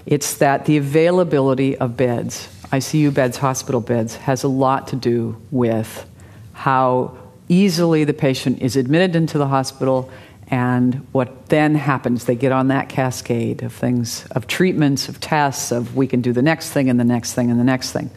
It's 0.07 0.35
that 0.39 0.65
the 0.65 0.77
availability 0.77 1.77
of 1.77 1.97
beds, 1.97 2.49
ICU 2.73 3.15
beds, 3.15 3.37
hospital 3.37 3.81
beds, 3.81 4.17
has 4.17 4.43
a 4.43 4.49
lot 4.49 4.89
to 4.89 4.97
do 4.97 5.41
with 5.53 6.05
how 6.53 7.17
easily 7.49 8.03
the 8.03 8.13
patient 8.13 8.61
is 8.61 8.75
admitted 8.75 9.15
into 9.15 9.39
the 9.39 9.47
hospital 9.47 10.11
and 10.49 11.07
what 11.11 11.47
then 11.49 11.75
happens, 11.75 12.25
they 12.25 12.37
get 12.37 12.53
on 12.53 12.69
that 12.69 12.89
cascade 12.89 13.63
of 13.63 13.73
things, 13.73 14.27
of 14.31 14.47
treatments, 14.47 15.09
of 15.09 15.19
tests, 15.19 15.73
of 15.73 15.97
we 15.97 16.07
can 16.07 16.21
do 16.21 16.33
the 16.33 16.43
next 16.43 16.71
thing 16.71 16.89
and 16.89 17.01
the 17.01 17.05
next 17.05 17.35
thing 17.35 17.51
and 17.51 17.59
the 17.59 17.65
next 17.65 17.93
thing. 17.93 18.11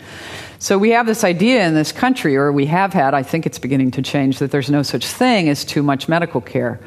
So 0.59 0.77
we 0.77 0.91
have 0.91 1.07
this 1.07 1.23
idea 1.23 1.65
in 1.65 1.73
this 1.73 1.91
country, 1.91 2.35
or 2.35 2.51
we 2.51 2.67
have 2.67 2.93
had, 2.93 3.13
I 3.13 3.23
think 3.23 3.45
it's 3.45 3.57
beginning 3.57 3.91
to 3.91 4.01
change, 4.01 4.39
that 4.39 4.51
there's 4.51 4.69
no 4.69 4.83
such 4.83 5.07
thing 5.07 5.49
as 5.49 5.65
too 5.65 5.81
much 5.81 6.07
medical 6.07 6.41
care. 6.41 6.79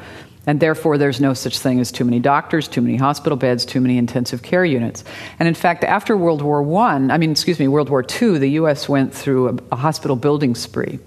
And 0.45 0.59
therefore, 0.59 0.97
there's 0.97 1.19
no 1.19 1.33
such 1.33 1.59
thing 1.59 1.79
as 1.79 1.91
too 1.91 2.03
many 2.05 2.19
doctors, 2.19 2.67
too 2.67 2.81
many 2.81 2.97
hospital 2.97 3.37
beds, 3.37 3.65
too 3.65 3.81
many 3.81 3.97
intensive 3.97 4.43
care 4.43 4.65
units. 4.65 5.03
And 5.39 5.47
in 5.47 5.55
fact, 5.55 5.83
after 5.83 6.15
World 6.15 6.41
War 6.41 6.61
I, 6.81 6.95
I 6.95 7.17
mean, 7.17 7.31
excuse 7.31 7.59
me, 7.59 7.67
World 7.67 7.89
War 7.89 8.03
II, 8.03 8.37
the 8.37 8.49
US 8.51 8.87
went 8.87 9.13
through 9.13 9.49
a, 9.49 9.57
a 9.71 9.75
hospital 9.75 10.17
building 10.17 10.53
spree. 10.53 10.99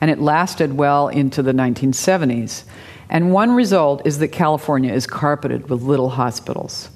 And 0.00 0.10
it 0.10 0.18
lasted 0.18 0.72
well 0.72 1.08
into 1.08 1.42
the 1.42 1.52
1970s. 1.52 2.64
And 3.12 3.30
one 3.30 3.52
result 3.52 4.06
is 4.06 4.18
that 4.20 4.28
California 4.28 4.90
is 4.90 5.06
carpeted 5.06 5.68
with 5.68 5.82
little 5.82 6.08
hospitals. 6.08 6.88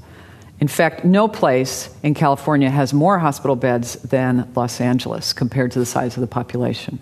In 0.59 0.67
fact, 0.67 1.05
no 1.05 1.29
place 1.29 1.95
in 2.03 2.15
California 2.15 2.71
has 2.71 2.95
more 2.95 3.19
hospital 3.19 3.55
beds 3.55 3.97
than 3.97 4.51
Los 4.57 4.81
Angeles 4.81 5.35
compared 5.35 5.73
to 5.73 5.79
the 5.79 5.85
size 5.85 6.17
of 6.17 6.23
the 6.23 6.27
population. 6.27 6.99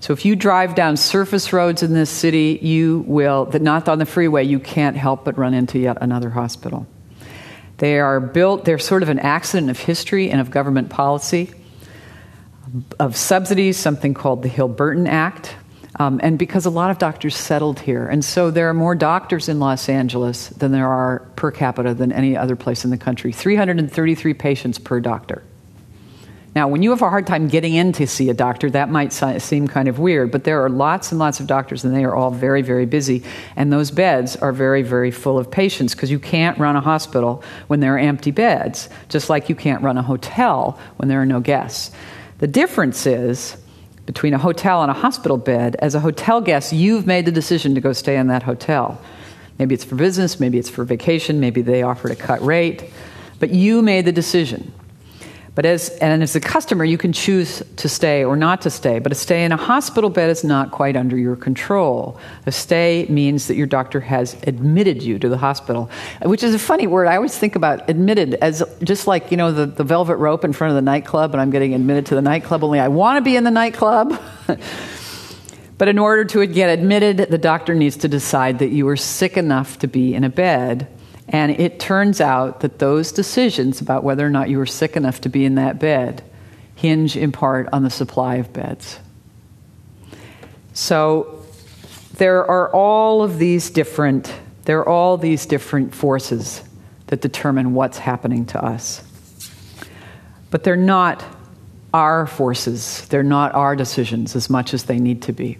So 0.00 0.12
if 0.12 0.24
you 0.24 0.34
drive 0.34 0.74
down 0.74 0.96
surface 0.96 1.52
roads 1.52 1.84
in 1.84 1.94
this 1.94 2.10
city, 2.10 2.58
you 2.60 3.04
will, 3.06 3.48
not 3.60 3.88
on 3.88 4.00
the 4.00 4.04
freeway, 4.04 4.42
you 4.42 4.58
can't 4.58 4.96
help 4.96 5.24
but 5.24 5.38
run 5.38 5.54
into 5.54 5.78
yet 5.78 5.98
another 6.00 6.30
hospital. 6.30 6.88
They 7.78 8.00
are 8.00 8.18
built, 8.18 8.64
they're 8.64 8.80
sort 8.80 9.04
of 9.04 9.10
an 9.10 9.20
accident 9.20 9.70
of 9.70 9.78
history 9.78 10.28
and 10.32 10.40
of 10.40 10.50
government 10.50 10.90
policy, 10.90 11.52
of 12.98 13.16
subsidies, 13.16 13.76
something 13.76 14.12
called 14.12 14.42
the 14.42 14.48
Hill 14.48 14.66
Burton 14.68 15.06
Act, 15.06 15.54
um, 15.96 16.20
and 16.22 16.38
because 16.38 16.66
a 16.66 16.70
lot 16.70 16.90
of 16.90 16.98
doctors 16.98 17.36
settled 17.36 17.80
here. 17.80 18.06
And 18.06 18.24
so 18.24 18.50
there 18.50 18.68
are 18.68 18.74
more 18.74 18.94
doctors 18.94 19.48
in 19.48 19.60
Los 19.60 19.88
Angeles 19.88 20.48
than 20.48 20.72
there 20.72 20.88
are 20.88 21.20
per 21.36 21.50
capita 21.50 21.94
than 21.94 22.12
any 22.12 22.36
other 22.36 22.56
place 22.56 22.84
in 22.84 22.90
the 22.90 22.98
country 22.98 23.32
333 23.32 24.34
patients 24.34 24.78
per 24.78 25.00
doctor. 25.00 25.42
Now, 26.54 26.68
when 26.68 26.84
you 26.84 26.90
have 26.90 27.02
a 27.02 27.10
hard 27.10 27.26
time 27.26 27.48
getting 27.48 27.74
in 27.74 27.90
to 27.94 28.06
see 28.06 28.30
a 28.30 28.34
doctor, 28.34 28.70
that 28.70 28.88
might 28.88 29.12
seem 29.12 29.66
kind 29.66 29.88
of 29.88 29.98
weird, 29.98 30.30
but 30.30 30.44
there 30.44 30.64
are 30.64 30.70
lots 30.70 31.10
and 31.10 31.18
lots 31.18 31.40
of 31.40 31.48
doctors, 31.48 31.84
and 31.84 31.94
they 31.94 32.04
are 32.04 32.14
all 32.14 32.30
very, 32.30 32.62
very 32.62 32.86
busy. 32.86 33.24
And 33.56 33.72
those 33.72 33.90
beds 33.90 34.36
are 34.36 34.52
very, 34.52 34.82
very 34.82 35.10
full 35.10 35.36
of 35.36 35.50
patients 35.50 35.96
because 35.96 36.12
you 36.12 36.20
can't 36.20 36.56
run 36.58 36.76
a 36.76 36.80
hospital 36.80 37.42
when 37.66 37.80
there 37.80 37.96
are 37.96 37.98
empty 37.98 38.30
beds, 38.30 38.88
just 39.08 39.28
like 39.28 39.48
you 39.48 39.56
can't 39.56 39.82
run 39.82 39.98
a 39.98 40.02
hotel 40.02 40.78
when 40.96 41.08
there 41.08 41.20
are 41.20 41.26
no 41.26 41.40
guests. 41.40 41.90
The 42.38 42.46
difference 42.46 43.04
is 43.04 43.56
between 44.06 44.34
a 44.34 44.38
hotel 44.38 44.82
and 44.82 44.90
a 44.90 44.94
hospital 44.94 45.36
bed, 45.36 45.76
as 45.78 45.94
a 45.94 46.00
hotel 46.00 46.40
guest, 46.40 46.72
you've 46.72 47.06
made 47.06 47.24
the 47.24 47.32
decision 47.32 47.74
to 47.74 47.80
go 47.80 47.92
stay 47.92 48.16
in 48.16 48.26
that 48.28 48.42
hotel. 48.42 49.00
Maybe 49.58 49.74
it's 49.74 49.84
for 49.84 49.94
business, 49.94 50.40
maybe 50.40 50.58
it's 50.58 50.68
for 50.68 50.84
vacation, 50.84 51.40
maybe 51.40 51.62
they 51.62 51.82
offered 51.82 52.10
a 52.10 52.16
cut 52.16 52.44
rate, 52.44 52.90
but 53.38 53.50
you 53.50 53.82
made 53.82 54.04
the 54.04 54.12
decision. 54.12 54.72
But 55.54 55.66
as, 55.66 55.88
and 56.00 56.20
as 56.20 56.34
a 56.34 56.40
customer, 56.40 56.84
you 56.84 56.98
can 56.98 57.12
choose 57.12 57.62
to 57.76 57.88
stay 57.88 58.24
or 58.24 58.34
not 58.34 58.62
to 58.62 58.70
stay. 58.70 58.98
But 58.98 59.12
a 59.12 59.14
stay 59.14 59.44
in 59.44 59.52
a 59.52 59.56
hospital 59.56 60.10
bed 60.10 60.30
is 60.30 60.42
not 60.42 60.72
quite 60.72 60.96
under 60.96 61.16
your 61.16 61.36
control. 61.36 62.18
A 62.46 62.52
stay 62.52 63.06
means 63.08 63.46
that 63.46 63.54
your 63.54 63.68
doctor 63.68 64.00
has 64.00 64.36
admitted 64.48 65.02
you 65.02 65.18
to 65.20 65.28
the 65.28 65.38
hospital, 65.38 65.90
which 66.22 66.42
is 66.42 66.54
a 66.54 66.58
funny 66.58 66.88
word. 66.88 67.06
I 67.06 67.14
always 67.14 67.38
think 67.38 67.54
about 67.54 67.88
admitted 67.88 68.34
as 68.34 68.64
just 68.82 69.06
like, 69.06 69.30
you 69.30 69.36
know, 69.36 69.52
the, 69.52 69.66
the 69.66 69.84
velvet 69.84 70.16
rope 70.16 70.44
in 70.44 70.52
front 70.52 70.72
of 70.72 70.74
the 70.74 70.82
nightclub, 70.82 71.32
and 71.32 71.40
I'm 71.40 71.50
getting 71.50 71.72
admitted 71.72 72.06
to 72.06 72.16
the 72.16 72.22
nightclub, 72.22 72.64
only 72.64 72.80
I 72.80 72.88
want 72.88 73.18
to 73.18 73.22
be 73.22 73.36
in 73.36 73.44
the 73.44 73.52
nightclub. 73.52 74.20
but 75.78 75.86
in 75.86 76.00
order 76.00 76.24
to 76.24 76.44
get 76.46 76.68
admitted, 76.68 77.18
the 77.18 77.38
doctor 77.38 77.76
needs 77.76 77.98
to 77.98 78.08
decide 78.08 78.58
that 78.58 78.70
you 78.70 78.88
are 78.88 78.96
sick 78.96 79.36
enough 79.36 79.78
to 79.78 79.86
be 79.86 80.14
in 80.14 80.24
a 80.24 80.30
bed 80.30 80.88
and 81.28 81.52
it 81.52 81.80
turns 81.80 82.20
out 82.20 82.60
that 82.60 82.78
those 82.78 83.12
decisions 83.12 83.80
about 83.80 84.04
whether 84.04 84.26
or 84.26 84.30
not 84.30 84.50
you 84.50 84.58
were 84.58 84.66
sick 84.66 84.96
enough 84.96 85.20
to 85.22 85.28
be 85.28 85.44
in 85.44 85.54
that 85.54 85.78
bed 85.78 86.22
hinge 86.76 87.16
in 87.16 87.32
part 87.32 87.68
on 87.72 87.82
the 87.82 87.90
supply 87.90 88.36
of 88.36 88.52
beds. 88.52 88.98
So 90.74 91.44
there 92.14 92.44
are 92.44 92.70
all 92.74 93.22
of 93.22 93.38
these 93.38 93.70
different 93.70 94.32
there 94.64 94.78
are 94.80 94.88
all 94.88 95.18
these 95.18 95.44
different 95.46 95.94
forces 95.94 96.62
that 97.08 97.20
determine 97.20 97.74
what's 97.74 97.98
happening 97.98 98.46
to 98.46 98.64
us. 98.64 99.02
But 100.50 100.64
they're 100.64 100.76
not 100.76 101.22
our 101.92 102.26
forces, 102.26 103.06
they're 103.08 103.22
not 103.22 103.54
our 103.54 103.76
decisions 103.76 104.34
as 104.34 104.48
much 104.48 104.74
as 104.74 104.84
they 104.84 104.98
need 104.98 105.22
to 105.22 105.32
be. 105.32 105.58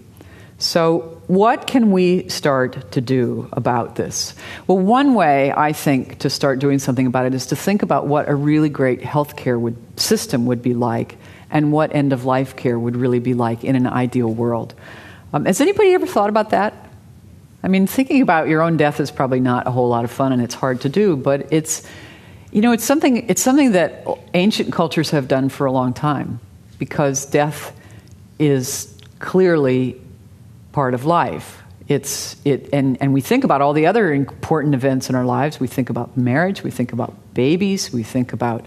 So, 0.57 1.21
what 1.27 1.67
can 1.67 1.91
we 1.91 2.29
start 2.29 2.91
to 2.93 3.01
do 3.01 3.49
about 3.51 3.95
this? 3.95 4.33
Well, 4.67 4.77
one 4.77 5.13
way 5.13 5.51
I 5.51 5.73
think 5.73 6.19
to 6.19 6.29
start 6.29 6.59
doing 6.59 6.79
something 6.79 7.07
about 7.07 7.25
it 7.25 7.33
is 7.33 7.47
to 7.47 7.55
think 7.57 7.83
about 7.83 8.07
what 8.07 8.29
a 8.29 8.35
really 8.35 8.69
great 8.69 9.01
healthcare 9.01 9.59
would, 9.59 9.75
system 9.99 10.45
would 10.45 10.61
be 10.61 10.73
like 10.73 11.17
and 11.49 11.73
what 11.73 11.93
end 11.93 12.13
of 12.13 12.23
life 12.23 12.55
care 12.55 12.79
would 12.79 12.95
really 12.95 13.19
be 13.19 13.33
like 13.33 13.63
in 13.65 13.75
an 13.75 13.85
ideal 13.85 14.31
world. 14.31 14.73
Um, 15.33 15.45
has 15.45 15.59
anybody 15.59 15.93
ever 15.93 16.07
thought 16.07 16.29
about 16.29 16.51
that? 16.51 16.73
I 17.61 17.67
mean, 17.67 17.87
thinking 17.87 18.21
about 18.21 18.47
your 18.47 18.61
own 18.61 18.77
death 18.77 18.99
is 18.99 19.11
probably 19.11 19.39
not 19.41 19.67
a 19.67 19.71
whole 19.71 19.89
lot 19.89 20.05
of 20.05 20.11
fun 20.11 20.31
and 20.31 20.41
it's 20.41 20.55
hard 20.55 20.81
to 20.81 20.89
do, 20.89 21.17
but 21.17 21.51
it's, 21.51 21.85
you 22.51 22.61
know, 22.61 22.71
it's 22.71 22.83
something, 22.85 23.27
it's 23.27 23.41
something 23.41 23.73
that 23.73 24.07
ancient 24.33 24.71
cultures 24.71 25.09
have 25.09 25.27
done 25.27 25.49
for 25.49 25.65
a 25.65 25.71
long 25.71 25.93
time 25.93 26.39
because 26.77 27.25
death 27.25 27.77
is 28.39 28.95
clearly 29.19 29.99
part 30.75 30.93
of 30.93 31.05
life. 31.05 31.63
It's, 31.87 32.35
it, 32.43 32.67
and, 32.73 32.97
and 33.01 33.13
we 33.13 33.21
think 33.21 33.45
about 33.45 33.61
all 33.61 33.71
the 33.71 33.85
other 33.85 34.13
important 34.13 34.75
events 34.75 35.09
in 35.09 35.15
our 35.15 35.23
lives. 35.23 35.57
We 35.57 35.67
think 35.67 35.89
about 35.89 36.17
marriage, 36.17 36.63
we 36.63 36.69
think 36.69 36.91
about 36.91 37.13
babies, 37.33 37.93
we 37.93 38.03
think 38.03 38.33
about 38.33 38.65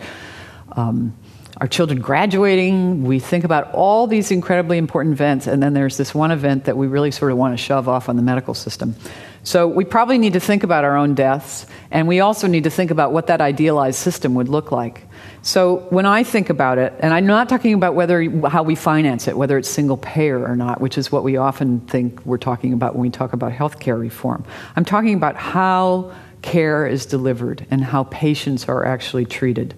um, 0.72 1.14
our 1.58 1.68
children 1.68 2.00
graduating, 2.00 3.04
we 3.04 3.18
think 3.18 3.44
about 3.44 3.74
all 3.74 4.06
these 4.06 4.30
incredibly 4.30 4.78
important 4.78 5.12
events, 5.12 5.46
and 5.46 5.62
then 5.62 5.74
there's 5.74 5.98
this 5.98 6.14
one 6.14 6.30
event 6.30 6.64
that 6.64 6.78
we 6.78 6.86
really 6.86 7.10
sort 7.10 7.30
of 7.30 7.36
want 7.36 7.52
to 7.52 7.62
shove 7.62 7.88
off 7.88 8.08
on 8.08 8.16
the 8.16 8.22
medical 8.22 8.54
system. 8.54 8.94
So 9.42 9.68
we 9.68 9.84
probably 9.84 10.16
need 10.16 10.32
to 10.32 10.40
think 10.40 10.64
about 10.64 10.84
our 10.84 10.96
own 10.96 11.14
deaths, 11.14 11.66
and 11.90 12.08
we 12.08 12.20
also 12.20 12.46
need 12.46 12.64
to 12.64 12.70
think 12.70 12.90
about 12.90 13.12
what 13.12 13.26
that 13.26 13.42
idealized 13.42 13.98
system 13.98 14.34
would 14.34 14.48
look 14.48 14.72
like. 14.72 15.02
So 15.48 15.76
when 15.88 16.04
I 16.04 16.24
think 16.24 16.50
about 16.50 16.76
it, 16.76 16.92
and 16.98 17.14
I'm 17.14 17.24
not 17.24 17.48
talking 17.48 17.72
about 17.72 17.94
whether 17.94 18.22
how 18.50 18.62
we 18.62 18.74
finance 18.74 19.28
it, 19.28 19.34
whether 19.34 19.56
it's 19.56 19.66
single 19.70 19.96
payer 19.96 20.46
or 20.46 20.54
not, 20.54 20.82
which 20.82 20.98
is 20.98 21.10
what 21.10 21.24
we 21.24 21.38
often 21.38 21.80
think 21.80 22.20
we're 22.26 22.36
talking 22.36 22.74
about 22.74 22.94
when 22.94 23.00
we 23.00 23.08
talk 23.08 23.32
about 23.32 23.52
healthcare 23.52 23.98
reform. 23.98 24.44
I'm 24.76 24.84
talking 24.84 25.14
about 25.14 25.36
how 25.36 26.12
care 26.42 26.86
is 26.86 27.06
delivered 27.06 27.66
and 27.70 27.82
how 27.82 28.04
patients 28.04 28.68
are 28.68 28.84
actually 28.84 29.24
treated. 29.24 29.74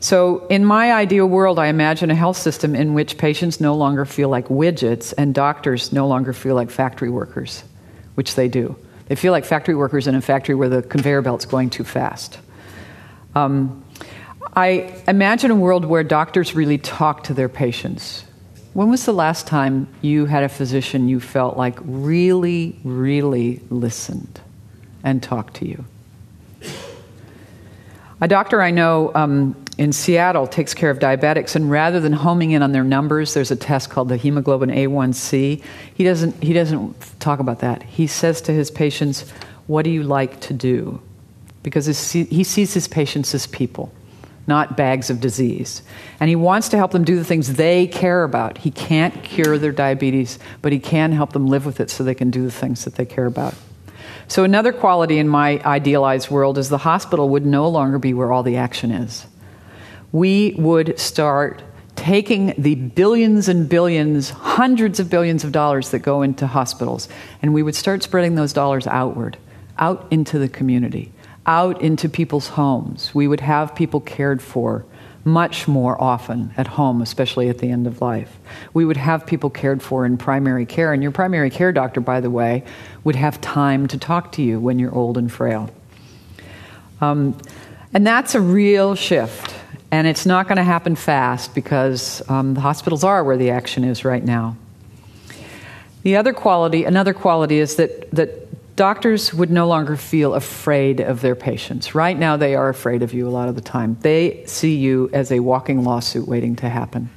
So, 0.00 0.46
in 0.48 0.66
my 0.66 0.92
ideal 0.92 1.24
world, 1.24 1.58
I 1.58 1.68
imagine 1.68 2.10
a 2.10 2.14
health 2.14 2.36
system 2.36 2.74
in 2.76 2.92
which 2.92 3.16
patients 3.16 3.58
no 3.58 3.74
longer 3.74 4.04
feel 4.04 4.28
like 4.28 4.48
widgets 4.48 5.14
and 5.16 5.34
doctors 5.34 5.94
no 5.94 6.08
longer 6.08 6.34
feel 6.34 6.54
like 6.54 6.70
factory 6.70 7.08
workers, 7.08 7.64
which 8.16 8.34
they 8.34 8.48
do. 8.48 8.76
They 9.06 9.14
feel 9.14 9.32
like 9.32 9.46
factory 9.46 9.74
workers 9.74 10.06
in 10.06 10.14
a 10.14 10.20
factory 10.20 10.54
where 10.54 10.68
the 10.68 10.82
conveyor 10.82 11.22
belt's 11.22 11.46
going 11.46 11.70
too 11.70 11.84
fast. 11.84 12.38
Um, 13.34 13.82
I 14.54 14.94
imagine 15.06 15.50
a 15.50 15.54
world 15.54 15.84
where 15.84 16.02
doctors 16.02 16.54
really 16.54 16.78
talk 16.78 17.24
to 17.24 17.34
their 17.34 17.48
patients. 17.48 18.24
When 18.72 18.88
was 18.88 19.04
the 19.04 19.12
last 19.12 19.46
time 19.46 19.88
you 20.00 20.26
had 20.26 20.44
a 20.44 20.48
physician 20.48 21.08
you 21.08 21.20
felt 21.20 21.56
like 21.56 21.78
really, 21.82 22.78
really 22.84 23.60
listened 23.68 24.40
and 25.02 25.22
talked 25.22 25.54
to 25.54 25.66
you? 25.66 25.84
A 28.20 28.28
doctor 28.28 28.60
I 28.60 28.70
know 28.70 29.12
um, 29.14 29.56
in 29.78 29.92
Seattle 29.92 30.46
takes 30.46 30.74
care 30.74 30.90
of 30.90 30.98
diabetics, 30.98 31.56
and 31.56 31.70
rather 31.70 32.00
than 32.00 32.12
homing 32.12 32.50
in 32.50 32.62
on 32.62 32.72
their 32.72 32.84
numbers, 32.84 33.34
there's 33.34 33.50
a 33.50 33.56
test 33.56 33.88
called 33.88 34.08
the 34.08 34.18
hemoglobin 34.18 34.70
A1C. 34.70 35.62
He 35.94 36.04
doesn't, 36.04 36.42
he 36.42 36.52
doesn't 36.52 37.18
talk 37.18 37.40
about 37.40 37.60
that. 37.60 37.82
He 37.82 38.06
says 38.06 38.42
to 38.42 38.52
his 38.52 38.70
patients, 38.70 39.28
What 39.66 39.82
do 39.82 39.90
you 39.90 40.02
like 40.02 40.38
to 40.40 40.52
do? 40.52 41.00
Because 41.62 41.86
he 41.86 42.44
sees 42.44 42.74
his 42.74 42.88
patients 42.88 43.34
as 43.34 43.46
people 43.46 43.92
not 44.46 44.76
bags 44.76 45.10
of 45.10 45.20
disease. 45.20 45.82
And 46.18 46.28
he 46.28 46.36
wants 46.36 46.68
to 46.70 46.76
help 46.76 46.90
them 46.90 47.04
do 47.04 47.16
the 47.16 47.24
things 47.24 47.54
they 47.54 47.86
care 47.86 48.24
about. 48.24 48.58
He 48.58 48.70
can't 48.70 49.22
cure 49.22 49.58
their 49.58 49.72
diabetes, 49.72 50.38
but 50.62 50.72
he 50.72 50.78
can 50.78 51.12
help 51.12 51.32
them 51.32 51.46
live 51.46 51.66
with 51.66 51.80
it 51.80 51.90
so 51.90 52.02
they 52.02 52.14
can 52.14 52.30
do 52.30 52.42
the 52.42 52.50
things 52.50 52.84
that 52.84 52.96
they 52.96 53.04
care 53.04 53.26
about. 53.26 53.54
So, 54.28 54.44
another 54.44 54.72
quality 54.72 55.18
in 55.18 55.28
my 55.28 55.60
idealized 55.64 56.30
world 56.30 56.56
is 56.56 56.68
the 56.68 56.78
hospital 56.78 57.28
would 57.30 57.44
no 57.44 57.68
longer 57.68 57.98
be 57.98 58.14
where 58.14 58.32
all 58.32 58.42
the 58.42 58.56
action 58.56 58.92
is. 58.92 59.26
We 60.12 60.54
would 60.56 60.98
start 60.98 61.62
taking 61.96 62.54
the 62.56 62.76
billions 62.76 63.48
and 63.48 63.68
billions, 63.68 64.30
hundreds 64.30 65.00
of 65.00 65.10
billions 65.10 65.44
of 65.44 65.52
dollars 65.52 65.90
that 65.90 65.98
go 65.98 66.22
into 66.22 66.46
hospitals, 66.46 67.08
and 67.42 67.52
we 67.52 67.62
would 67.62 67.74
start 67.74 68.02
spreading 68.02 68.36
those 68.36 68.52
dollars 68.52 68.86
outward, 68.86 69.36
out 69.78 70.06
into 70.10 70.38
the 70.38 70.48
community 70.48 71.12
out 71.46 71.80
into 71.80 72.08
people's 72.08 72.48
homes. 72.48 73.14
We 73.14 73.26
would 73.26 73.40
have 73.40 73.74
people 73.74 74.00
cared 74.00 74.42
for 74.42 74.84
much 75.24 75.68
more 75.68 76.00
often 76.00 76.52
at 76.56 76.66
home, 76.66 77.02
especially 77.02 77.48
at 77.48 77.58
the 77.58 77.70
end 77.70 77.86
of 77.86 78.00
life. 78.00 78.38
We 78.72 78.84
would 78.84 78.96
have 78.96 79.26
people 79.26 79.50
cared 79.50 79.82
for 79.82 80.06
in 80.06 80.16
primary 80.16 80.64
care, 80.64 80.92
and 80.92 81.02
your 81.02 81.12
primary 81.12 81.50
care 81.50 81.72
doctor, 81.72 82.00
by 82.00 82.20
the 82.20 82.30
way, 82.30 82.64
would 83.04 83.16
have 83.16 83.40
time 83.40 83.86
to 83.88 83.98
talk 83.98 84.32
to 84.32 84.42
you 84.42 84.58
when 84.58 84.78
you're 84.78 84.94
old 84.94 85.18
and 85.18 85.30
frail. 85.30 85.70
Um, 87.00 87.36
and 87.92 88.06
that's 88.06 88.34
a 88.34 88.40
real 88.40 88.94
shift. 88.94 89.54
And 89.90 90.06
it's 90.06 90.24
not 90.24 90.46
going 90.46 90.56
to 90.56 90.64
happen 90.64 90.94
fast 90.94 91.54
because 91.54 92.22
um, 92.30 92.54
the 92.54 92.60
hospitals 92.60 93.02
are 93.02 93.24
where 93.24 93.36
the 93.36 93.50
action 93.50 93.82
is 93.82 94.04
right 94.04 94.24
now. 94.24 94.56
The 96.02 96.16
other 96.16 96.32
quality, 96.32 96.84
another 96.84 97.12
quality, 97.12 97.58
is 97.58 97.76
that, 97.76 98.10
that 98.12 98.30
doctors 98.80 99.34
would 99.34 99.50
no 99.50 99.66
longer 99.66 99.94
feel 99.94 100.32
afraid 100.32 101.00
of 101.00 101.20
their 101.20 101.34
patients. 101.34 101.94
Right 101.94 102.18
now, 102.18 102.38
they 102.38 102.54
are 102.54 102.70
afraid 102.70 103.02
of 103.02 103.12
you 103.12 103.28
a 103.28 103.34
lot 103.38 103.50
of 103.50 103.54
the 103.54 103.60
time. 103.60 103.98
They 104.00 104.42
see 104.46 104.76
you 104.76 105.10
as 105.12 105.30
a 105.30 105.40
walking 105.40 105.84
lawsuit 105.84 106.26
waiting 106.26 106.56
to 106.56 106.68
happen. 106.70 107.10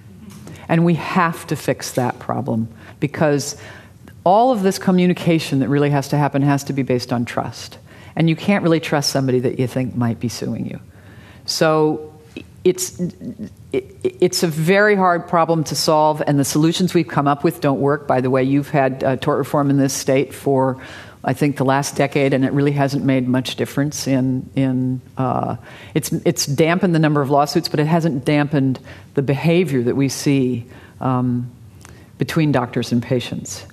And 0.67 0.83
we 0.83 0.95
have 0.95 1.47
to 1.47 1.55
fix 1.55 1.93
that 1.93 2.19
problem 2.19 2.67
because 2.99 3.55
all 4.25 4.51
of 4.51 4.61
this 4.61 4.77
communication 4.77 5.59
that 5.59 5.69
really 5.69 5.89
has 5.89 6.09
to 6.09 6.17
happen 6.17 6.41
has 6.41 6.65
to 6.65 6.73
be 6.73 6.83
based 6.83 7.13
on 7.13 7.23
trust. 7.23 7.77
And 8.13 8.29
you 8.29 8.35
can't 8.35 8.61
really 8.61 8.81
trust 8.81 9.09
somebody 9.09 9.39
that 9.39 9.57
you 9.57 9.65
think 9.65 9.95
might 9.95 10.19
be 10.19 10.27
suing 10.27 10.65
you. 10.65 10.81
So 11.45 12.13
it's, 12.65 12.99
it, 13.71 13.95
it's 14.03 14.43
a 14.43 14.47
very 14.47 14.95
hard 14.95 15.29
problem 15.29 15.63
to 15.65 15.75
solve, 15.75 16.21
and 16.27 16.37
the 16.37 16.45
solutions 16.45 16.93
we've 16.93 17.07
come 17.07 17.27
up 17.27 17.45
with 17.45 17.61
don't 17.61 17.79
work. 17.79 18.05
By 18.05 18.19
the 18.19 18.29
way, 18.29 18.43
you've 18.43 18.69
had 18.69 19.01
uh, 19.01 19.15
tort 19.15 19.37
reform 19.37 19.69
in 19.69 19.77
this 19.77 19.93
state 19.93 20.33
for 20.33 20.81
I 21.25 21.33
think 21.33 21.55
the 21.55 21.65
last 21.65 21.95
decade, 21.95 22.33
and 22.33 22.43
it 22.43 22.51
really 22.51 22.73
hasn't 22.73 23.05
made 23.05 23.27
much 23.27 23.55
difference 23.55 24.07
in 24.07 24.49
in 24.55 25.01
uh, 25.17 25.55
it's 25.93 26.11
it's 26.11 26.45
dampened 26.45 26.93
the 26.93 26.99
number 26.99 27.21
of 27.21 27.29
lawsuits, 27.29 27.69
but 27.69 27.79
it 27.79 27.87
hasn't 27.87 28.25
dampened 28.25 28.79
the 29.13 29.21
behavior 29.21 29.81
that 29.83 29.95
we 29.95 30.09
see 30.09 30.65
um, 30.99 31.49
between 32.17 32.51
doctors 32.51 32.91
and 32.91 33.01
patients. 33.01 33.65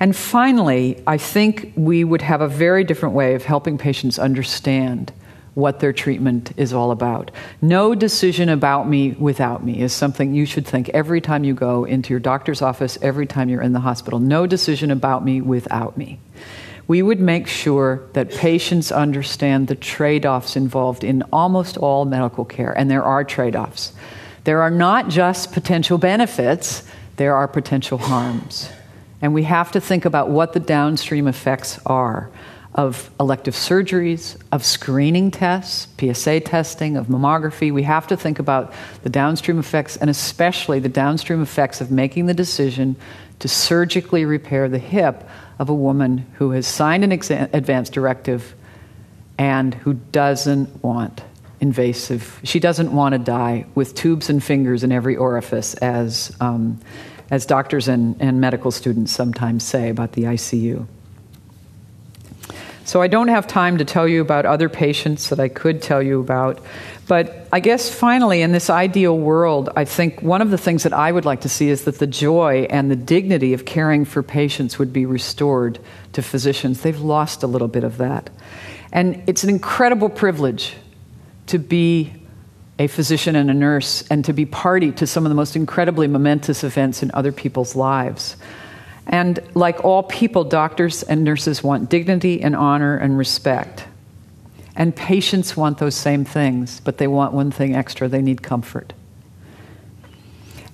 And 0.00 0.16
finally, 0.16 1.00
I 1.06 1.18
think 1.18 1.72
we 1.76 2.02
would 2.02 2.22
have 2.22 2.40
a 2.40 2.48
very 2.48 2.84
different 2.84 3.14
way 3.14 3.34
of 3.34 3.44
helping 3.44 3.78
patients 3.78 4.18
understand 4.18 5.12
what 5.54 5.80
their 5.80 5.92
treatment 5.92 6.52
is 6.56 6.72
all 6.72 6.90
about. 6.90 7.30
No 7.60 7.94
decision 7.94 8.48
about 8.48 8.88
me 8.88 9.12
without 9.12 9.64
me 9.64 9.80
is 9.80 9.92
something 9.92 10.34
you 10.34 10.46
should 10.46 10.66
think 10.66 10.88
every 10.88 11.20
time 11.20 11.44
you 11.44 11.54
go 11.54 11.84
into 11.84 12.10
your 12.10 12.20
doctor's 12.20 12.62
office, 12.62 12.98
every 13.02 13.26
time 13.26 13.48
you're 13.48 13.60
in 13.60 13.72
the 13.72 13.80
hospital. 13.80 14.18
No 14.18 14.46
decision 14.46 14.90
about 14.90 15.24
me 15.24 15.40
without 15.40 15.96
me 15.98 16.18
we 16.90 17.02
would 17.02 17.20
make 17.20 17.46
sure 17.46 18.02
that 18.14 18.32
patients 18.32 18.90
understand 18.90 19.68
the 19.68 19.76
trade 19.76 20.26
offs 20.26 20.56
involved 20.56 21.04
in 21.04 21.22
almost 21.32 21.76
all 21.76 22.04
medical 22.04 22.44
care, 22.44 22.76
and 22.76 22.90
there 22.90 23.04
are 23.04 23.22
trade 23.22 23.54
offs. 23.54 23.92
There 24.42 24.60
are 24.60 24.72
not 24.72 25.08
just 25.08 25.52
potential 25.52 25.98
benefits, 25.98 26.82
there 27.14 27.36
are 27.36 27.46
potential 27.46 27.96
harms. 27.96 28.70
And 29.22 29.32
we 29.32 29.44
have 29.44 29.70
to 29.70 29.80
think 29.80 30.04
about 30.04 30.30
what 30.30 30.52
the 30.52 30.58
downstream 30.58 31.28
effects 31.28 31.78
are 31.86 32.28
of 32.74 33.08
elective 33.20 33.54
surgeries, 33.54 34.36
of 34.50 34.64
screening 34.64 35.30
tests, 35.30 35.86
PSA 36.00 36.40
testing, 36.40 36.96
of 36.96 37.06
mammography. 37.06 37.72
We 37.72 37.84
have 37.84 38.08
to 38.08 38.16
think 38.16 38.40
about 38.40 38.72
the 39.04 39.10
downstream 39.10 39.60
effects, 39.60 39.96
and 39.96 40.10
especially 40.10 40.80
the 40.80 40.88
downstream 40.88 41.40
effects 41.40 41.80
of 41.80 41.92
making 41.92 42.26
the 42.26 42.34
decision 42.34 42.96
to 43.38 43.46
surgically 43.46 44.24
repair 44.24 44.68
the 44.68 44.80
hip 44.80 45.22
of 45.60 45.68
a 45.68 45.74
woman 45.74 46.26
who 46.38 46.52
has 46.52 46.66
signed 46.66 47.04
an 47.04 47.10
exa- 47.10 47.52
advance 47.52 47.90
directive 47.90 48.54
and 49.38 49.74
who 49.74 49.92
doesn't 49.92 50.82
want 50.82 51.22
invasive, 51.60 52.40
she 52.42 52.58
doesn't 52.58 52.90
want 52.90 53.12
to 53.12 53.18
die 53.18 53.66
with 53.74 53.94
tubes 53.94 54.30
and 54.30 54.42
fingers 54.42 54.82
in 54.82 54.90
every 54.90 55.16
orifice, 55.16 55.74
as, 55.74 56.34
um, 56.40 56.80
as 57.30 57.44
doctors 57.44 57.88
and, 57.88 58.16
and 58.20 58.40
medical 58.40 58.70
students 58.70 59.12
sometimes 59.12 59.62
say 59.62 59.90
about 59.90 60.12
the 60.12 60.22
ICU. 60.22 60.86
So 62.86 63.02
I 63.02 63.06
don't 63.06 63.28
have 63.28 63.46
time 63.46 63.76
to 63.78 63.84
tell 63.84 64.08
you 64.08 64.22
about 64.22 64.46
other 64.46 64.70
patients 64.70 65.28
that 65.28 65.38
I 65.38 65.48
could 65.48 65.82
tell 65.82 66.02
you 66.02 66.20
about. 66.20 66.58
But 67.10 67.48
I 67.50 67.58
guess 67.58 67.92
finally, 67.92 68.40
in 68.40 68.52
this 68.52 68.70
ideal 68.70 69.18
world, 69.18 69.68
I 69.74 69.84
think 69.84 70.22
one 70.22 70.40
of 70.40 70.52
the 70.52 70.56
things 70.56 70.84
that 70.84 70.92
I 70.92 71.10
would 71.10 71.24
like 71.24 71.40
to 71.40 71.48
see 71.48 71.68
is 71.68 71.82
that 71.82 71.98
the 71.98 72.06
joy 72.06 72.68
and 72.70 72.88
the 72.88 72.94
dignity 72.94 73.52
of 73.52 73.64
caring 73.64 74.04
for 74.04 74.22
patients 74.22 74.78
would 74.78 74.92
be 74.92 75.06
restored 75.06 75.80
to 76.12 76.22
physicians. 76.22 76.82
They've 76.82 77.00
lost 77.00 77.42
a 77.42 77.48
little 77.48 77.66
bit 77.66 77.82
of 77.82 77.96
that. 77.96 78.30
And 78.92 79.24
it's 79.26 79.42
an 79.42 79.50
incredible 79.50 80.08
privilege 80.08 80.76
to 81.48 81.58
be 81.58 82.12
a 82.78 82.86
physician 82.86 83.34
and 83.34 83.50
a 83.50 83.54
nurse 83.54 84.04
and 84.08 84.24
to 84.26 84.32
be 84.32 84.46
party 84.46 84.92
to 84.92 85.04
some 85.04 85.26
of 85.26 85.30
the 85.30 85.34
most 85.34 85.56
incredibly 85.56 86.06
momentous 86.06 86.62
events 86.62 87.02
in 87.02 87.10
other 87.12 87.32
people's 87.32 87.74
lives. 87.74 88.36
And 89.08 89.40
like 89.54 89.84
all 89.84 90.04
people, 90.04 90.44
doctors 90.44 91.02
and 91.02 91.24
nurses 91.24 91.60
want 91.60 91.90
dignity 91.90 92.40
and 92.40 92.54
honor 92.54 92.96
and 92.96 93.18
respect. 93.18 93.84
And 94.76 94.94
patients 94.94 95.56
want 95.56 95.78
those 95.78 95.94
same 95.94 96.24
things, 96.24 96.80
but 96.80 96.98
they 96.98 97.06
want 97.06 97.32
one 97.32 97.50
thing 97.50 97.74
extra 97.74 98.08
they 98.08 98.22
need 98.22 98.42
comfort. 98.42 98.92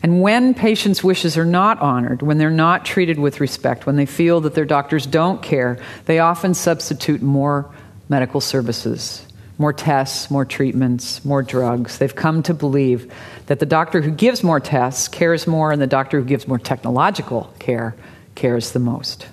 And 0.03 0.21
when 0.21 0.55
patients' 0.55 1.03
wishes 1.03 1.37
are 1.37 1.45
not 1.45 1.81
honored, 1.81 2.23
when 2.23 2.39
they're 2.39 2.51
not 2.51 2.85
treated 2.85 3.19
with 3.19 3.41
respect, 3.41 3.87
when 3.87 3.97
they 3.97 4.07
feel 4.07 4.41
that 4.43 4.55
their 4.55 4.65
doctors 4.65 5.07
don't 5.07 5.43
care, 5.43 5.79
they 6.05 6.19
often 6.19 6.55
substitute 6.55 7.23
more 7.23 7.69
medical 8.09 8.41
services, 8.41 9.27
more 9.59 9.73
tests, 9.73 10.31
more 10.31 10.45
treatments, 10.45 11.25
more 11.25 11.43
drugs. 11.43 11.99
They've 11.99 12.15
come 12.15 12.43
to 12.45 12.55
believe 12.55 13.13
that 13.47 13.59
the 13.59 13.67
doctor 13.67 14.03
who 14.03 14.11
gives 14.11 14.45
more 14.45 14.61
tests 14.61 15.09
cares 15.09 15.47
more, 15.47 15.73
and 15.73 15.81
the 15.81 15.87
doctor 15.87 16.21
who 16.21 16.27
gives 16.27 16.47
more 16.47 16.59
technological 16.59 17.53
care 17.59 17.97
cares 18.35 18.73
the 18.73 18.79
most. 18.79 19.27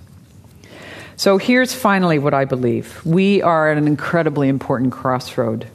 So 1.15 1.37
here's 1.37 1.73
finally 1.73 2.19
what 2.19 2.33
I 2.33 2.45
believe 2.45 3.05
we 3.05 3.41
are 3.41 3.71
at 3.71 3.77
an 3.77 3.87
incredibly 3.87 4.49
important 4.49 4.91
crossroad. 4.91 5.67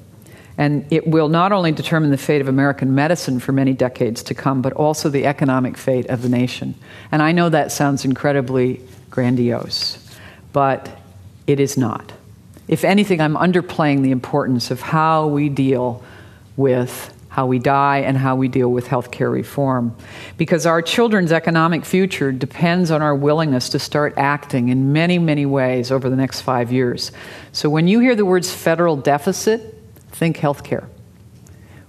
And 0.56 0.84
it 0.90 1.06
will 1.06 1.28
not 1.28 1.52
only 1.52 1.70
determine 1.70 2.10
the 2.10 2.18
fate 2.18 2.40
of 2.40 2.48
American 2.48 2.94
medicine 2.94 3.38
for 3.38 3.52
many 3.52 3.74
decades 3.74 4.24
to 4.24 4.34
come, 4.34 4.60
but 4.60 4.72
also 4.72 5.08
the 5.08 5.24
economic 5.24 5.76
fate 5.76 6.06
of 6.06 6.22
the 6.22 6.28
nation. 6.28 6.74
And 7.12 7.22
I 7.22 7.30
know 7.30 7.48
that 7.48 7.70
sounds 7.70 8.04
incredibly 8.04 8.80
grandiose, 9.08 10.04
but 10.52 10.88
it 11.46 11.60
is 11.60 11.76
not. 11.76 12.12
If 12.66 12.84
anything, 12.84 13.20
I'm 13.20 13.36
underplaying 13.36 14.02
the 14.02 14.10
importance 14.10 14.72
of 14.72 14.80
how 14.80 15.28
we 15.28 15.48
deal 15.48 16.02
with 16.56 17.14
how 17.38 17.46
we 17.46 17.60
die, 17.60 17.98
and 17.98 18.18
how 18.18 18.34
we 18.34 18.48
deal 18.48 18.68
with 18.68 18.88
healthcare 18.88 19.30
reform. 19.30 19.96
Because 20.36 20.66
our 20.66 20.82
children's 20.82 21.30
economic 21.30 21.84
future 21.84 22.32
depends 22.32 22.90
on 22.90 23.00
our 23.00 23.14
willingness 23.14 23.68
to 23.68 23.78
start 23.78 24.12
acting 24.16 24.70
in 24.70 24.92
many, 24.92 25.20
many 25.20 25.46
ways 25.46 25.92
over 25.92 26.10
the 26.10 26.16
next 26.16 26.40
five 26.40 26.72
years. 26.72 27.12
So 27.52 27.70
when 27.70 27.86
you 27.86 28.00
hear 28.00 28.16
the 28.16 28.24
words 28.24 28.52
federal 28.52 28.96
deficit, 28.96 29.72
think 30.08 30.38
healthcare. 30.38 30.88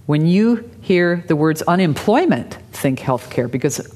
When 0.06 0.28
you 0.28 0.70
hear 0.82 1.24
the 1.28 1.36
words 1.36 1.64
unemployment, 1.64 2.54
think 2.72 3.00
healthcare, 3.00 3.50
because 3.50 3.92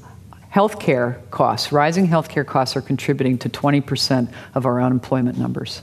healthcare 0.52 1.20
costs, 1.30 1.70
rising 1.70 2.08
healthcare 2.08 2.44
costs, 2.44 2.74
are 2.74 2.82
contributing 2.82 3.38
to 3.38 3.48
20% 3.48 4.28
of 4.56 4.66
our 4.66 4.82
unemployment 4.82 5.38
numbers. 5.38 5.82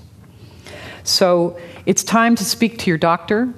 So 1.06 1.58
it's 1.86 2.04
time 2.04 2.36
to 2.36 2.44
speak 2.44 2.78
to 2.80 2.90
your 2.90 2.98
doctor, 2.98 3.54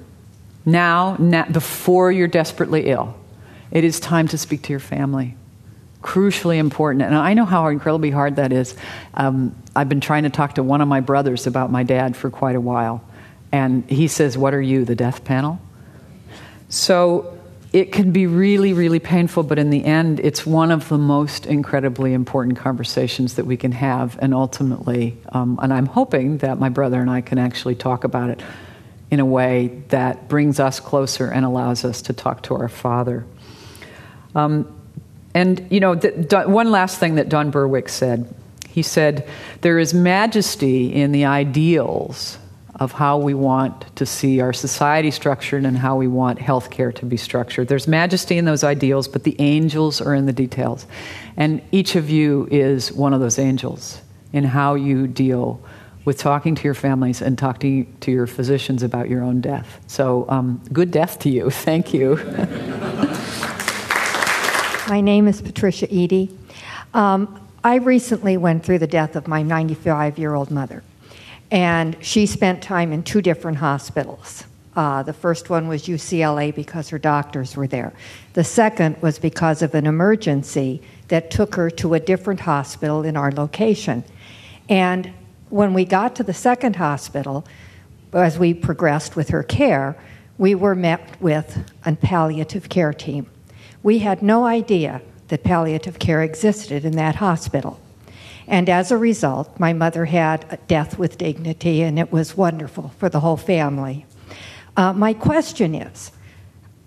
now, 0.65 1.15
now, 1.19 1.45
before 1.45 2.11
you're 2.11 2.27
desperately 2.27 2.87
ill. 2.89 3.15
It 3.71 3.83
is 3.83 3.99
time 3.99 4.27
to 4.29 4.37
speak 4.37 4.61
to 4.63 4.73
your 4.73 4.79
family. 4.79 5.35
Crucially 6.01 6.57
important. 6.57 7.03
And 7.03 7.15
I 7.15 7.33
know 7.33 7.45
how 7.45 7.67
incredibly 7.67 8.11
hard 8.11 8.35
that 8.35 8.53
is. 8.53 8.75
Um, 9.13 9.55
I've 9.75 9.89
been 9.89 10.01
trying 10.01 10.23
to 10.23 10.29
talk 10.29 10.55
to 10.55 10.63
one 10.63 10.81
of 10.81 10.87
my 10.87 10.99
brothers 10.99 11.47
about 11.47 11.71
my 11.71 11.83
dad 11.83 12.15
for 12.15 12.29
quite 12.29 12.55
a 12.55 12.61
while. 12.61 13.03
And 13.51 13.89
he 13.89 14.07
says, 14.07 14.37
What 14.37 14.53
are 14.53 14.61
you, 14.61 14.85
the 14.85 14.95
death 14.95 15.23
panel? 15.23 15.59
So 16.69 17.37
it 17.71 17.91
can 17.91 18.11
be 18.11 18.27
really, 18.27 18.73
really 18.73 18.99
painful, 18.99 19.43
but 19.43 19.57
in 19.57 19.71
the 19.71 19.83
end, 19.83 20.19
it's 20.19 20.45
one 20.45 20.69
of 20.69 20.89
the 20.89 20.97
most 20.97 21.47
incredibly 21.47 22.13
important 22.13 22.57
conversations 22.57 23.33
that 23.35 23.45
we 23.45 23.57
can 23.57 23.71
have. 23.71 24.17
And 24.21 24.33
ultimately, 24.33 25.17
um, 25.29 25.59
and 25.61 25.73
I'm 25.73 25.87
hoping 25.87 26.37
that 26.39 26.59
my 26.59 26.69
brother 26.69 27.01
and 27.01 27.09
I 27.09 27.21
can 27.21 27.39
actually 27.39 27.75
talk 27.75 28.03
about 28.03 28.29
it 28.29 28.41
in 29.13 29.19
a 29.19 29.25
way 29.25 29.67
that 29.89 30.27
brings 30.27 30.59
us 30.59 30.79
closer 30.79 31.29
and 31.29 31.45
allows 31.45 31.85
us 31.85 32.01
to 32.01 32.13
talk 32.13 32.41
to 32.41 32.55
our 32.55 32.67
Father. 32.67 33.23
Um, 34.33 34.75
and, 35.35 35.67
you 35.69 35.79
know, 35.79 35.93
one 35.95 36.71
last 36.71 36.99
thing 36.99 37.15
that 37.15 37.29
Don 37.29 37.51
Berwick 37.51 37.89
said 37.89 38.33
he 38.67 38.81
said, 38.81 39.29
There 39.61 39.77
is 39.77 39.93
majesty 39.93 40.91
in 40.91 41.11
the 41.11 41.25
ideals 41.25 42.39
of 42.73 42.91
how 42.91 43.19
we 43.19 43.35
want 43.35 43.95
to 43.97 44.05
see 44.07 44.41
our 44.41 44.51
society 44.51 45.11
structured 45.11 45.63
and 45.63 45.77
how 45.77 45.95
we 45.95 46.07
want 46.07 46.39
healthcare 46.39 46.91
to 46.95 47.05
be 47.05 47.15
structured. 47.15 47.67
There's 47.67 47.87
majesty 47.87 48.39
in 48.39 48.45
those 48.45 48.63
ideals, 48.63 49.07
but 49.07 49.25
the 49.25 49.35
angels 49.39 50.01
are 50.01 50.15
in 50.15 50.25
the 50.25 50.33
details. 50.33 50.87
And 51.37 51.61
each 51.71 51.95
of 51.95 52.09
you 52.09 52.47
is 52.49 52.91
one 52.91 53.13
of 53.13 53.19
those 53.19 53.37
angels 53.37 54.01
in 54.31 54.43
how 54.43 54.73
you 54.73 55.05
deal 55.05 55.63
with 56.05 56.17
talking 56.17 56.55
to 56.55 56.63
your 56.63 56.73
families 56.73 57.21
and 57.21 57.37
talking 57.37 57.93
to 58.01 58.11
your 58.11 58.27
physicians 58.27 58.83
about 58.83 59.09
your 59.09 59.23
own 59.23 59.41
death. 59.41 59.79
So, 59.87 60.25
um, 60.29 60.61
good 60.71 60.91
death 60.91 61.19
to 61.19 61.29
you. 61.29 61.49
Thank 61.49 61.93
you. 61.93 62.15
my 64.89 65.01
name 65.01 65.27
is 65.27 65.41
Patricia 65.41 65.93
Eady. 65.93 66.37
Um, 66.93 67.39
I 67.63 67.75
recently 67.75 68.37
went 68.37 68.65
through 68.65 68.79
the 68.79 68.87
death 68.87 69.15
of 69.15 69.27
my 69.27 69.41
95 69.41 70.19
year 70.19 70.33
old 70.33 70.51
mother, 70.51 70.83
and 71.49 71.95
she 72.01 72.25
spent 72.25 72.61
time 72.61 72.91
in 72.91 73.03
two 73.03 73.21
different 73.21 73.57
hospitals. 73.57 74.43
Uh, 74.75 75.03
the 75.03 75.13
first 75.13 75.49
one 75.49 75.67
was 75.67 75.83
UCLA 75.83 76.53
because 76.53 76.89
her 76.89 76.97
doctors 76.97 77.55
were 77.55 77.67
there. 77.67 77.93
The 78.33 78.43
second 78.43 78.99
was 79.01 79.19
because 79.19 79.61
of 79.61 79.75
an 79.75 79.85
emergency 79.85 80.81
that 81.09 81.29
took 81.29 81.55
her 81.55 81.69
to 81.69 81.93
a 81.93 81.99
different 81.99 82.39
hospital 82.39 83.03
in 83.03 83.15
our 83.15 83.31
location. 83.31 84.03
And 84.67 85.13
when 85.53 85.75
we 85.75 85.85
got 85.85 86.15
to 86.15 86.23
the 86.23 86.33
second 86.33 86.77
hospital, 86.77 87.45
as 88.11 88.39
we 88.39 88.55
progressed 88.55 89.15
with 89.15 89.29
her 89.29 89.43
care, 89.43 89.95
we 90.39 90.55
were 90.55 90.73
met 90.73 91.21
with 91.21 91.71
a 91.85 91.95
palliative 91.95 92.69
care 92.69 92.91
team. 92.91 93.29
We 93.83 93.99
had 93.99 94.23
no 94.23 94.45
idea 94.45 95.03
that 95.27 95.43
palliative 95.43 95.99
care 95.99 96.23
existed 96.23 96.83
in 96.83 96.95
that 96.95 97.17
hospital. 97.17 97.79
And 98.47 98.67
as 98.67 98.89
a 98.89 98.97
result, 98.97 99.59
my 99.59 99.73
mother 99.73 100.05
had 100.05 100.43
a 100.49 100.57
death 100.57 100.97
with 100.97 101.19
dignity, 101.19 101.83
and 101.83 101.99
it 101.99 102.11
was 102.11 102.35
wonderful 102.35 102.91
for 102.97 103.07
the 103.07 103.19
whole 103.19 103.37
family. 103.37 104.07
Uh, 104.75 104.91
my 104.91 105.13
question 105.13 105.75
is 105.75 106.11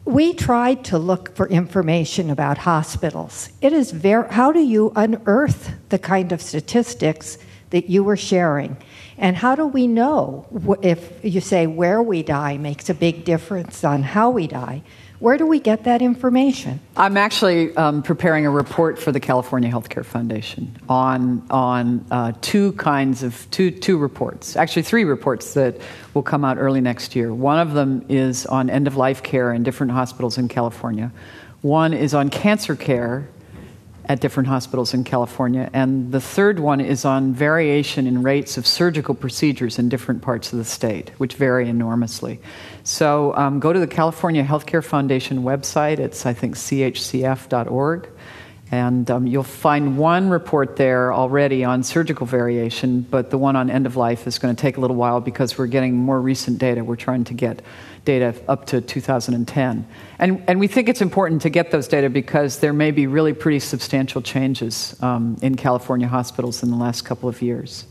we 0.04 0.34
tried 0.34 0.84
to 0.86 0.98
look 0.98 1.36
for 1.36 1.48
information 1.48 2.30
about 2.30 2.58
hospitals. 2.58 3.48
It 3.60 3.72
is 3.72 3.92
very, 3.92 4.28
how 4.32 4.50
do 4.50 4.60
you 4.60 4.90
unearth 4.96 5.70
the 5.90 6.00
kind 6.00 6.32
of 6.32 6.42
statistics 6.42 7.38
that 7.70 7.90
you 7.90 8.04
were 8.04 8.16
sharing. 8.16 8.76
And 9.18 9.36
how 9.36 9.54
do 9.54 9.66
we 9.66 9.86
know 9.86 10.46
if 10.82 11.24
you 11.24 11.40
say 11.40 11.66
where 11.66 12.02
we 12.02 12.22
die 12.22 12.58
makes 12.58 12.88
a 12.90 12.94
big 12.94 13.24
difference 13.24 13.82
on 13.84 14.02
how 14.02 14.30
we 14.30 14.46
die? 14.46 14.82
Where 15.18 15.38
do 15.38 15.46
we 15.46 15.60
get 15.60 15.84
that 15.84 16.02
information? 16.02 16.78
I'm 16.94 17.16
actually 17.16 17.74
um, 17.76 18.02
preparing 18.02 18.44
a 18.44 18.50
report 18.50 18.98
for 18.98 19.12
the 19.12 19.20
California 19.20 19.70
Healthcare 19.70 20.04
Foundation 20.04 20.76
on 20.90 21.42
on 21.48 22.04
uh, 22.10 22.32
two 22.42 22.72
kinds 22.72 23.22
of 23.22 23.50
two 23.50 23.70
two 23.70 23.96
reports, 23.96 24.56
actually 24.56 24.82
three 24.82 25.04
reports 25.04 25.54
that 25.54 25.80
will 26.12 26.22
come 26.22 26.44
out 26.44 26.58
early 26.58 26.82
next 26.82 27.16
year. 27.16 27.32
One 27.32 27.58
of 27.58 27.72
them 27.72 28.04
is 28.10 28.44
on 28.44 28.68
end 28.68 28.86
of 28.86 28.96
life 28.96 29.22
care 29.22 29.54
in 29.54 29.62
different 29.62 29.92
hospitals 29.92 30.36
in 30.36 30.48
California. 30.48 31.10
One 31.62 31.94
is 31.94 32.12
on 32.12 32.28
cancer 32.28 32.76
care 32.76 33.26
at 34.08 34.20
different 34.20 34.48
hospitals 34.48 34.94
in 34.94 35.04
California. 35.04 35.68
And 35.72 36.12
the 36.12 36.20
third 36.20 36.60
one 36.60 36.80
is 36.80 37.04
on 37.04 37.32
variation 37.32 38.06
in 38.06 38.22
rates 38.22 38.56
of 38.56 38.66
surgical 38.66 39.14
procedures 39.14 39.78
in 39.78 39.88
different 39.88 40.22
parts 40.22 40.52
of 40.52 40.58
the 40.58 40.64
state, 40.64 41.10
which 41.18 41.34
vary 41.34 41.68
enormously. 41.68 42.40
So 42.84 43.34
um, 43.36 43.58
go 43.58 43.72
to 43.72 43.80
the 43.80 43.86
California 43.86 44.44
Healthcare 44.44 44.84
Foundation 44.84 45.42
website. 45.42 45.98
It's, 45.98 46.24
I 46.24 46.32
think, 46.32 46.54
chcf.org. 46.54 48.08
And 48.70 49.08
um, 49.12 49.26
you'll 49.28 49.44
find 49.44 49.96
one 49.96 50.28
report 50.28 50.74
there 50.74 51.12
already 51.12 51.62
on 51.62 51.84
surgical 51.84 52.26
variation, 52.26 53.02
but 53.02 53.30
the 53.30 53.38
one 53.38 53.54
on 53.54 53.70
end 53.70 53.86
of 53.86 53.94
life 53.94 54.26
is 54.26 54.40
going 54.40 54.54
to 54.56 54.60
take 54.60 54.76
a 54.76 54.80
little 54.80 54.96
while 54.96 55.20
because 55.20 55.56
we're 55.56 55.68
getting 55.68 55.94
more 55.94 56.20
recent 56.20 56.58
data. 56.58 56.82
We're 56.82 56.96
trying 56.96 57.24
to 57.24 57.34
get 57.34 57.62
data 58.04 58.34
up 58.48 58.66
to 58.66 58.80
2010. 58.80 59.86
And, 60.18 60.44
and 60.48 60.58
we 60.58 60.66
think 60.66 60.88
it's 60.88 61.00
important 61.00 61.42
to 61.42 61.50
get 61.50 61.70
those 61.70 61.86
data 61.86 62.10
because 62.10 62.58
there 62.58 62.72
may 62.72 62.90
be 62.90 63.06
really 63.06 63.34
pretty 63.34 63.60
substantial 63.60 64.20
changes 64.20 64.96
um, 65.00 65.36
in 65.42 65.54
California 65.54 66.08
hospitals 66.08 66.62
in 66.62 66.70
the 66.70 66.76
last 66.76 67.04
couple 67.04 67.28
of 67.28 67.42
years. 67.42 67.84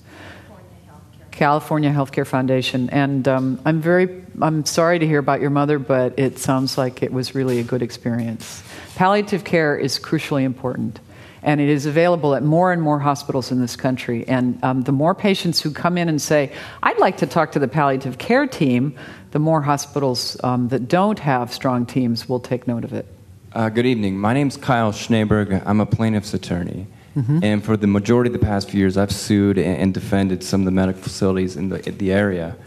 California 1.36 1.92
Healthcare 1.92 2.26
Foundation, 2.26 2.90
and 2.92 3.28
um, 3.28 3.60
I'm 3.66 3.82
very 3.82 4.24
I'm 4.42 4.66
sorry 4.66 5.00
to 5.00 5.06
hear 5.06 5.20
about 5.20 5.42
your 5.42 5.50
mother, 5.50 5.80
but 5.80 6.18
it 6.18 6.40
sounds 6.40 6.78
like 6.78 7.04
it 7.04 7.12
was 7.12 7.36
really 7.36 7.60
a 7.60 7.64
good 7.64 7.82
experience. 7.82 8.64
Palliative 8.96 9.44
care 9.44 9.78
is 9.78 10.00
crucially 10.00 10.44
important, 10.44 11.02
and 11.44 11.60
it 11.60 11.68
is 11.68 11.86
available 11.86 12.36
at 12.36 12.44
more 12.44 12.72
and 12.72 12.82
more 12.82 13.00
hospitals 13.00 13.52
in 13.52 13.60
this 13.60 13.76
country. 13.76 14.26
And 14.28 14.64
um, 14.64 14.84
the 14.84 14.94
more 14.94 15.14
patients 15.14 15.62
who 15.62 15.72
come 15.72 15.98
in 15.98 16.08
and 16.08 16.22
say, 16.22 16.54
"I'd 16.82 17.00
like 17.00 17.18
to 17.18 17.28
talk 17.28 17.52
to 17.52 17.60
the 17.60 17.68
palliative 17.68 18.18
care 18.18 18.48
team," 18.48 18.96
the 19.32 19.40
more 19.40 19.62
hospitals 19.62 20.38
um, 20.42 20.70
that 20.70 20.88
don't 20.88 21.20
have 21.20 21.54
strong 21.54 21.86
teams 21.86 22.30
will 22.30 22.40
take 22.40 22.66
note 22.66 22.86
of 22.86 22.94
it. 22.94 23.06
Uh, 23.52 23.68
good 23.68 23.86
evening. 23.86 24.18
My 24.18 24.34
name 24.34 24.48
is 24.48 24.56
Kyle 24.56 24.94
Schneeberg. 24.94 25.62
I'm 25.66 25.82
a 25.82 25.86
plaintiff's 25.86 26.34
attorney. 26.34 26.88
Mm-hmm. 27.16 27.40
And 27.44 27.64
for 27.64 27.78
the 27.78 27.88
majority 27.88 28.30
of 28.30 28.34
the 28.34 28.46
past 28.46 28.70
few 28.70 28.80
years, 28.80 28.98
I've 28.98 29.12
sued 29.12 29.58
and 29.58 29.94
defended 29.94 30.44
some 30.44 30.62
of 30.62 30.66
the 30.66 30.72
medical 30.72 31.02
facilities 31.02 31.56
in 31.56 31.70
the, 31.70 31.88
in 31.88 31.98
the 31.98 32.12
area. 32.12 32.58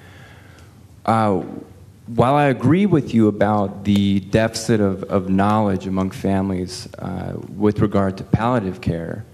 Uh, 1.05 1.43
while 2.07 2.35
I 2.35 2.47
agree 2.47 2.87
with 2.87 3.13
you 3.13 3.29
about 3.29 3.85
the 3.85 4.21
deficit 4.21 4.81
of, 4.81 5.03
of 5.05 5.29
knowledge 5.29 5.87
among 5.87 6.11
families 6.13 6.89
uh, 6.99 7.35
with 7.55 7.81
regard 7.81 8.17
to 8.19 8.25
palliative 8.25 8.81
care, 8.81 9.27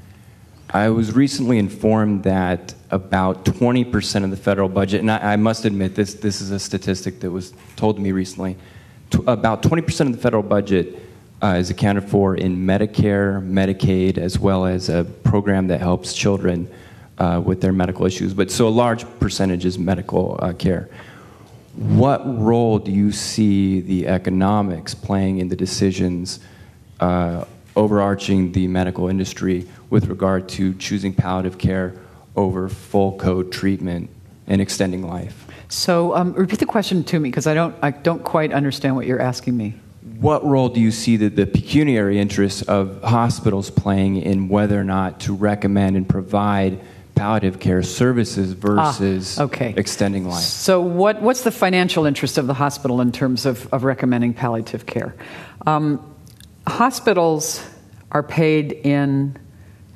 I 0.71 0.89
was 0.89 1.15
recently 1.15 1.59
informed 1.59 2.25
that 2.25 2.75
about 2.91 3.45
20% 3.45 4.25
of 4.25 4.31
the 4.31 4.37
federal 4.37 4.69
budget, 4.69 5.01
and 5.01 5.11
I, 5.11 5.35
I, 5.35 5.37
must 5.37 5.65
admit 5.65 5.95
this, 5.95 6.15
this 6.15 6.41
is 6.41 6.51
a 6.51 6.59
statistic 6.59 7.21
that 7.21 7.31
was 7.31 7.55
told 7.77 7.97
to 7.97 8.03
me 8.03 8.11
recently, 8.11 8.57
t- 9.11 9.21
about 9.29 9.63
20% 9.63 10.01
of 10.07 10.13
the 10.13 10.19
federal 10.19 10.43
budget 10.43 10.99
is 11.53 11.71
accounted 11.71 12.05
for 12.05 12.35
in 12.35 12.57
Medicare, 12.57 13.43
Medicaid, 13.43 14.19
as 14.19 14.39
well 14.39 14.65
as 14.65 14.89
a 14.89 15.05
program 15.05 15.69
that 15.69 15.81
helps 15.81 16.15
children 16.15 16.69
uh, 17.19 17.41
with 17.45 17.61
their 17.61 17.73
medical 17.73 18.07
issues. 18.07 18.35
But 18.35 18.51
so 18.51 18.67
a 18.67 18.71
large 18.71 19.05
percentage 19.21 19.65
is 19.65 19.79
medical 19.79 20.39
uh, 20.41 20.53
care. 20.55 20.89
What 21.77 22.23
role 22.41 22.79
do 22.79 22.91
you 22.91 23.13
see 23.13 23.81
the 23.81 24.09
economics 24.09 24.95
playing 24.95 25.39
in 25.39 25.49
the 25.49 25.57
decisions 25.57 26.41
uh, 27.01 27.45
overarching 27.77 28.53
the 28.53 28.67
medical 28.69 29.09
industry 29.09 29.69
with 29.91 30.07
regard 30.07 30.49
to 30.51 30.75
choosing 30.75 31.13
palliative 31.13 31.59
care 31.59 31.95
over 32.37 32.69
full 32.69 33.17
code 33.19 33.53
treatment 33.53 34.09
and 34.47 34.61
extending 34.61 35.07
life? 35.07 35.47
So 35.69 36.15
um, 36.15 36.33
repeat 36.35 36.61
the 36.61 36.67
question 36.67 37.03
to 37.05 37.19
me 37.19 37.29
because 37.29 37.47
I 37.47 37.55
don't, 37.55 37.75
I 37.83 37.91
don't 37.91 38.23
quite 38.23 38.53
understand 38.53 38.95
what 38.95 39.07
you're 39.07 39.21
asking 39.21 39.57
me 39.57 39.75
what 40.25 40.43
role 40.43 40.71
do 40.71 40.81
you 40.81 40.91
see 40.91 41.19
the, 41.19 41.29
the 41.29 41.47
pecuniary 41.47 42.19
interests 42.19 42.63
of 42.63 43.03
hospitals 43.03 43.69
playing 43.69 44.17
in 44.17 44.49
whether 44.49 44.81
or 44.81 44.83
not 44.83 45.21
to 45.21 45.35
recommend 45.35 45.99
and 45.99 46.09
provide 46.09 46.81
palliative 47.15 47.61
care 47.61 47.83
services 47.83 48.53
versus 48.53 49.39
ah, 49.39 49.43
okay. 49.43 49.75
extending 49.77 50.27
life. 50.27 50.43
So, 50.43 50.81
what, 50.81 51.21
what's 51.21 51.43
the 51.43 51.51
financial 51.51 52.07
interest 52.07 52.39
of 52.39 52.47
the 52.47 52.55
hospital 52.55 53.03
in 53.03 53.13
terms 53.13 53.45
of, 53.45 53.71
of 53.71 53.85
recommending 53.85 54.33
palliative 54.33 54.87
care? 54.87 55.15
Um, 55.67 56.01
hospitals 56.67 57.63
are 58.11 58.23
paid 58.23 58.73
in, 58.73 59.39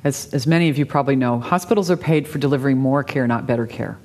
as, 0.03 0.31
as 0.31 0.45
many 0.45 0.69
of 0.69 0.77
you 0.77 0.85
probably 0.85 1.15
know, 1.15 1.39
hospitals 1.39 1.89
are 1.89 1.97
paid 1.97 2.27
for 2.27 2.37
delivering 2.37 2.77
more 2.77 3.03
care, 3.03 3.25
not 3.25 3.47
better 3.47 3.65
care. 3.65 3.97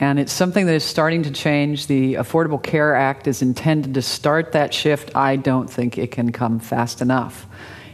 And 0.00 0.18
it's 0.18 0.32
something 0.32 0.64
that 0.64 0.74
is 0.74 0.82
starting 0.82 1.24
to 1.24 1.30
change. 1.30 1.86
The 1.86 2.14
Affordable 2.14 2.60
Care 2.60 2.94
Act 2.94 3.28
is 3.28 3.42
intended 3.42 3.92
to 3.94 4.02
start 4.02 4.52
that 4.52 4.72
shift. 4.72 5.14
I 5.14 5.36
don't 5.36 5.68
think 5.68 5.98
it 5.98 6.10
can 6.10 6.32
come 6.32 6.58
fast 6.58 7.02
enough. 7.02 7.46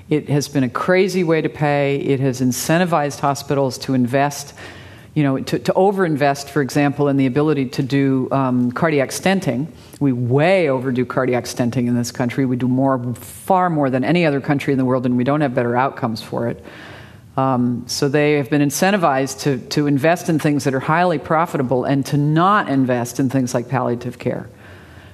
It 0.08 0.28
has 0.28 0.46
been 0.46 0.62
a 0.62 0.68
crazy 0.68 1.24
way 1.24 1.42
to 1.42 1.48
pay. 1.48 1.96
It 1.96 2.20
has 2.20 2.40
incentivized 2.40 3.18
hospitals 3.18 3.76
to 3.78 3.94
invest, 3.94 4.54
you 5.14 5.24
know, 5.24 5.40
to, 5.40 5.58
to 5.58 5.72
overinvest, 5.72 6.48
for 6.48 6.62
example, 6.62 7.08
in 7.08 7.16
the 7.16 7.26
ability 7.26 7.70
to 7.70 7.82
do 7.82 8.28
um, 8.30 8.70
cardiac 8.70 9.08
stenting. 9.08 9.66
We 9.98 10.12
way 10.12 10.68
overdo 10.68 11.04
cardiac 11.06 11.46
stenting 11.46 11.88
in 11.88 11.96
this 11.96 12.12
country. 12.12 12.46
We 12.46 12.54
do 12.54 12.68
more, 12.68 13.14
far 13.14 13.68
more 13.68 13.90
than 13.90 14.04
any 14.04 14.24
other 14.24 14.40
country 14.40 14.72
in 14.72 14.78
the 14.78 14.84
world, 14.84 15.06
and 15.06 15.16
we 15.16 15.24
don't 15.24 15.40
have 15.40 15.56
better 15.56 15.76
outcomes 15.76 16.22
for 16.22 16.46
it. 16.46 16.64
Um, 17.36 17.84
so 17.86 18.08
they 18.08 18.34
have 18.34 18.48
been 18.48 18.62
incentivized 18.62 19.40
to, 19.40 19.58
to 19.68 19.86
invest 19.86 20.28
in 20.28 20.38
things 20.38 20.64
that 20.64 20.74
are 20.74 20.80
highly 20.80 21.18
profitable 21.18 21.84
and 21.84 22.04
to 22.06 22.16
not 22.16 22.68
invest 22.68 23.20
in 23.20 23.28
things 23.28 23.52
like 23.52 23.68
palliative 23.68 24.18
care. 24.18 24.48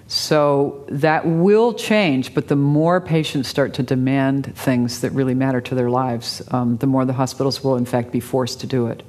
So 0.06 0.84
that 0.88 1.26
will 1.26 1.74
change, 1.74 2.34
but 2.34 2.48
the 2.48 2.56
more 2.56 3.00
patients 3.00 3.48
start 3.48 3.74
to 3.74 3.82
demand 3.82 4.54
things 4.54 5.00
that 5.00 5.10
really 5.12 5.34
matter 5.34 5.60
to 5.62 5.74
their 5.74 5.90
lives, 5.90 6.42
um, 6.50 6.76
the 6.76 6.86
more 6.86 7.04
the 7.04 7.14
hospitals 7.14 7.64
will, 7.64 7.76
in 7.76 7.86
fact, 7.86 8.12
be 8.12 8.20
forced 8.20 8.60
to 8.60 8.66
do 8.66 8.86
it. 8.86 9.02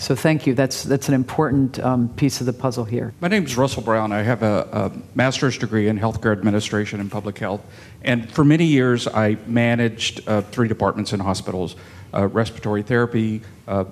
So 0.00 0.16
thank 0.16 0.46
you. 0.46 0.54
That's, 0.54 0.82
that's 0.82 1.08
an 1.08 1.14
important 1.14 1.78
um, 1.78 2.08
piece 2.08 2.40
of 2.40 2.46
the 2.46 2.54
puzzle 2.54 2.86
here. 2.86 3.12
My 3.20 3.28
name 3.28 3.44
is 3.44 3.58
Russell 3.58 3.82
Brown. 3.82 4.12
I 4.12 4.22
have 4.22 4.42
a, 4.42 4.66
a, 4.72 4.92
master's 5.14 5.58
degree 5.58 5.88
in 5.88 5.98
healthcare 5.98 6.32
administration 6.32 7.00
and 7.00 7.10
public 7.10 7.36
health. 7.36 7.60
And 8.00 8.32
for 8.32 8.42
many 8.42 8.64
years, 8.64 9.06
I 9.06 9.36
managed 9.46 10.26
uh, 10.26 10.40
three 10.40 10.68
departments 10.68 11.12
in 11.12 11.20
hospitals 11.20 11.76
uh, 12.14 12.28
respiratory 12.28 12.82
therapy, 12.82 13.42
uh, 13.68 13.84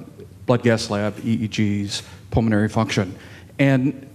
blood 0.47 0.63
gas 0.63 0.89
lab, 0.89 1.15
EEGs, 1.17 2.03
pulmonary 2.31 2.71
function. 2.71 3.15
And 3.59 4.09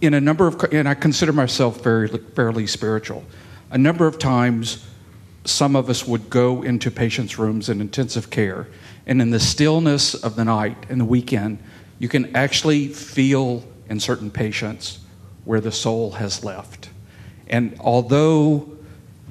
in 0.00 0.14
a 0.14 0.20
number 0.20 0.48
of, 0.48 0.60
and 0.72 0.88
I 0.88 0.94
consider 0.94 1.32
myself 1.32 1.84
very, 1.84 2.08
fairly 2.08 2.66
spiritual. 2.66 3.24
A 3.70 3.78
number 3.78 4.08
of 4.08 4.18
times, 4.18 4.84
some 5.44 5.76
of 5.76 5.88
us 5.88 6.04
would 6.04 6.30
go 6.30 6.62
into 6.62 6.90
patients' 6.90 7.38
rooms 7.38 7.68
in 7.68 7.80
intensive 7.80 8.30
care 8.30 8.66
and 9.06 9.20
in 9.20 9.30
the 9.30 9.40
stillness 9.40 10.14
of 10.14 10.36
the 10.36 10.44
night 10.44 10.76
and 10.88 11.00
the 11.00 11.04
weekend, 11.04 11.58
you 11.98 12.08
can 12.08 12.34
actually 12.34 12.88
feel 12.88 13.64
in 13.88 14.00
certain 14.00 14.30
patients 14.30 15.00
where 15.44 15.60
the 15.60 15.72
soul 15.72 16.12
has 16.12 16.44
left. 16.44 16.90
And 17.48 17.76
although 17.80 18.70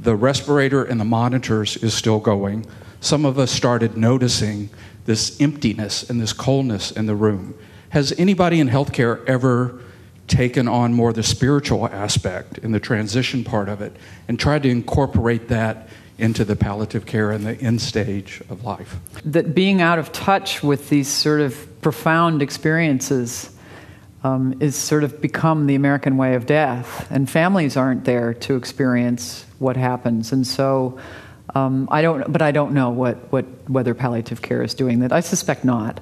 the 0.01 0.15
respirator 0.15 0.84
and 0.84 0.99
the 0.99 1.05
monitors 1.05 1.78
is 1.78 1.93
still 1.93 2.19
going, 2.19 2.65
some 2.99 3.26
of 3.26 3.39
us 3.39 3.51
started 3.51 3.97
noticing 3.97 4.69
this 5.05 5.39
emptiness 5.41 6.09
and 6.09 6.22
this 6.22 6.34
coldness 6.34 6.91
in 6.91 7.05
the 7.05 7.15
room. 7.15 7.55
Has 7.89 8.13
anybody 8.17 8.59
in 8.59 8.69
healthcare 8.69 9.26
ever 9.26 9.82
taken 10.28 10.67
on 10.67 10.93
more 10.93 11.11
the 11.11 11.24
spiritual 11.24 11.88
aspect 11.88 12.57
in 12.59 12.72
the 12.72 12.80
transition 12.80 13.43
part 13.43 13.67
of 13.67 13.82
it 13.82 13.95
and 14.28 14.39
tried 14.39 14.63
to 14.63 14.69
incorporate 14.69 15.49
that 15.49 15.89
into 16.22 16.45
the 16.45 16.55
palliative 16.55 17.05
care 17.05 17.32
and 17.32 17.45
the 17.45 17.59
end 17.59 17.82
stage 17.82 18.41
of 18.49 18.63
life. 18.63 18.95
That 19.26 19.55
being 19.55 19.82
out 19.82 19.99
of 19.99 20.11
touch 20.11 20.63
with 20.63 20.89
these 20.89 21.07
sort 21.07 21.41
of 21.41 21.82
profound 21.82 22.41
experiences 22.41 23.49
um, 24.24 24.55
is 24.59 24.76
sort 24.76 25.03
of 25.03 25.19
become 25.19 25.65
the 25.65 25.76
American 25.76 26.15
way 26.15 26.36
of 26.36 26.45
death, 26.45 27.07
and 27.09 27.30
families 27.30 27.76
aren't 27.76 28.05
there 28.05 28.36
to 28.36 28.55
experience 28.55 29.45
what 29.59 29.76
happens, 29.76 30.32
and 30.32 30.45
so. 30.45 30.99
Um, 31.53 31.89
I 31.91 32.01
don't, 32.01 32.32
but 32.32 32.41
I 32.41 32.51
don't 32.51 32.74
know 32.74 32.91
what, 32.91 33.30
what 33.30 33.43
whether 33.69 33.93
palliative 33.93 34.41
care 34.41 34.63
is 34.63 34.74
doing 34.74 34.99
that. 34.99 35.11
I 35.11 35.19
suspect 35.19 35.65
not. 35.65 35.99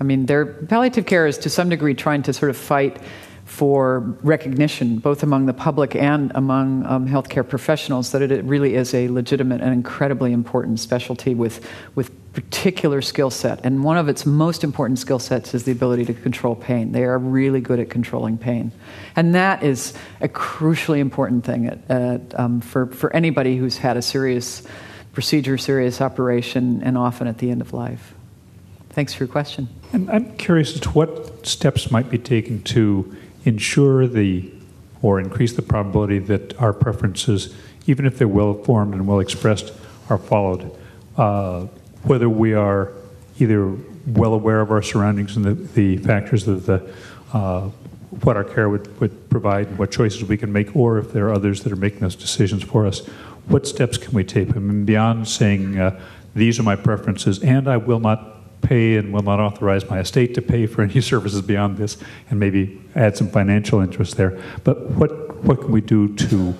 I 0.00 0.02
mean, 0.02 0.26
their 0.26 0.44
palliative 0.44 1.06
care 1.06 1.28
is 1.28 1.38
to 1.38 1.50
some 1.50 1.68
degree 1.68 1.94
trying 1.94 2.22
to 2.22 2.32
sort 2.32 2.50
of 2.50 2.56
fight 2.56 3.00
for 3.46 4.00
recognition, 4.22 4.98
both 4.98 5.22
among 5.22 5.46
the 5.46 5.54
public 5.54 5.94
and 5.94 6.32
among 6.34 6.84
um, 6.84 7.08
healthcare 7.08 7.48
professionals, 7.48 8.10
that 8.10 8.20
it 8.20 8.44
really 8.44 8.74
is 8.74 8.92
a 8.92 9.08
legitimate 9.08 9.60
and 9.60 9.72
incredibly 9.72 10.32
important 10.32 10.80
specialty 10.80 11.32
with, 11.32 11.64
with 11.94 12.10
particular 12.32 13.00
skill 13.00 13.30
set. 13.30 13.64
And 13.64 13.84
one 13.84 13.98
of 13.98 14.08
its 14.08 14.26
most 14.26 14.64
important 14.64 14.98
skill 14.98 15.20
sets 15.20 15.54
is 15.54 15.62
the 15.62 15.70
ability 15.70 16.04
to 16.06 16.14
control 16.14 16.56
pain. 16.56 16.90
They 16.90 17.04
are 17.04 17.16
really 17.18 17.60
good 17.60 17.78
at 17.78 17.88
controlling 17.88 18.36
pain. 18.36 18.72
And 19.14 19.36
that 19.36 19.62
is 19.62 19.94
a 20.20 20.28
crucially 20.28 20.98
important 20.98 21.44
thing 21.44 21.68
at, 21.68 21.88
at, 21.88 22.38
um, 22.38 22.60
for, 22.60 22.86
for 22.86 23.14
anybody 23.14 23.56
who's 23.56 23.78
had 23.78 23.96
a 23.96 24.02
serious 24.02 24.66
procedure, 25.12 25.56
serious 25.56 26.00
operation, 26.00 26.82
and 26.82 26.98
often 26.98 27.28
at 27.28 27.38
the 27.38 27.52
end 27.52 27.60
of 27.60 27.72
life. 27.72 28.12
Thanks 28.90 29.14
for 29.14 29.22
your 29.22 29.32
question. 29.32 29.68
And 29.92 30.10
I'm 30.10 30.36
curious 30.36 30.74
as 30.74 30.80
to 30.80 30.90
what 30.90 31.46
steps 31.46 31.92
might 31.92 32.10
be 32.10 32.18
taken 32.18 32.62
to 32.64 33.16
ensure 33.46 34.06
the 34.06 34.50
or 35.02 35.20
increase 35.20 35.54
the 35.54 35.62
probability 35.62 36.18
that 36.18 36.58
our 36.60 36.72
preferences, 36.72 37.54
even 37.86 38.04
if 38.04 38.18
they're 38.18 38.26
well 38.28 38.54
formed 38.54 38.92
and 38.94 39.06
well 39.06 39.20
expressed, 39.20 39.72
are 40.08 40.18
followed. 40.18 40.70
uh, 41.16 41.66
whether 42.02 42.28
we 42.28 42.54
are 42.54 42.92
either 43.38 43.74
well 44.06 44.34
aware 44.34 44.60
of 44.60 44.70
our 44.70 44.82
surroundings 44.82 45.36
and 45.36 45.44
the, 45.44 45.54
the 45.54 45.96
factors 45.98 46.46
of 46.46 46.66
the 46.66 46.94
uh, 47.32 47.68
what 48.22 48.36
our 48.36 48.44
care 48.44 48.68
would, 48.68 49.00
would 49.00 49.28
provide 49.28 49.66
and 49.66 49.78
what 49.78 49.90
choices 49.90 50.24
we 50.24 50.36
can 50.36 50.52
make, 50.52 50.74
or 50.76 50.98
if 50.98 51.12
there 51.12 51.26
are 51.28 51.34
others 51.34 51.64
that 51.64 51.72
are 51.72 51.76
making 51.76 52.00
those 52.00 52.16
decisions 52.16 52.62
for 52.62 52.86
us, 52.86 53.04
what 53.48 53.66
steps 53.66 53.98
can 53.98 54.12
we 54.14 54.24
take? 54.24 54.56
I 54.56 54.60
mean, 54.60 54.84
beyond 54.84 55.28
saying 55.28 55.78
uh, 55.78 56.00
these 56.34 56.58
are 56.58 56.62
my 56.62 56.76
preferences, 56.76 57.42
and 57.42 57.68
I 57.68 57.76
will 57.76 57.98
not 57.98 58.35
pay 58.62 58.96
and 58.96 59.12
will 59.12 59.22
not 59.22 59.40
authorize 59.40 59.88
my 59.88 60.00
estate 60.00 60.34
to 60.34 60.42
pay 60.42 60.66
for 60.66 60.82
any 60.82 61.00
services 61.12 61.42
beyond 61.42 61.76
this, 61.78 61.96
and 62.30 62.40
maybe 62.40 62.80
add 62.94 63.16
some 63.16 63.28
financial 63.28 63.80
interest 63.80 64.16
there. 64.16 64.40
But 64.64 64.90
what 64.90 65.44
what 65.44 65.60
can 65.60 65.72
we 65.72 65.80
do 65.80 66.14
to 66.16 66.54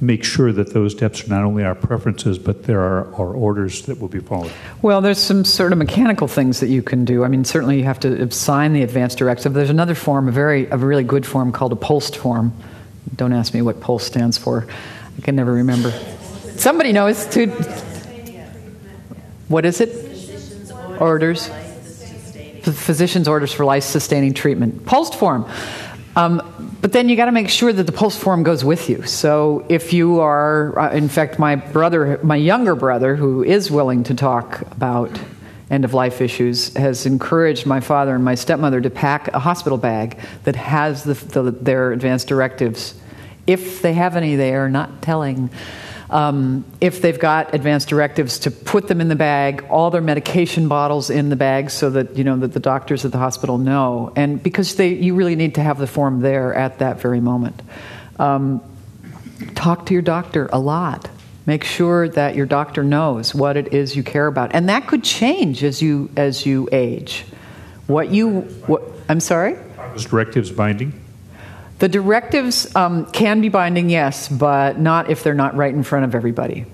make 0.00 0.24
sure 0.24 0.50
that 0.52 0.72
those 0.72 0.94
debts 0.94 1.24
are 1.24 1.28
not 1.28 1.44
only 1.44 1.62
our 1.62 1.74
preferences, 1.74 2.38
but 2.38 2.64
there 2.64 2.80
are, 2.80 3.14
are 3.14 3.34
orders 3.34 3.82
that 3.82 4.00
will 4.00 4.08
be 4.08 4.18
followed? 4.18 4.50
Well, 4.80 5.00
there's 5.00 5.18
some 5.18 5.44
sort 5.44 5.72
of 5.72 5.78
mechanical 5.78 6.26
things 6.26 6.60
that 6.60 6.68
you 6.68 6.82
can 6.82 7.04
do. 7.04 7.22
I 7.22 7.28
mean, 7.28 7.44
certainly 7.44 7.78
you 7.78 7.84
have 7.84 8.00
to 8.00 8.30
sign 8.30 8.72
the 8.72 8.82
advance 8.82 9.14
directive. 9.14 9.52
There's 9.52 9.70
another 9.70 9.94
form, 9.94 10.28
a 10.28 10.32
very, 10.32 10.66
a 10.66 10.76
really 10.76 11.04
good 11.04 11.26
form 11.26 11.52
called 11.52 11.72
a 11.72 11.76
POLST 11.76 12.16
form. 12.16 12.54
Don't 13.16 13.32
ask 13.32 13.52
me 13.52 13.60
what 13.60 13.80
POLST 13.80 14.06
stands 14.06 14.38
for. 14.38 14.66
I 15.18 15.20
can 15.20 15.36
never 15.36 15.52
remember. 15.52 15.90
Somebody 16.56 16.92
knows. 16.92 17.26
To, 17.26 17.48
what 19.48 19.66
is 19.66 19.80
it? 19.80 20.09
Orders. 21.00 21.50
Physician's 22.62 23.26
orders 23.26 23.52
for 23.52 23.64
life-sustaining 23.64 24.34
treatment. 24.34 24.84
POLST 24.84 25.14
form. 25.14 25.50
Um, 26.14 26.76
but 26.80 26.92
then 26.92 27.08
you 27.08 27.16
got 27.16 27.26
to 27.26 27.32
make 27.32 27.48
sure 27.48 27.72
that 27.72 27.84
the 27.84 27.92
POLST 27.92 28.18
form 28.18 28.42
goes 28.42 28.64
with 28.64 28.90
you. 28.90 29.02
So 29.04 29.64
if 29.68 29.92
you 29.92 30.20
are, 30.20 30.78
uh, 30.78 30.92
in 30.92 31.08
fact, 31.08 31.38
my 31.38 31.56
brother, 31.56 32.20
my 32.22 32.36
younger 32.36 32.74
brother, 32.74 33.16
who 33.16 33.42
is 33.42 33.70
willing 33.70 34.04
to 34.04 34.14
talk 34.14 34.60
about 34.72 35.10
end 35.70 35.84
of 35.84 35.94
life 35.94 36.20
issues, 36.20 36.74
has 36.74 37.06
encouraged 37.06 37.64
my 37.64 37.80
father 37.80 38.14
and 38.14 38.24
my 38.24 38.34
stepmother 38.34 38.80
to 38.80 38.90
pack 38.90 39.28
a 39.28 39.38
hospital 39.38 39.78
bag 39.78 40.18
that 40.44 40.56
has 40.56 41.04
the, 41.04 41.14
the, 41.14 41.50
their 41.50 41.92
advanced 41.92 42.28
directives. 42.28 42.94
If 43.46 43.80
they 43.80 43.92
have 43.92 44.16
any, 44.16 44.36
they 44.36 44.54
are 44.54 44.68
not 44.68 45.00
telling 45.00 45.50
um, 46.10 46.64
if 46.80 47.00
they've 47.00 47.18
got 47.18 47.54
advanced 47.54 47.88
directives 47.88 48.40
to 48.40 48.50
put 48.50 48.88
them 48.88 49.00
in 49.00 49.08
the 49.08 49.16
bag, 49.16 49.64
all 49.70 49.90
their 49.90 50.00
medication 50.00 50.66
bottles 50.66 51.08
in 51.08 51.28
the 51.28 51.36
bag, 51.36 51.70
so 51.70 51.88
that 51.90 52.16
you 52.16 52.24
know 52.24 52.36
that 52.38 52.52
the 52.52 52.60
doctors 52.60 53.04
at 53.04 53.12
the 53.12 53.18
hospital 53.18 53.58
know, 53.58 54.12
and 54.16 54.42
because 54.42 54.74
they, 54.74 54.88
you 54.88 55.14
really 55.14 55.36
need 55.36 55.54
to 55.54 55.62
have 55.62 55.78
the 55.78 55.86
form 55.86 56.20
there 56.20 56.52
at 56.52 56.80
that 56.80 57.00
very 57.00 57.20
moment. 57.20 57.62
Um, 58.18 58.60
talk 59.54 59.86
to 59.86 59.92
your 59.92 60.02
doctor 60.02 60.50
a 60.52 60.58
lot. 60.58 61.08
Make 61.46 61.64
sure 61.64 62.08
that 62.08 62.34
your 62.34 62.46
doctor 62.46 62.82
knows 62.82 63.34
what 63.34 63.56
it 63.56 63.72
is 63.72 63.94
you 63.94 64.02
care 64.02 64.26
about, 64.26 64.52
and 64.52 64.68
that 64.68 64.88
could 64.88 65.04
change 65.04 65.62
as 65.62 65.80
you 65.80 66.10
as 66.16 66.44
you 66.44 66.68
age. 66.72 67.24
What 67.86 68.10
you 68.10 68.40
what? 68.66 68.82
I'm 69.08 69.20
sorry. 69.20 69.56
Are 69.78 69.90
those 69.90 70.06
directives 70.06 70.50
binding? 70.50 70.92
The 71.80 71.88
directives 71.88 72.76
um, 72.76 73.06
can 73.06 73.40
be 73.40 73.48
binding, 73.48 73.88
yes, 73.88 74.28
but 74.28 74.78
not 74.78 75.08
if 75.08 75.22
they're 75.22 75.32
not 75.32 75.56
right 75.56 75.74
in 75.74 75.82
front 75.82 76.04
of 76.04 76.14
everybody. 76.14 76.66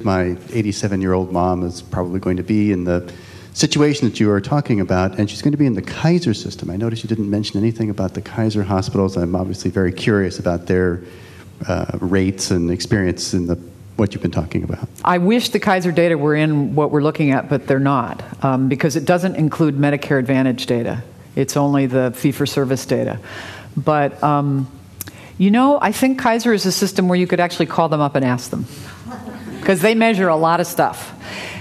My 0.00 0.36
87 0.52 1.00
year 1.00 1.14
old 1.14 1.32
mom 1.32 1.64
is 1.64 1.82
probably 1.82 2.20
going 2.20 2.36
to 2.36 2.44
be 2.44 2.70
in 2.70 2.84
the 2.84 3.12
situation 3.54 4.08
that 4.08 4.20
you 4.20 4.30
are 4.30 4.40
talking 4.40 4.80
about, 4.80 5.18
and 5.18 5.28
she's 5.28 5.42
going 5.42 5.50
to 5.50 5.58
be 5.58 5.66
in 5.66 5.74
the 5.74 5.82
Kaiser 5.82 6.32
system. 6.32 6.70
I 6.70 6.76
noticed 6.76 7.02
you 7.02 7.08
didn't 7.08 7.28
mention 7.28 7.58
anything 7.58 7.90
about 7.90 8.14
the 8.14 8.22
Kaiser 8.22 8.62
hospitals. 8.62 9.16
I'm 9.16 9.34
obviously 9.34 9.70
very 9.72 9.92
curious 9.92 10.38
about 10.38 10.66
their 10.66 11.02
uh, 11.66 11.98
rates 12.00 12.52
and 12.52 12.70
experience 12.70 13.34
in 13.34 13.46
the 13.46 13.56
what 13.96 14.14
you've 14.14 14.22
been 14.22 14.30
talking 14.30 14.62
about. 14.62 14.88
I 15.04 15.18
wish 15.18 15.48
the 15.50 15.60
Kaiser 15.60 15.90
data 15.90 16.16
were 16.16 16.36
in 16.36 16.76
what 16.76 16.92
we're 16.92 17.02
looking 17.02 17.32
at, 17.32 17.48
but 17.48 17.66
they're 17.66 17.80
not 17.80 18.22
um, 18.44 18.68
because 18.68 18.94
it 18.94 19.04
doesn't 19.04 19.34
include 19.34 19.76
Medicare 19.76 20.20
Advantage 20.20 20.66
data. 20.66 21.02
It's 21.34 21.56
only 21.56 21.86
the 21.86 22.12
fee 22.14 22.32
for 22.32 22.46
service 22.46 22.86
data. 22.86 23.18
But, 23.76 24.22
um, 24.22 24.70
you 25.38 25.50
know, 25.50 25.78
I 25.80 25.92
think 25.92 26.18
Kaiser 26.18 26.52
is 26.52 26.66
a 26.66 26.72
system 26.72 27.08
where 27.08 27.18
you 27.18 27.26
could 27.26 27.40
actually 27.40 27.66
call 27.66 27.88
them 27.88 28.00
up 28.00 28.14
and 28.14 28.24
ask 28.24 28.50
them 28.50 28.66
because 29.60 29.80
they 29.80 29.94
measure 29.94 30.28
a 30.28 30.36
lot 30.36 30.60
of 30.60 30.66
stuff. 30.66 31.12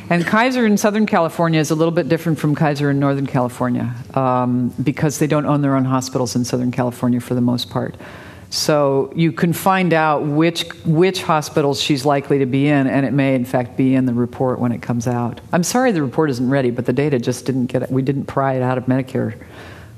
And 0.09 0.26
Kaiser 0.26 0.66
in 0.66 0.76
Southern 0.76 1.05
California 1.05 1.59
is 1.59 1.72
a 1.72 1.76
little 1.76 1.93
bit 1.93 2.09
different 2.09 2.38
from 2.38 2.53
Kaiser 2.53 2.89
in 2.89 2.99
Northern 2.99 3.28
California 3.28 3.95
um, 4.14 4.70
because 4.84 5.20
they 5.20 5.28
don't 5.28 5.45
own 5.45 5.62
their 5.62 5.76
own 5.76 5.86
hospitals 5.86 6.36
in 6.36 6.43
Southern 6.43 6.72
California 6.72 7.22
for 7.22 7.34
the 7.34 7.39
most 7.39 7.70
part. 7.70 7.95
So 8.49 9.14
you 9.16 9.32
can 9.32 9.53
find 9.53 9.93
out 9.93 10.24
which 10.24 10.66
which 10.84 11.24
hospitals 11.24 11.82
she's 11.82 12.05
likely 12.05 12.39
to 12.39 12.45
be 12.45 12.68
in, 12.68 12.88
and 12.88 13.05
it 13.05 13.14
may 13.14 13.34
in 13.36 13.45
fact 13.45 13.78
be 13.78 13.95
in 13.95 14.05
the 14.05 14.14
report 14.14 14.59
when 14.59 14.74
it 14.74 14.82
comes 14.82 15.07
out. 15.07 15.39
I'm 15.53 15.64
sorry 15.64 15.93
the 15.93 16.03
report 16.03 16.30
isn't 16.32 16.49
ready, 16.49 16.72
but 16.72 16.86
the 16.86 16.91
data 16.91 17.18
just 17.18 17.45
didn't 17.45 17.68
get 17.68 17.82
it. 17.82 17.89
We 17.89 18.01
didn't 18.01 18.26
pry 18.26 18.55
it 18.55 18.62
out 18.62 18.78
of 18.78 18.88
Medicare 18.88 19.41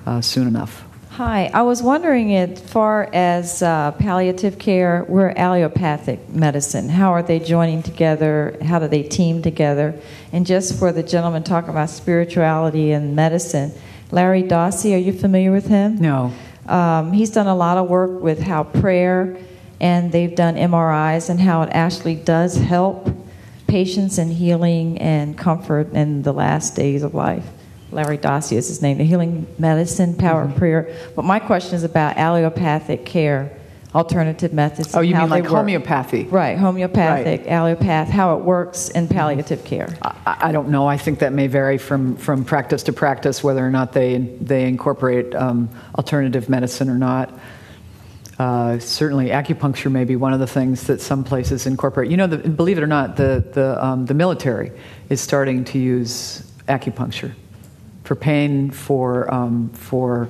uh, 0.05 0.21
soon 0.21 0.47
enough. 0.47 0.83
Hi, 1.17 1.51
I 1.53 1.61
was 1.61 1.83
wondering 1.83 2.35
as 2.35 2.59
far 2.59 3.07
as 3.13 3.61
uh, 3.61 3.91
palliative 3.91 4.57
care, 4.57 5.05
we're 5.07 5.29
allopathic 5.29 6.27
medicine. 6.27 6.89
How 6.89 7.13
are 7.13 7.21
they 7.21 7.37
joining 7.37 7.83
together? 7.83 8.57
How 8.63 8.79
do 8.79 8.87
they 8.87 9.03
team 9.03 9.43
together? 9.43 9.93
And 10.31 10.43
just 10.43 10.79
for 10.79 10.91
the 10.91 11.03
gentleman 11.03 11.43
talking 11.43 11.69
about 11.69 11.91
spirituality 11.91 12.93
and 12.93 13.15
medicine, 13.15 13.73
Larry 14.09 14.41
Dossey, 14.41 14.95
are 14.95 14.97
you 14.97 15.13
familiar 15.13 15.51
with 15.51 15.67
him? 15.67 15.99
No. 15.99 16.33
Um, 16.65 17.13
he's 17.13 17.29
done 17.29 17.45
a 17.45 17.55
lot 17.55 17.77
of 17.77 17.87
work 17.87 18.19
with 18.23 18.39
how 18.39 18.63
prayer 18.63 19.37
and 19.79 20.11
they've 20.11 20.35
done 20.35 20.55
MRIs 20.55 21.29
and 21.29 21.39
how 21.39 21.61
it 21.61 21.69
actually 21.73 22.15
does 22.15 22.55
help 22.57 23.07
patients 23.67 24.17
in 24.17 24.31
healing 24.31 24.97
and 24.97 25.37
comfort 25.37 25.93
in 25.93 26.23
the 26.23 26.33
last 26.33 26.75
days 26.75 27.03
of 27.03 27.13
life. 27.13 27.45
Larry 27.93 28.17
Dossey 28.17 28.57
is 28.57 28.67
his 28.67 28.81
name, 28.81 28.97
the 28.97 29.03
Healing 29.03 29.47
Medicine 29.57 30.15
Power 30.15 30.45
mm-hmm. 30.45 30.57
Prayer. 30.57 30.95
But 31.15 31.25
my 31.25 31.39
question 31.39 31.75
is 31.75 31.83
about 31.83 32.17
allopathic 32.17 33.05
care, 33.05 33.57
alternative 33.93 34.53
methods. 34.53 34.95
Oh, 34.95 35.01
you 35.01 35.15
mean 35.15 35.29
like 35.29 35.45
homeopathy? 35.45 36.23
Right, 36.23 36.57
homeopathic, 36.57 37.41
right. 37.41 37.49
allopath, 37.49 38.07
how 38.07 38.37
it 38.37 38.43
works 38.43 38.89
in 38.89 39.07
palliative 39.07 39.63
care. 39.63 39.95
I, 40.01 40.37
I, 40.49 40.51
don't 40.51 40.69
know. 40.69 40.87
I 40.87 40.97
think 40.97 41.19
that 41.19 41.33
may 41.33 41.47
vary 41.47 41.77
from, 41.77 42.15
from 42.17 42.43
practice 42.43 42.83
to 42.83 42.93
practice 42.93 43.43
whether 43.43 43.65
or 43.65 43.69
not 43.69 43.93
they, 43.93 44.17
they 44.17 44.67
incorporate 44.67 45.35
um, 45.35 45.69
alternative 45.95 46.49
medicine 46.49 46.89
or 46.89 46.97
not. 46.97 47.37
Uh, 48.39 48.79
certainly, 48.79 49.27
acupuncture 49.27 49.91
may 49.91 50.05
be 50.05 50.15
one 50.15 50.33
of 50.33 50.39
the 50.39 50.47
things 50.47 50.87
that 50.87 50.99
some 50.99 51.23
places 51.23 51.67
incorporate. 51.67 52.09
You 52.09 52.17
know, 52.17 52.27
the, 52.27 52.37
believe 52.37 52.79
it 52.79 52.83
or 52.83 52.87
not, 52.87 53.15
the, 53.15 53.45
the, 53.53 53.83
um, 53.83 54.07
the 54.07 54.15
military 54.15 54.71
is 55.09 55.21
starting 55.21 55.63
to 55.65 55.77
use 55.77 56.41
acupuncture 56.67 57.33
for 58.03 58.15
pain, 58.15 58.69
for, 58.69 59.33
um, 59.33 59.69
for 59.69 60.29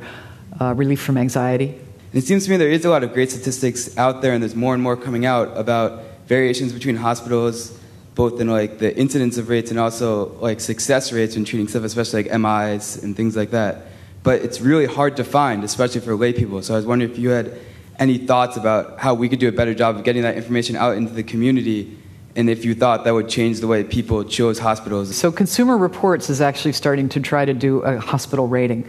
uh, 0.59 0.73
relief 0.75 1.01
from 1.01 1.17
anxiety. 1.17 1.79
It 2.13 2.21
seems 2.21 2.45
to 2.45 2.51
me 2.51 2.57
there 2.57 2.69
is 2.69 2.85
a 2.85 2.89
lot 2.89 3.03
of 3.03 3.13
great 3.13 3.31
statistics 3.31 3.97
out 3.97 4.21
there, 4.21 4.33
and 4.33 4.43
there's 4.43 4.55
more 4.55 4.73
and 4.73 4.83
more 4.83 4.95
coming 4.95 5.25
out 5.25 5.57
about 5.57 6.03
variations 6.27 6.71
between 6.71 6.95
hospitals, 6.95 7.77
both 8.15 8.39
in 8.39 8.47
like 8.47 8.77
the 8.77 8.95
incidence 8.95 9.37
of 9.37 9.49
rates 9.49 9.71
and 9.71 9.79
also 9.79 10.27
like 10.39 10.59
success 10.59 11.11
rates 11.11 11.35
in 11.35 11.45
treating 11.45 11.67
stuff, 11.67 11.83
especially 11.83 12.23
like 12.23 12.39
MIs 12.39 13.01
and 13.03 13.17
things 13.17 13.35
like 13.35 13.49
that. 13.51 13.87
But 14.21 14.41
it's 14.41 14.61
really 14.61 14.85
hard 14.85 15.17
to 15.17 15.23
find, 15.23 15.63
especially 15.63 16.01
for 16.01 16.15
lay 16.15 16.31
people. 16.33 16.61
So 16.61 16.75
I 16.75 16.77
was 16.77 16.85
wondering 16.85 17.11
if 17.11 17.17
you 17.17 17.29
had 17.29 17.59
any 17.99 18.17
thoughts 18.19 18.57
about 18.57 18.99
how 18.99 19.15
we 19.15 19.27
could 19.27 19.39
do 19.39 19.47
a 19.47 19.51
better 19.51 19.73
job 19.73 19.95
of 19.95 20.03
getting 20.03 20.21
that 20.21 20.35
information 20.35 20.75
out 20.75 20.95
into 20.95 21.13
the 21.13 21.23
community 21.23 21.97
and 22.35 22.49
if 22.49 22.65
you 22.65 22.73
thought 22.73 23.03
that 23.03 23.13
would 23.13 23.29
change 23.29 23.59
the 23.59 23.67
way 23.67 23.83
people 23.83 24.23
chose 24.23 24.57
hospitals. 24.57 25.15
So, 25.15 25.31
Consumer 25.31 25.77
Reports 25.77 26.29
is 26.29 26.41
actually 26.41 26.73
starting 26.73 27.09
to 27.09 27.19
try 27.19 27.45
to 27.45 27.53
do 27.53 27.79
a 27.81 27.99
hospital 27.99 28.47
rating. 28.47 28.87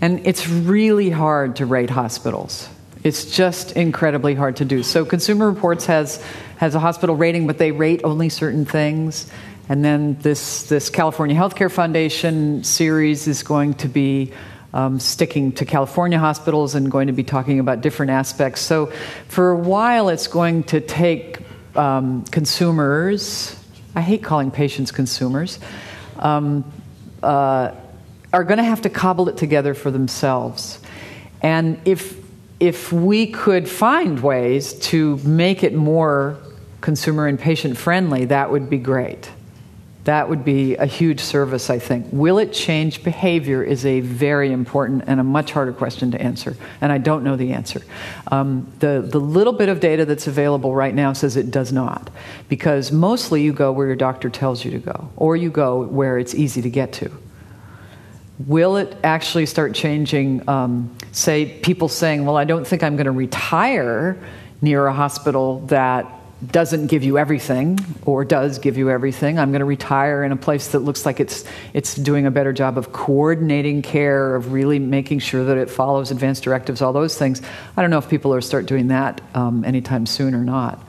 And 0.00 0.26
it's 0.26 0.48
really 0.48 1.08
hard 1.08 1.56
to 1.56 1.66
rate 1.66 1.90
hospitals. 1.90 2.68
It's 3.02 3.34
just 3.34 3.72
incredibly 3.72 4.34
hard 4.34 4.56
to 4.56 4.64
do. 4.64 4.82
So, 4.82 5.04
Consumer 5.06 5.50
Reports 5.50 5.86
has, 5.86 6.22
has 6.58 6.74
a 6.74 6.80
hospital 6.80 7.16
rating, 7.16 7.46
but 7.46 7.58
they 7.58 7.72
rate 7.72 8.02
only 8.04 8.28
certain 8.28 8.66
things. 8.66 9.30
And 9.68 9.82
then 9.82 10.18
this, 10.20 10.64
this 10.64 10.90
California 10.90 11.34
Healthcare 11.34 11.70
Foundation 11.70 12.62
series 12.62 13.26
is 13.26 13.42
going 13.42 13.74
to 13.74 13.88
be 13.88 14.32
um, 14.74 15.00
sticking 15.00 15.52
to 15.52 15.64
California 15.64 16.18
hospitals 16.18 16.74
and 16.74 16.90
going 16.90 17.06
to 17.06 17.12
be 17.12 17.24
talking 17.24 17.58
about 17.58 17.80
different 17.80 18.10
aspects. 18.10 18.60
So, 18.60 18.92
for 19.28 19.50
a 19.50 19.56
while, 19.56 20.10
it's 20.10 20.26
going 20.26 20.64
to 20.64 20.80
take 20.80 21.38
um, 21.76 22.24
consumers, 22.24 23.58
I 23.94 24.00
hate 24.00 24.22
calling 24.22 24.50
patients 24.50 24.90
consumers, 24.90 25.58
um, 26.18 26.70
uh, 27.22 27.72
are 28.32 28.44
going 28.44 28.58
to 28.58 28.64
have 28.64 28.82
to 28.82 28.90
cobble 28.90 29.28
it 29.28 29.36
together 29.36 29.74
for 29.74 29.90
themselves. 29.90 30.80
And 31.42 31.80
if, 31.84 32.16
if 32.60 32.92
we 32.92 33.26
could 33.26 33.68
find 33.68 34.20
ways 34.20 34.74
to 34.90 35.16
make 35.18 35.62
it 35.62 35.74
more 35.74 36.38
consumer 36.80 37.26
and 37.26 37.38
patient 37.38 37.76
friendly, 37.76 38.26
that 38.26 38.50
would 38.50 38.70
be 38.70 38.78
great. 38.78 39.30
That 40.04 40.28
would 40.28 40.44
be 40.44 40.74
a 40.76 40.86
huge 40.86 41.20
service, 41.20 41.70
I 41.70 41.78
think. 41.78 42.06
Will 42.10 42.38
it 42.38 42.52
change 42.52 43.04
behavior 43.04 43.62
is 43.62 43.86
a 43.86 44.00
very 44.00 44.50
important 44.50 45.04
and 45.06 45.20
a 45.20 45.24
much 45.24 45.52
harder 45.52 45.72
question 45.72 46.10
to 46.10 46.20
answer, 46.20 46.56
and 46.80 46.90
I 46.90 46.98
don't 46.98 47.22
know 47.22 47.36
the 47.36 47.52
answer. 47.52 47.82
Um, 48.28 48.72
the, 48.80 49.06
the 49.08 49.20
little 49.20 49.52
bit 49.52 49.68
of 49.68 49.78
data 49.78 50.04
that's 50.04 50.26
available 50.26 50.74
right 50.74 50.94
now 50.94 51.12
says 51.12 51.36
it 51.36 51.52
does 51.52 51.72
not, 51.72 52.10
because 52.48 52.90
mostly 52.90 53.42
you 53.42 53.52
go 53.52 53.70
where 53.70 53.86
your 53.86 53.96
doctor 53.96 54.28
tells 54.28 54.64
you 54.64 54.72
to 54.72 54.78
go, 54.78 55.10
or 55.16 55.36
you 55.36 55.50
go 55.50 55.82
where 55.82 56.18
it's 56.18 56.34
easy 56.34 56.62
to 56.62 56.70
get 56.70 56.92
to. 56.94 57.10
Will 58.46 58.76
it 58.78 58.96
actually 59.04 59.46
start 59.46 59.72
changing, 59.72 60.48
um, 60.48 60.96
say, 61.12 61.46
people 61.60 61.88
saying, 61.88 62.24
Well, 62.24 62.36
I 62.36 62.42
don't 62.42 62.66
think 62.66 62.82
I'm 62.82 62.96
going 62.96 63.04
to 63.04 63.12
retire 63.12 64.18
near 64.60 64.86
a 64.86 64.92
hospital 64.92 65.60
that 65.66 66.06
doesn't 66.50 66.88
give 66.88 67.04
you 67.04 67.18
everything 67.18 67.78
or 68.04 68.24
does 68.24 68.58
give 68.58 68.76
you 68.76 68.90
everything. 68.90 69.38
I'm 69.38 69.50
going 69.50 69.60
to 69.60 69.64
retire 69.64 70.24
in 70.24 70.32
a 70.32 70.36
place 70.36 70.68
that 70.68 70.80
looks 70.80 71.06
like 71.06 71.20
it's 71.20 71.44
it's 71.72 71.94
doing 71.94 72.26
a 72.26 72.30
better 72.30 72.52
job 72.52 72.78
of 72.78 72.92
coordinating 72.92 73.82
care, 73.82 74.34
of 74.34 74.52
really 74.52 74.78
making 74.78 75.20
sure 75.20 75.44
that 75.44 75.56
it 75.56 75.70
follows 75.70 76.10
advanced 76.10 76.42
directives, 76.42 76.82
all 76.82 76.92
those 76.92 77.16
things. 77.16 77.42
I 77.76 77.82
don't 77.82 77.90
know 77.90 77.98
if 77.98 78.08
people 78.08 78.34
are 78.34 78.40
start 78.40 78.66
doing 78.66 78.88
that 78.88 79.20
um, 79.34 79.64
anytime 79.64 80.06
soon 80.06 80.34
or 80.34 80.44
not. 80.44 80.82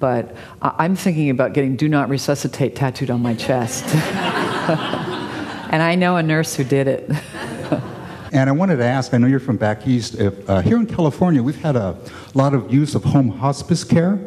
But 0.00 0.36
I'm 0.62 0.94
thinking 0.94 1.28
about 1.28 1.54
getting 1.54 1.76
"Do 1.76 1.88
not 1.88 2.08
resuscitate" 2.08 2.76
tattooed 2.76 3.10
on 3.10 3.20
my 3.20 3.34
chest, 3.34 3.84
and 3.94 5.82
I 5.82 5.96
know 5.96 6.16
a 6.16 6.22
nurse 6.22 6.54
who 6.54 6.64
did 6.64 6.86
it. 6.86 7.10
And 8.30 8.50
I 8.50 8.52
wanted 8.52 8.76
to 8.76 8.84
ask 8.84 9.14
I 9.14 9.16
know 9.16 9.26
you're 9.26 9.40
from 9.40 9.56
back 9.56 9.86
east. 9.86 10.14
If, 10.16 10.50
uh, 10.50 10.60
here 10.60 10.76
in 10.76 10.86
California, 10.86 11.42
we've 11.42 11.60
had 11.62 11.76
a 11.76 11.96
lot 12.34 12.52
of 12.52 12.70
use 12.70 12.94
of 12.94 13.02
home 13.02 13.30
hospice 13.30 13.84
care. 13.84 14.20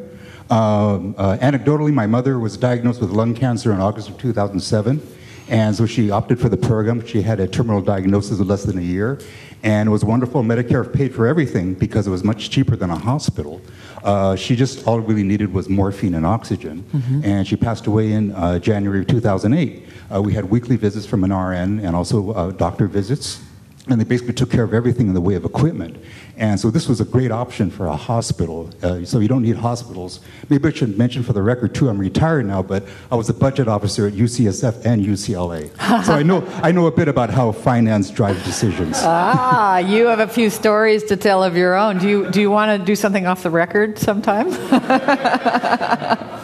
Um, 0.52 1.16
uh, 1.18 1.38
anecdotally, 1.38 1.93
my 1.93 2.08
mother 2.08 2.38
was 2.38 2.58
diagnosed 2.58 2.99
with 2.99 3.12
lung 3.12 3.34
cancer 3.34 3.72
in 3.72 3.80
August 3.80 4.10
of 4.10 4.18
2007. 4.18 5.02
And 5.47 5.76
so 5.76 5.86
she 5.86 6.12
opted 6.12 6.39
for 6.39 6.49
the 6.49 6.58
program. 6.58 7.06
She 7.06 7.22
had 7.22 7.39
a 7.39 7.47
terminal 7.47 7.82
diagnosis 7.82 8.39
of 8.39 8.47
less 8.47 8.64
than 8.64 8.78
a 8.78 8.82
year. 8.82 9.20
And 9.64 9.88
it 9.88 9.91
was 9.91 10.04
wonderful. 10.04 10.43
Medicare 10.43 10.91
paid 10.91 11.16
for 11.16 11.26
everything 11.26 11.74
because 11.74 12.06
it 12.06 12.10
was 12.10 12.24
much 12.24 12.49
cheaper 12.49 12.76
than 12.76 12.89
a 12.89 12.97
hospital. 12.97 13.62
Uh, 14.04 14.36
she 14.36 14.56
just 14.56 14.86
all 14.88 14.99
really 14.99 15.24
needed 15.24 15.54
was 15.54 15.70
morphine 15.70 16.16
and 16.16 16.26
oxygen. 16.26 16.84
Mm-hmm. 16.84 17.22
And 17.24 17.47
she 17.47 17.56
passed 17.56 17.88
away 17.88 18.12
in 18.12 18.32
uh, 18.32 18.60
January 18.60 19.02
of 19.02 19.08
2008. 19.08 19.86
Uh, 20.14 20.22
we 20.22 20.34
had 20.34 20.49
weekly 20.49 20.76
visits 20.76 21.06
from 21.06 21.24
an 21.24 21.32
RN 21.32 21.80
and 21.80 21.95
also 21.95 22.32
uh, 22.32 22.52
doctor 22.52 22.88
visits 22.88 23.41
and 23.89 23.99
they 23.99 24.06
basically 24.06 24.34
took 24.34 24.52
care 24.52 24.64
of 24.64 24.74
everything 24.74 25.08
in 25.08 25.14
the 25.14 25.22
way 25.22 25.36
of 25.36 25.45
equipment. 25.45 25.97
And 26.42 26.60
so 26.60 26.72
this 26.72 26.89
was 26.89 27.00
a 27.00 27.06
great 27.06 27.30
option 27.30 27.70
for 27.70 27.86
a 27.86 27.96
hospital. 27.96 28.68
Uh, 28.82 29.06
so 29.06 29.20
you 29.20 29.28
don't 29.28 29.44
need 29.44 29.58
hospitals. 29.58 30.22
Maybe 30.50 30.70
I 30.70 30.72
should 30.72 30.98
mention 30.98 31.22
for 31.22 31.34
the 31.34 31.44
record 31.44 31.76
too. 31.76 31.88
I'm 31.88 32.00
retired 32.00 32.48
now, 32.48 32.64
but 32.64 32.84
I 33.12 33.16
was 33.16 33.30
a 33.30 33.34
budget 33.36 33.68
officer 33.68 34.08
at 34.08 34.14
UCSF 34.14 34.84
and 34.84 35.06
UCLA, 35.06 35.70
so 36.06 36.14
I 36.14 36.24
know 36.24 36.44
I 36.64 36.72
know 36.72 36.88
a 36.88 36.92
bit 36.92 37.08
about 37.08 37.30
how 37.30 37.52
finance 37.52 38.10
drives 38.10 38.44
decisions. 38.44 38.98
ah, 39.02 39.78
you 39.78 40.08
have 40.08 40.20
a 40.20 40.28
few 40.28 40.50
stories 40.50 41.04
to 41.04 41.16
tell 41.16 41.44
of 41.44 41.56
your 41.56 41.76
own. 41.76 42.00
Do 42.00 42.10
you 42.10 42.32
do 42.32 42.42
you 42.42 42.50
want 42.50 42.80
to 42.80 42.84
do 42.84 42.96
something 42.96 43.28
off 43.28 43.44
the 43.44 43.52
record 43.52 44.00
sometime? 44.00 44.50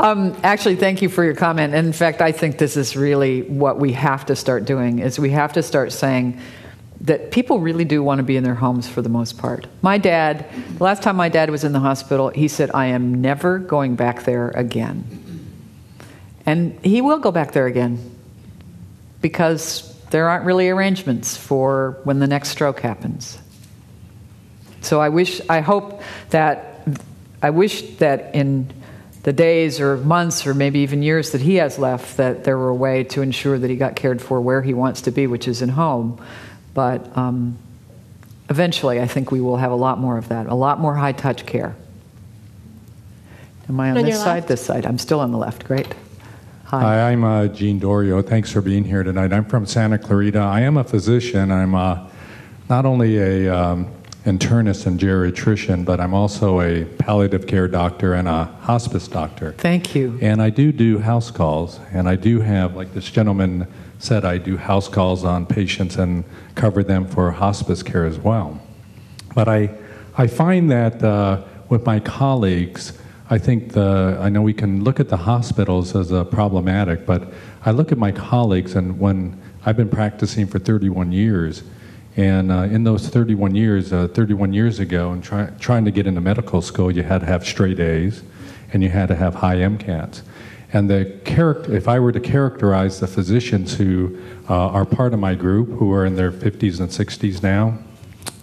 Um, 0.00 0.36
actually, 0.44 0.76
thank 0.76 1.02
you 1.02 1.08
for 1.08 1.24
your 1.24 1.34
comment. 1.34 1.74
And 1.74 1.88
In 1.88 1.92
fact, 1.92 2.22
I 2.22 2.30
think 2.30 2.58
this 2.58 2.76
is 2.76 2.94
really 2.96 3.42
what 3.42 3.80
we 3.80 3.92
have 3.94 4.26
to 4.26 4.36
start 4.36 4.64
doing: 4.64 5.00
is 5.00 5.18
we 5.18 5.30
have 5.30 5.52
to 5.54 5.62
start 5.62 5.90
saying 5.90 6.38
that 7.08 7.30
people 7.30 7.58
really 7.58 7.84
do 7.84 8.02
want 8.02 8.18
to 8.18 8.22
be 8.22 8.36
in 8.36 8.44
their 8.44 8.54
homes 8.54 8.88
for 8.88 9.02
the 9.02 9.08
most 9.08 9.36
part. 9.36 9.66
My 9.82 9.98
dad, 9.98 10.46
the 10.76 10.84
last 10.84 11.02
time 11.02 11.16
my 11.16 11.28
dad 11.28 11.50
was 11.50 11.64
in 11.64 11.72
the 11.72 11.80
hospital, 11.80 12.28
he 12.28 12.48
said, 12.48 12.70
I 12.72 12.86
am 12.86 13.20
never 13.20 13.58
going 13.58 13.96
back 13.96 14.24
there 14.24 14.50
again. 14.50 15.04
And 16.46 16.78
he 16.84 17.00
will 17.00 17.18
go 17.18 17.30
back 17.30 17.52
there 17.52 17.66
again 17.66 18.16
because 19.20 19.94
there 20.10 20.28
aren't 20.28 20.44
really 20.44 20.68
arrangements 20.70 21.36
for 21.36 21.98
when 22.04 22.18
the 22.18 22.26
next 22.26 22.50
stroke 22.50 22.80
happens. 22.80 23.38
So 24.80 25.00
I 25.00 25.08
wish, 25.08 25.40
I 25.48 25.60
hope 25.60 26.02
that, 26.30 26.86
I 27.42 27.50
wish 27.50 27.82
that 27.96 28.34
in 28.34 28.72
the 29.24 29.32
days 29.32 29.80
or 29.80 29.96
months 29.98 30.46
or 30.46 30.54
maybe 30.54 30.80
even 30.80 31.02
years 31.02 31.32
that 31.32 31.40
he 31.40 31.56
has 31.56 31.78
left, 31.78 32.16
that 32.18 32.44
there 32.44 32.56
were 32.56 32.68
a 32.68 32.74
way 32.74 33.04
to 33.04 33.20
ensure 33.22 33.58
that 33.58 33.68
he 33.68 33.76
got 33.76 33.96
cared 33.96 34.22
for 34.22 34.40
where 34.40 34.62
he 34.62 34.72
wants 34.72 35.02
to 35.02 35.10
be, 35.10 35.26
which 35.26 35.48
is 35.48 35.60
in 35.60 35.70
home. 35.70 36.18
But 36.78 37.16
um, 37.16 37.58
eventually, 38.48 39.00
I 39.00 39.08
think 39.08 39.32
we 39.32 39.40
will 39.40 39.56
have 39.56 39.72
a 39.72 39.74
lot 39.74 39.98
more 39.98 40.16
of 40.16 40.28
that, 40.28 40.46
a 40.46 40.54
lot 40.54 40.78
more 40.78 40.94
high 40.94 41.10
touch 41.10 41.44
care. 41.44 41.74
Am 43.68 43.80
I 43.80 43.90
on, 43.90 43.98
on 43.98 44.04
this 44.04 44.20
side? 44.20 44.34
Left. 44.36 44.46
This 44.46 44.64
side. 44.64 44.86
I'm 44.86 44.96
still 44.96 45.18
on 45.18 45.32
the 45.32 45.38
left. 45.38 45.64
Great. 45.64 45.92
Hi. 46.66 46.80
Hi, 46.80 47.10
I'm 47.10 47.24
uh, 47.24 47.48
Gene 47.48 47.80
Dorio. 47.80 48.22
Thanks 48.22 48.52
for 48.52 48.60
being 48.60 48.84
here 48.84 49.02
tonight. 49.02 49.32
I'm 49.32 49.44
from 49.44 49.66
Santa 49.66 49.98
Clarita. 49.98 50.38
I 50.38 50.60
am 50.60 50.76
a 50.76 50.84
physician. 50.84 51.50
I'm 51.50 51.74
uh, 51.74 52.08
not 52.68 52.86
only 52.86 53.18
a 53.18 53.52
um, 53.52 53.92
internist 54.24 54.86
and 54.86 55.00
geriatrician, 55.00 55.84
but 55.84 55.98
I'm 55.98 56.14
also 56.14 56.60
a 56.60 56.84
palliative 56.84 57.48
care 57.48 57.66
doctor 57.66 58.14
and 58.14 58.28
a 58.28 58.44
hospice 58.60 59.08
doctor. 59.08 59.50
Thank 59.54 59.96
you. 59.96 60.16
And 60.22 60.40
I 60.40 60.50
do 60.50 60.70
do 60.70 61.00
house 61.00 61.32
calls, 61.32 61.80
and 61.92 62.08
I 62.08 62.14
do 62.14 62.38
have, 62.38 62.76
like 62.76 62.94
this 62.94 63.10
gentleman 63.10 63.66
said, 63.98 64.24
I 64.24 64.38
do 64.38 64.56
house 64.56 64.88
calls 64.88 65.24
on 65.24 65.46
patients 65.46 65.96
and 65.96 66.24
cover 66.54 66.82
them 66.82 67.06
for 67.06 67.30
hospice 67.32 67.82
care 67.82 68.04
as 68.04 68.18
well. 68.18 68.60
But 69.34 69.48
I, 69.48 69.70
I 70.16 70.26
find 70.26 70.70
that 70.70 71.02
uh, 71.02 71.42
with 71.68 71.84
my 71.84 72.00
colleagues, 72.00 72.98
I 73.30 73.38
think 73.38 73.72
the, 73.72 74.18
I 74.20 74.28
know 74.28 74.40
we 74.40 74.54
can 74.54 74.84
look 74.84 75.00
at 75.00 75.08
the 75.08 75.16
hospitals 75.16 75.94
as 75.94 76.12
a 76.12 76.24
problematic, 76.24 77.04
but 77.04 77.32
I 77.64 77.72
look 77.72 77.92
at 77.92 77.98
my 77.98 78.12
colleagues, 78.12 78.74
and 78.74 78.98
when 78.98 79.40
I've 79.66 79.76
been 79.76 79.90
practicing 79.90 80.46
for 80.46 80.58
31 80.58 81.12
years, 81.12 81.62
and 82.16 82.50
uh, 82.50 82.62
in 82.62 82.84
those 82.84 83.08
31 83.08 83.54
years, 83.54 83.92
uh, 83.92 84.08
31 84.08 84.52
years 84.52 84.80
ago, 84.80 85.12
and 85.12 85.22
try, 85.22 85.46
trying 85.60 85.84
to 85.84 85.90
get 85.90 86.06
into 86.06 86.20
medical 86.20 86.62
school, 86.62 86.90
you 86.90 87.02
had 87.02 87.20
to 87.20 87.26
have 87.26 87.46
straight 87.46 87.78
A's, 87.78 88.22
and 88.72 88.82
you 88.82 88.88
had 88.88 89.08
to 89.08 89.14
have 89.14 89.34
high 89.36 89.56
MCATs. 89.56 90.22
And 90.72 90.90
the 90.90 91.18
character, 91.24 91.74
if 91.74 91.88
I 91.88 91.98
were 91.98 92.12
to 92.12 92.20
characterize 92.20 93.00
the 93.00 93.06
physicians 93.06 93.74
who 93.74 94.18
uh, 94.48 94.54
are 94.54 94.84
part 94.84 95.14
of 95.14 95.20
my 95.20 95.34
group, 95.34 95.70
who 95.78 95.92
are 95.92 96.04
in 96.04 96.14
their 96.14 96.30
50s 96.30 96.80
and 96.80 96.90
60s 96.90 97.42
now, 97.42 97.78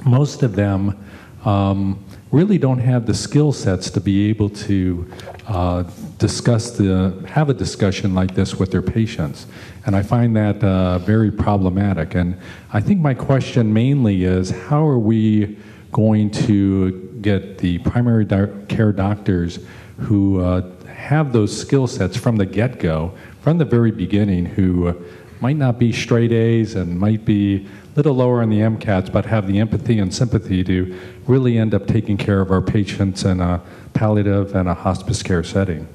most 0.03 0.41
of 0.41 0.55
them 0.55 0.97
um, 1.45 2.03
really 2.32 2.57
don't 2.57 2.80
have 2.80 3.05
the 3.05 3.13
skill 3.13 3.51
sets 3.51 3.89
to 3.91 4.01
be 4.01 4.30
able 4.30 4.49
to 4.49 5.09
uh, 5.47 5.84
discuss 6.17 6.71
the 6.71 7.23
have 7.28 7.49
a 7.49 7.53
discussion 7.53 8.15
like 8.15 8.34
this 8.34 8.55
with 8.55 8.71
their 8.71 8.82
patients, 8.82 9.45
and 9.86 9.95
I 9.95 10.01
find 10.01 10.36
that 10.36 10.63
uh, 10.63 10.97
very 10.99 11.32
problematic. 11.32 12.15
And 12.15 12.38
I 12.73 12.82
think 12.82 12.99
my 12.99 13.13
question 13.13 13.71
mainly 13.71 14.23
is 14.23 14.49
how 14.49 14.86
are 14.88 14.99
we 14.99 15.57
going 15.91 16.32
to 16.32 17.19
get 17.21 17.59
the 17.59 17.78
primary 17.80 18.26
care 18.67 18.91
doctors 18.91 19.59
who 19.97 20.41
uh, 20.41 20.61
have 20.87 21.33
those 21.33 21.55
skill 21.55 21.87
sets 21.87 22.17
from 22.17 22.37
the 22.37 22.45
get 22.45 22.79
go, 22.79 23.13
from 23.41 23.57
the 23.57 23.65
very 23.65 23.91
beginning, 23.91 24.45
who 24.45 24.87
uh, 24.87 24.93
might 25.41 25.57
not 25.57 25.77
be 25.77 25.91
straight 25.91 26.31
A's 26.31 26.75
and 26.75 26.99
might 26.99 27.25
be 27.25 27.57
a 27.65 27.95
little 27.95 28.15
lower 28.15 28.41
on 28.41 28.49
the 28.49 28.59
MCATs, 28.59 29.11
but 29.11 29.25
have 29.25 29.47
the 29.47 29.59
empathy 29.59 29.99
and 29.99 30.13
sympathy 30.13 30.63
to 30.63 30.97
really 31.27 31.57
end 31.57 31.73
up 31.73 31.87
taking 31.87 32.17
care 32.17 32.41
of 32.41 32.51
our 32.51 32.61
patients 32.61 33.23
in 33.23 33.39
a 33.39 33.61
palliative 33.93 34.55
and 34.55 34.67
a 34.67 34.73
hospice 34.73 35.21
care 35.21 35.43
setting? 35.43 35.87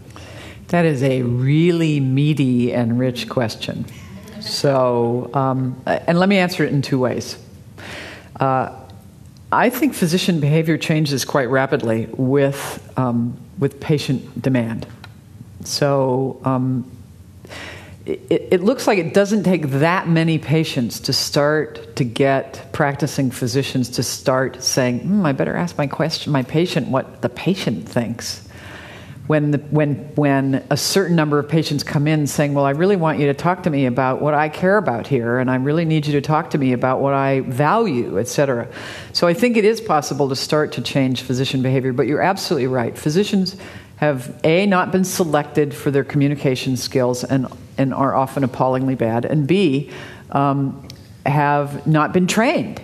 That 0.68 0.84
is 0.84 1.02
a 1.02 1.22
really 1.22 1.98
meaty 2.00 2.72
and 2.72 2.98
rich 2.98 3.28
question. 3.28 3.86
So, 4.40 5.30
um, 5.34 5.80
and 5.84 6.18
let 6.18 6.28
me 6.28 6.38
answer 6.38 6.64
it 6.64 6.72
in 6.72 6.80
two 6.80 6.98
ways. 6.98 7.36
Uh, 8.38 8.79
I 9.52 9.68
think 9.70 9.94
physician 9.94 10.38
behavior 10.38 10.78
changes 10.78 11.24
quite 11.24 11.48
rapidly 11.48 12.06
with, 12.12 12.92
um, 12.96 13.36
with 13.58 13.80
patient 13.80 14.40
demand. 14.40 14.86
So 15.64 16.40
um, 16.44 16.90
it, 18.06 18.20
it, 18.30 18.62
looks 18.62 18.86
like 18.86 18.98
it 18.98 19.12
doesn't 19.12 19.42
take 19.42 19.68
that 19.70 20.08
many 20.08 20.38
patients 20.38 21.00
to 21.00 21.12
start 21.12 21.96
to 21.96 22.04
get 22.04 22.68
practicing 22.72 23.30
physicians 23.30 23.88
to 23.90 24.02
start 24.02 24.62
saying, 24.62 25.00
hmm, 25.00 25.26
I 25.26 25.32
better 25.32 25.56
ask 25.56 25.76
my 25.76 25.86
question, 25.86 26.32
my 26.32 26.42
patient 26.44 26.88
what 26.88 27.20
the 27.20 27.28
patient 27.28 27.88
thinks. 27.88 28.48
When, 29.26 29.52
the, 29.52 29.58
when, 29.58 29.94
when 30.16 30.66
a 30.70 30.76
certain 30.76 31.14
number 31.14 31.38
of 31.38 31.48
patients 31.48 31.84
come 31.84 32.08
in 32.08 32.26
saying, 32.26 32.52
Well, 32.52 32.64
I 32.64 32.70
really 32.70 32.96
want 32.96 33.20
you 33.20 33.26
to 33.26 33.34
talk 33.34 33.62
to 33.62 33.70
me 33.70 33.86
about 33.86 34.20
what 34.20 34.34
I 34.34 34.48
care 34.48 34.76
about 34.76 35.06
here, 35.06 35.38
and 35.38 35.48
I 35.48 35.54
really 35.56 35.84
need 35.84 36.06
you 36.06 36.12
to 36.14 36.20
talk 36.20 36.50
to 36.50 36.58
me 36.58 36.72
about 36.72 37.00
what 37.00 37.14
I 37.14 37.40
value, 37.40 38.18
et 38.18 38.26
cetera. 38.26 38.68
So 39.12 39.28
I 39.28 39.34
think 39.34 39.56
it 39.56 39.64
is 39.64 39.80
possible 39.80 40.28
to 40.30 40.36
start 40.36 40.72
to 40.72 40.82
change 40.82 41.22
physician 41.22 41.62
behavior, 41.62 41.92
but 41.92 42.08
you're 42.08 42.22
absolutely 42.22 42.66
right. 42.66 42.98
Physicians 42.98 43.56
have 43.96 44.40
A, 44.44 44.66
not 44.66 44.90
been 44.90 45.04
selected 45.04 45.74
for 45.74 45.90
their 45.90 46.04
communication 46.04 46.76
skills 46.76 47.22
and, 47.22 47.46
and 47.76 47.92
are 47.92 48.14
often 48.14 48.42
appallingly 48.42 48.94
bad, 48.94 49.26
and 49.26 49.46
B, 49.46 49.90
um, 50.30 50.88
have 51.26 51.86
not 51.86 52.12
been 52.12 52.26
trained. 52.26 52.80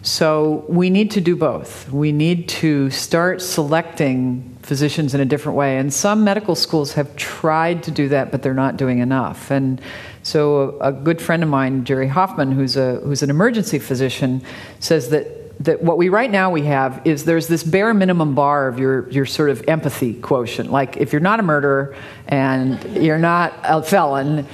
So 0.00 0.64
we 0.68 0.90
need 0.90 1.10
to 1.12 1.20
do 1.20 1.36
both. 1.36 1.90
We 1.90 2.12
need 2.12 2.48
to 2.50 2.90
start 2.90 3.40
selecting 3.40 4.53
physicians 4.64 5.14
in 5.14 5.20
a 5.20 5.24
different 5.24 5.56
way. 5.56 5.78
And 5.78 5.92
some 5.92 6.24
medical 6.24 6.54
schools 6.54 6.94
have 6.94 7.14
tried 7.16 7.82
to 7.84 7.90
do 7.90 8.08
that, 8.08 8.30
but 8.30 8.42
they're 8.42 8.54
not 8.54 8.76
doing 8.76 8.98
enough. 8.98 9.50
And 9.50 9.80
so, 10.22 10.78
a, 10.80 10.88
a 10.88 10.92
good 10.92 11.20
friend 11.20 11.42
of 11.42 11.48
mine, 11.48 11.84
Jerry 11.84 12.08
Hoffman, 12.08 12.52
who's 12.52 12.76
a 12.76 12.96
who's 12.96 13.22
an 13.22 13.30
emergency 13.30 13.78
physician, 13.78 14.42
says 14.80 15.10
that 15.10 15.44
that 15.60 15.82
what 15.82 15.98
we 15.98 16.08
right 16.08 16.30
now 16.30 16.50
we 16.50 16.62
have 16.62 17.00
is 17.04 17.24
there's 17.24 17.46
this 17.46 17.62
bare 17.62 17.94
minimum 17.94 18.34
bar 18.34 18.68
of 18.68 18.78
your 18.78 19.08
your 19.10 19.26
sort 19.26 19.50
of 19.50 19.62
empathy 19.68 20.14
quotient. 20.14 20.72
Like 20.72 20.96
if 20.96 21.12
you're 21.12 21.20
not 21.20 21.40
a 21.40 21.42
murderer 21.42 21.94
and 22.26 22.82
you're 23.02 23.18
not 23.18 23.52
a 23.62 23.82
felon, 23.82 24.46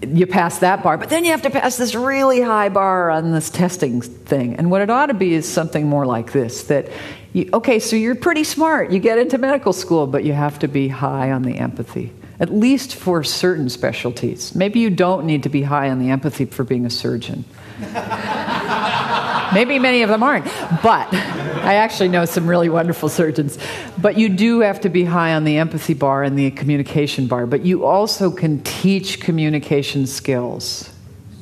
you 0.00 0.26
pass 0.26 0.58
that 0.58 0.82
bar, 0.82 0.96
but 0.96 1.10
then 1.10 1.24
you 1.24 1.30
have 1.32 1.42
to 1.42 1.50
pass 1.50 1.76
this 1.76 1.94
really 1.94 2.40
high 2.40 2.70
bar 2.70 3.10
on 3.10 3.32
this 3.32 3.50
testing 3.50 4.00
thing. 4.00 4.56
And 4.56 4.70
what 4.70 4.80
it 4.80 4.90
ought 4.90 5.06
to 5.06 5.14
be 5.14 5.34
is 5.34 5.46
something 5.46 5.86
more 5.86 6.06
like 6.06 6.32
this: 6.32 6.64
that 6.64 6.88
you, 7.32 7.48
okay, 7.52 7.78
so 7.78 7.96
you're 7.96 8.14
pretty 8.14 8.44
smart, 8.44 8.90
you 8.90 8.98
get 8.98 9.18
into 9.18 9.38
medical 9.38 9.72
school, 9.72 10.06
but 10.06 10.24
you 10.24 10.32
have 10.32 10.58
to 10.60 10.68
be 10.68 10.88
high 10.88 11.30
on 11.30 11.42
the 11.42 11.58
empathy. 11.58 12.12
At 12.40 12.52
least 12.52 12.94
for 12.94 13.22
certain 13.22 13.68
specialties. 13.68 14.54
Maybe 14.54 14.80
you 14.80 14.90
don't 14.90 15.26
need 15.26 15.42
to 15.42 15.48
be 15.48 15.62
high 15.62 15.90
on 15.90 15.98
the 15.98 16.10
empathy 16.10 16.46
for 16.46 16.64
being 16.64 16.86
a 16.86 16.90
surgeon. 16.90 17.44
Maybe 19.52 19.78
many 19.78 20.02
of 20.02 20.08
them 20.08 20.22
aren't, 20.22 20.44
but 20.82 21.12
I 21.12 21.74
actually 21.74 22.08
know 22.08 22.24
some 22.24 22.48
really 22.48 22.68
wonderful 22.68 23.08
surgeons. 23.08 23.58
But 23.98 24.16
you 24.16 24.28
do 24.28 24.60
have 24.60 24.80
to 24.82 24.88
be 24.88 25.04
high 25.04 25.34
on 25.34 25.44
the 25.44 25.58
empathy 25.58 25.94
bar 25.94 26.22
and 26.22 26.38
the 26.38 26.50
communication 26.52 27.26
bar, 27.26 27.46
but 27.46 27.64
you 27.64 27.84
also 27.84 28.30
can 28.30 28.62
teach 28.62 29.20
communication 29.20 30.06
skills. 30.06 30.89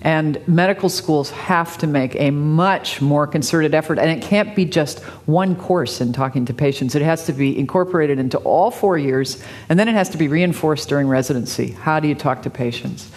And 0.02 0.46
medical 0.46 0.88
schools 0.88 1.30
have 1.30 1.76
to 1.78 1.86
make 1.86 2.14
a 2.14 2.30
much 2.30 3.00
more 3.00 3.26
concerted 3.26 3.74
effort, 3.74 3.98
and 3.98 4.10
it 4.10 4.22
can't 4.24 4.54
be 4.54 4.64
just 4.64 5.00
one 5.26 5.56
course 5.56 6.00
in 6.00 6.12
talking 6.12 6.44
to 6.46 6.54
patients. 6.54 6.94
It 6.94 7.02
has 7.02 7.26
to 7.26 7.32
be 7.32 7.58
incorporated 7.58 8.18
into 8.18 8.38
all 8.38 8.70
four 8.70 8.96
years, 8.96 9.42
and 9.68 9.78
then 9.78 9.88
it 9.88 9.94
has 9.94 10.08
to 10.10 10.18
be 10.18 10.28
reinforced 10.28 10.88
during 10.88 11.08
residency. 11.08 11.72
How 11.72 11.98
do 11.98 12.06
you 12.06 12.14
talk 12.14 12.42
to 12.42 12.50
patients? 12.50 13.10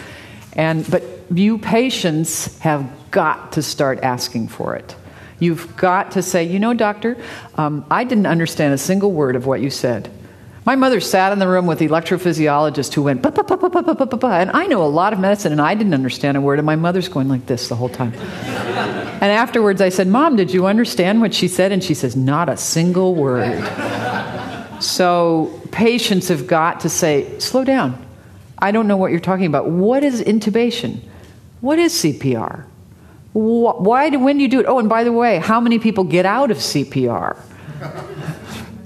And, 0.54 0.90
but 0.90 1.04
you 1.34 1.60
patients 1.60 2.58
have 2.60 2.92
got 3.12 3.52
to 3.54 3.62
start 3.62 4.00
asking 4.02 4.48
for 4.48 4.76
it. 4.76 4.96
You've 5.40 5.76
got 5.76 6.12
to 6.12 6.22
say, 6.22 6.44
you 6.44 6.60
know, 6.60 6.74
doctor, 6.74 7.18
um, 7.56 7.86
I 7.90 8.04
didn't 8.04 8.28
understand 8.28 8.74
a 8.74 8.78
single 8.78 9.12
word 9.12 9.36
of 9.36 9.46
what 9.46 9.62
you 9.62 9.70
said. 9.70 10.10
My 10.64 10.76
mother 10.76 11.00
sat 11.00 11.32
in 11.32 11.40
the 11.40 11.48
room 11.48 11.66
with 11.66 11.80
the 11.80 11.88
electrophysiologist 11.88 12.94
who 12.94 13.02
went, 13.04 13.24
bah, 13.24 13.32
bah, 13.32 13.44
bah, 13.44 14.38
and 14.38 14.52
I 14.52 14.68
know 14.68 14.84
a 14.84 14.86
lot 14.86 15.12
of 15.12 15.20
medicine, 15.20 15.52
and 15.52 15.60
I 15.60 15.74
didn't 15.74 15.96
understand 15.96 16.38
a 16.38 16.42
word, 16.42 16.60
and 16.60 16.66
my 16.68 16.76
mother's 16.76 17.10
going 17.10 17.28
like 17.30 17.48
this 17.48 17.68
the 17.68 17.76
whole 17.76 17.90
time. 17.90 18.14
and 18.14 19.24
afterwards, 19.24 19.82
I 19.82 19.90
said, 19.90 20.08
Mom, 20.08 20.36
did 20.36 20.54
you 20.54 20.68
understand 20.68 21.20
what 21.20 21.34
she 21.34 21.48
said? 21.48 21.72
And 21.72 21.84
she 21.84 21.96
says, 21.96 22.16
Not 22.16 22.48
a 22.48 22.58
single 22.58 23.16
word. 23.16 23.60
so 24.80 25.60
patients 25.72 26.28
have 26.28 26.46
got 26.46 26.82
to 26.82 26.90
say, 26.90 27.40
Slow 27.40 27.64
down. 27.64 28.06
I 28.60 28.72
don't 28.72 28.88
know 28.88 28.98
what 28.98 29.10
you're 29.10 29.20
talking 29.20 29.48
about. 29.48 29.68
What 29.68 30.04
is 30.04 30.22
intubation? 30.22 31.02
What 31.62 31.80
is 31.80 31.94
CPR? 31.94 32.66
Why 33.34 34.10
do, 34.12 34.20
when 34.20 34.38
do 34.38 34.44
you 34.44 34.50
do 34.50 34.60
it? 34.60 34.68
Oh, 34.68 34.78
and 34.78 34.88
by 34.88 35.04
the 35.04 35.12
way, 35.12 35.40
how 35.40 35.60
many 35.60 35.80
people 35.80 36.04
get 36.04 36.28
out 36.28 36.52
of 36.52 36.58
CPR? 36.58 37.40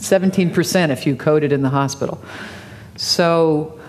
17% 0.10 0.90
if 0.90 1.06
you 1.06 1.16
code 1.16 1.44
it 1.44 1.52
in 1.52 1.62
the 1.62 1.70
hospital. 1.70 2.24
So, 2.96 3.80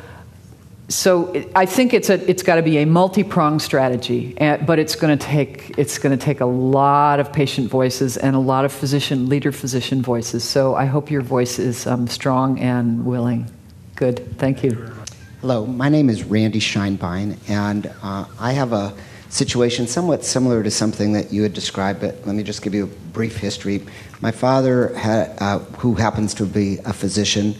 so 0.89 1.45
I 1.55 1.67
think 1.67 1.95
it's, 1.95 2.11
a, 2.11 2.31
it's 2.31 2.43
got 2.43 2.57
to 2.57 2.63
be 2.63 2.79
a 2.79 2.87
multi-pronged 2.87 3.63
strategy, 3.63 4.35
but 4.39 4.79
it's 4.79 4.95
going 4.95 5.17
to 5.17 5.25
take 5.25 5.79
it's 5.79 5.99
going 5.99 6.17
to 6.17 6.25
take 6.25 6.41
a 6.41 6.47
lot 6.47 7.21
of 7.21 7.33
patient 7.33 7.69
voices 7.69 8.17
and 8.17 8.35
a 8.37 8.39
lot 8.39 8.65
of 8.65 8.73
physician 8.73 9.29
leader 9.29 9.53
physician 9.53 10.03
voices. 10.03 10.45
So 10.45 10.75
I 10.75 10.87
hope 10.87 11.11
your 11.11 11.23
voice 11.23 11.59
is 11.59 11.87
um, 11.87 12.07
strong 12.07 12.59
and 12.61 13.05
willing. 13.05 13.51
Good, 13.95 14.39
thank 14.39 14.63
you. 14.63 14.93
Hello, 15.41 15.67
my 15.67 15.89
name 15.89 16.09
is 16.09 16.25
Randy 16.25 16.61
Scheinbein, 16.61 17.37
and 17.49 17.93
uh, 18.03 18.25
I 18.41 18.53
have 18.53 18.73
a 18.73 18.95
situation 19.37 19.87
somewhat 19.87 20.25
similar 20.25 20.63
to 20.63 20.71
something 20.71 21.13
that 21.13 21.31
you 21.31 21.43
had 21.43 21.53
described, 21.53 22.01
but 22.01 22.27
let 22.27 22.35
me 22.35 22.43
just 22.43 22.63
give 22.63 22.75
you 22.75 22.85
a 22.85 22.87
brief 22.87 23.37
history. 23.37 23.85
My 24.23 24.31
father, 24.31 24.95
had, 24.95 25.37
uh, 25.39 25.59
who 25.79 25.95
happens 25.95 26.33
to 26.35 26.47
be 26.47 26.79
a 26.87 26.93
physician 26.95 27.55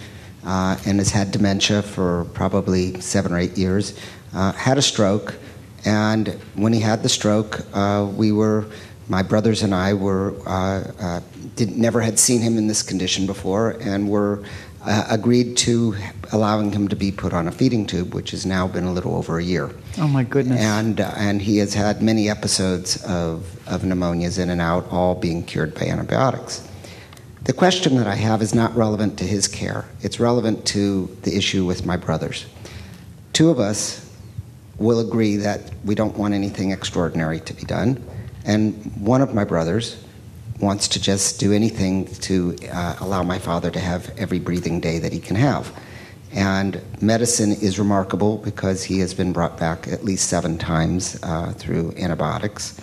uh, 0.45 0.79
and 0.87 0.99
has 0.99 1.11
had 1.11 1.31
dementia 1.33 1.83
for 1.83 2.25
probably 2.33 2.99
seven 3.03 3.31
or 3.31 3.39
eight 3.39 3.59
years, 3.59 3.99
uh, 4.33 4.53
had 4.53 4.79
a 4.79 4.83
stroke. 4.83 5.35
And 5.85 6.29
when 6.55 6.73
he 6.73 6.81
had 6.81 7.03
the 7.03 7.11
stroke, 7.11 7.61
uh, 7.75 8.11
we 8.17 8.33
were, 8.33 8.65
my 9.09 9.23
brothers 9.23 9.63
and 9.63 9.75
I 9.75 9.93
were, 9.93 10.35
uh, 10.47 10.93
uh, 10.99 11.21
did, 11.57 11.77
never 11.77 12.01
had 12.01 12.19
seen 12.19 12.41
him 12.41 12.57
in 12.57 12.69
this 12.69 12.83
condition 12.83 13.27
before 13.27 13.73
and 13.83 14.09
were 14.09 14.43
uh, 14.87 15.05
agreed 15.09 15.57
to 15.57 15.97
allowing 16.33 16.73
him 16.73 16.89
to 16.89 16.97
be 16.97 17.11
put 17.11 17.33
on 17.33 17.49
a 17.49 17.53
feeding 17.53 17.87
tube, 17.87 18.15
which 18.15 18.31
has 18.31 18.47
now 18.47 18.67
been 18.69 18.85
a 18.85 18.93
little 18.93 19.17
over 19.17 19.39
a 19.39 19.43
year. 19.43 19.71
Oh 19.99 20.09
my 20.09 20.23
goodness! 20.23 20.61
And 20.61 21.01
uh, 21.01 21.13
and 21.17 21.43
he 21.43 21.59
has 21.59 21.75
had 21.75 22.03
many 22.03 22.31
episodes 22.31 23.03
of 23.05 23.45
of 23.69 23.83
pneumonias 23.83 24.39
in 24.39 24.51
and 24.51 24.61
out, 24.61 24.87
all 24.91 25.15
being 25.15 25.45
cured 25.45 25.75
by 25.75 25.87
antibiotics. 25.87 26.67
The 27.45 27.53
question 27.53 27.97
that 27.97 28.07
I 28.07 28.15
have 28.15 28.43
is 28.43 28.55
not 28.55 28.75
relevant 28.77 29.19
to 29.19 29.25
his 29.25 29.47
care. 29.47 29.85
It's 30.03 30.19
relevant 30.19 30.65
to 30.67 31.07
the 31.23 31.37
issue 31.37 31.65
with 31.65 31.87
my 31.87 31.97
brothers. 31.97 32.47
Two 33.33 33.51
of 33.51 33.61
us 33.61 34.03
will 34.79 35.01
agree 35.01 35.37
that 35.37 35.73
we 35.85 35.95
don't 35.95 36.17
want 36.17 36.35
anything 36.35 36.71
extraordinary 36.71 37.41
to 37.41 37.55
be 37.55 37.63
done, 37.63 38.03
and 38.45 38.75
one 38.97 39.21
of 39.21 39.35
my 39.35 39.45
brothers 39.45 39.97
wants 40.61 40.89
to 40.89 41.01
just 41.01 41.39
do 41.39 41.53
anything 41.53 42.07
to 42.07 42.57
uh, 42.73 42.97
allow 43.01 43.23
my 43.23 43.39
father 43.39 43.71
to 43.71 43.81
have 43.81 44.11
every 44.19 44.39
breathing 44.39 44.81
day 44.81 44.99
that 44.99 45.13
he 45.13 45.21
can 45.21 45.37
have. 45.37 45.73
And 46.33 46.81
medicine 47.01 47.53
is 47.53 47.79
remarkable 47.79 48.39
because 48.39 48.83
he 48.85 48.99
has 49.01 49.15
been 49.15 49.33
brought 49.33 49.59
back 49.59 49.89
at 49.89 50.05
least 50.05 50.29
seven 50.29 50.59
times 50.59 51.19
uh, 51.23 51.53
through 51.53 51.95
antibiotics 51.97 52.81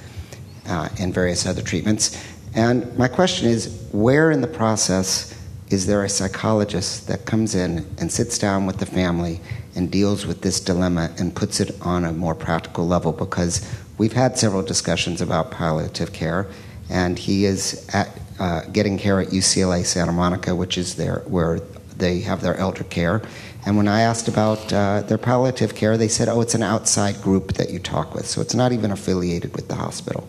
uh, 0.68 0.90
and 1.00 1.14
various 1.14 1.46
other 1.46 1.62
treatments. 1.62 2.24
And 2.56 2.96
my 2.98 3.08
question 3.08 3.48
is 3.48 3.88
where 3.92 4.32
in 4.32 4.42
the 4.42 4.48
process 4.48 5.34
is 5.70 5.88
there 5.88 6.04
a 6.04 6.10
psychologist 6.10 7.08
that 7.08 7.26
comes 7.26 7.56
in 7.56 7.86
and 7.98 8.12
sits 8.12 8.38
down 8.38 8.68
with 8.68 8.78
the 8.78 8.86
family 8.86 9.42
and 9.76 9.90
deals 9.90 10.26
with 10.26 10.42
this 10.42 10.60
dilemma 10.60 11.12
and 11.18 11.36
puts 11.36 11.60
it 11.60 11.76
on 11.82 12.06
a 12.06 12.14
more 12.14 12.36
practical 12.36 12.88
level? 12.88 13.12
Because 13.12 13.68
we've 13.98 14.14
had 14.14 14.38
several 14.38 14.62
discussions 14.62 15.20
about 15.20 15.50
palliative 15.50 16.14
care 16.14 16.48
and 16.90 17.18
he 17.18 17.46
is 17.46 17.88
at, 17.94 18.10
uh, 18.40 18.62
getting 18.72 18.98
care 18.98 19.20
at 19.20 19.30
UCLA 19.30 19.86
Santa 19.86 20.12
Monica, 20.12 20.56
which 20.56 20.78
is 20.78 20.96
there 20.96 21.24
where 21.28 21.60
they 21.98 22.22
have 22.22 22.42
their 22.42 22.56
elder 22.58 22.84
care. 22.84 23.22
And 23.66 23.78
when 23.78 23.88
I 23.88 24.02
asked 24.02 24.28
about 24.28 24.74
uh, 24.74 25.02
their 25.02 25.18
palliative 25.18 25.74
care, 25.76 25.98
they 25.98 26.10
said, 26.10 26.28
"Oh, 26.28 26.42
it's 26.42 26.56
an 26.56 26.64
outside 26.64 27.22
group 27.22 27.54
that 27.54 27.70
you 27.70 27.80
talk 27.80 28.14
with, 28.14 28.26
so 28.26 28.42
it's 28.42 28.56
not 28.56 28.72
even 28.72 28.92
affiliated 28.92 29.56
with 29.56 29.68
the 29.70 29.76
hospital," 29.76 30.28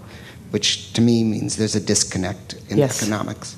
which 0.51 0.93
to 0.93 1.01
me 1.01 1.25
means 1.25 1.57
there's 1.57 1.75
a 1.75 1.81
disconnect 1.81 2.55
in 2.69 2.79
yes. 2.79 3.03
economics. 3.03 3.57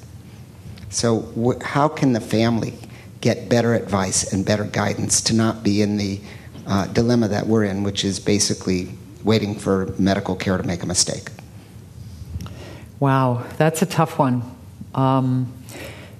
So, 0.89 1.21
wh- 1.37 1.63
how 1.63 1.89
can 1.89 2.15
the 2.15 2.21
family 2.21 2.75
get 3.21 3.49
better 3.49 3.75
advice 3.75 4.33
and 4.33 4.47
better 4.47 4.65
guidance 4.65 5.21
to 5.23 5.35
not 5.35 5.63
be 5.63 5.83
in 5.83 5.97
the 5.99 6.21
uh, 6.67 6.87
dilemma 6.87 7.29
that 7.29 7.47
we're 7.47 7.65
in, 7.65 7.83
which 7.83 8.05
is 8.05 8.19
basically 8.19 8.89
waiting 9.25 9.55
for 9.59 9.95
medical 9.99 10.37
care 10.37 10.57
to 10.57 10.65
make 10.65 10.83
a 10.83 10.87
mistake? 10.87 11.29
Wow, 12.99 13.45
that's 13.59 13.83
a 13.83 13.87
tough 13.87 14.19
one. 14.19 14.43
Um, 14.95 15.53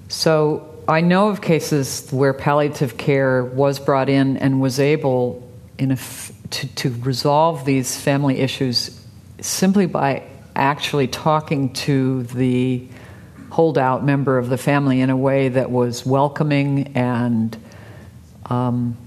so 0.09 0.75
I 0.87 1.01
know 1.01 1.29
of 1.29 1.41
cases 1.41 2.07
where 2.11 2.33
palliative 2.33 2.97
care 2.97 3.43
was 3.43 3.79
brought 3.79 4.09
in 4.09 4.37
and 4.37 4.61
was 4.61 4.79
able 4.79 5.49
to, 5.79 6.75
to 6.75 6.89
resolve 7.01 7.65
these 7.65 7.99
family 7.99 8.39
issues 8.39 8.99
simply 9.41 9.85
by 9.85 10.23
actually 10.55 11.07
talking 11.07 11.73
to 11.73 12.23
the 12.23 12.87
holdout 13.49 14.05
member 14.05 14.37
of 14.37 14.49
the 14.49 14.57
family 14.57 15.01
in 15.01 15.09
a 15.09 15.17
way 15.17 15.49
that 15.49 15.71
was 15.71 16.05
welcoming 16.05 16.95
and 16.95 17.57
um, 18.45 18.97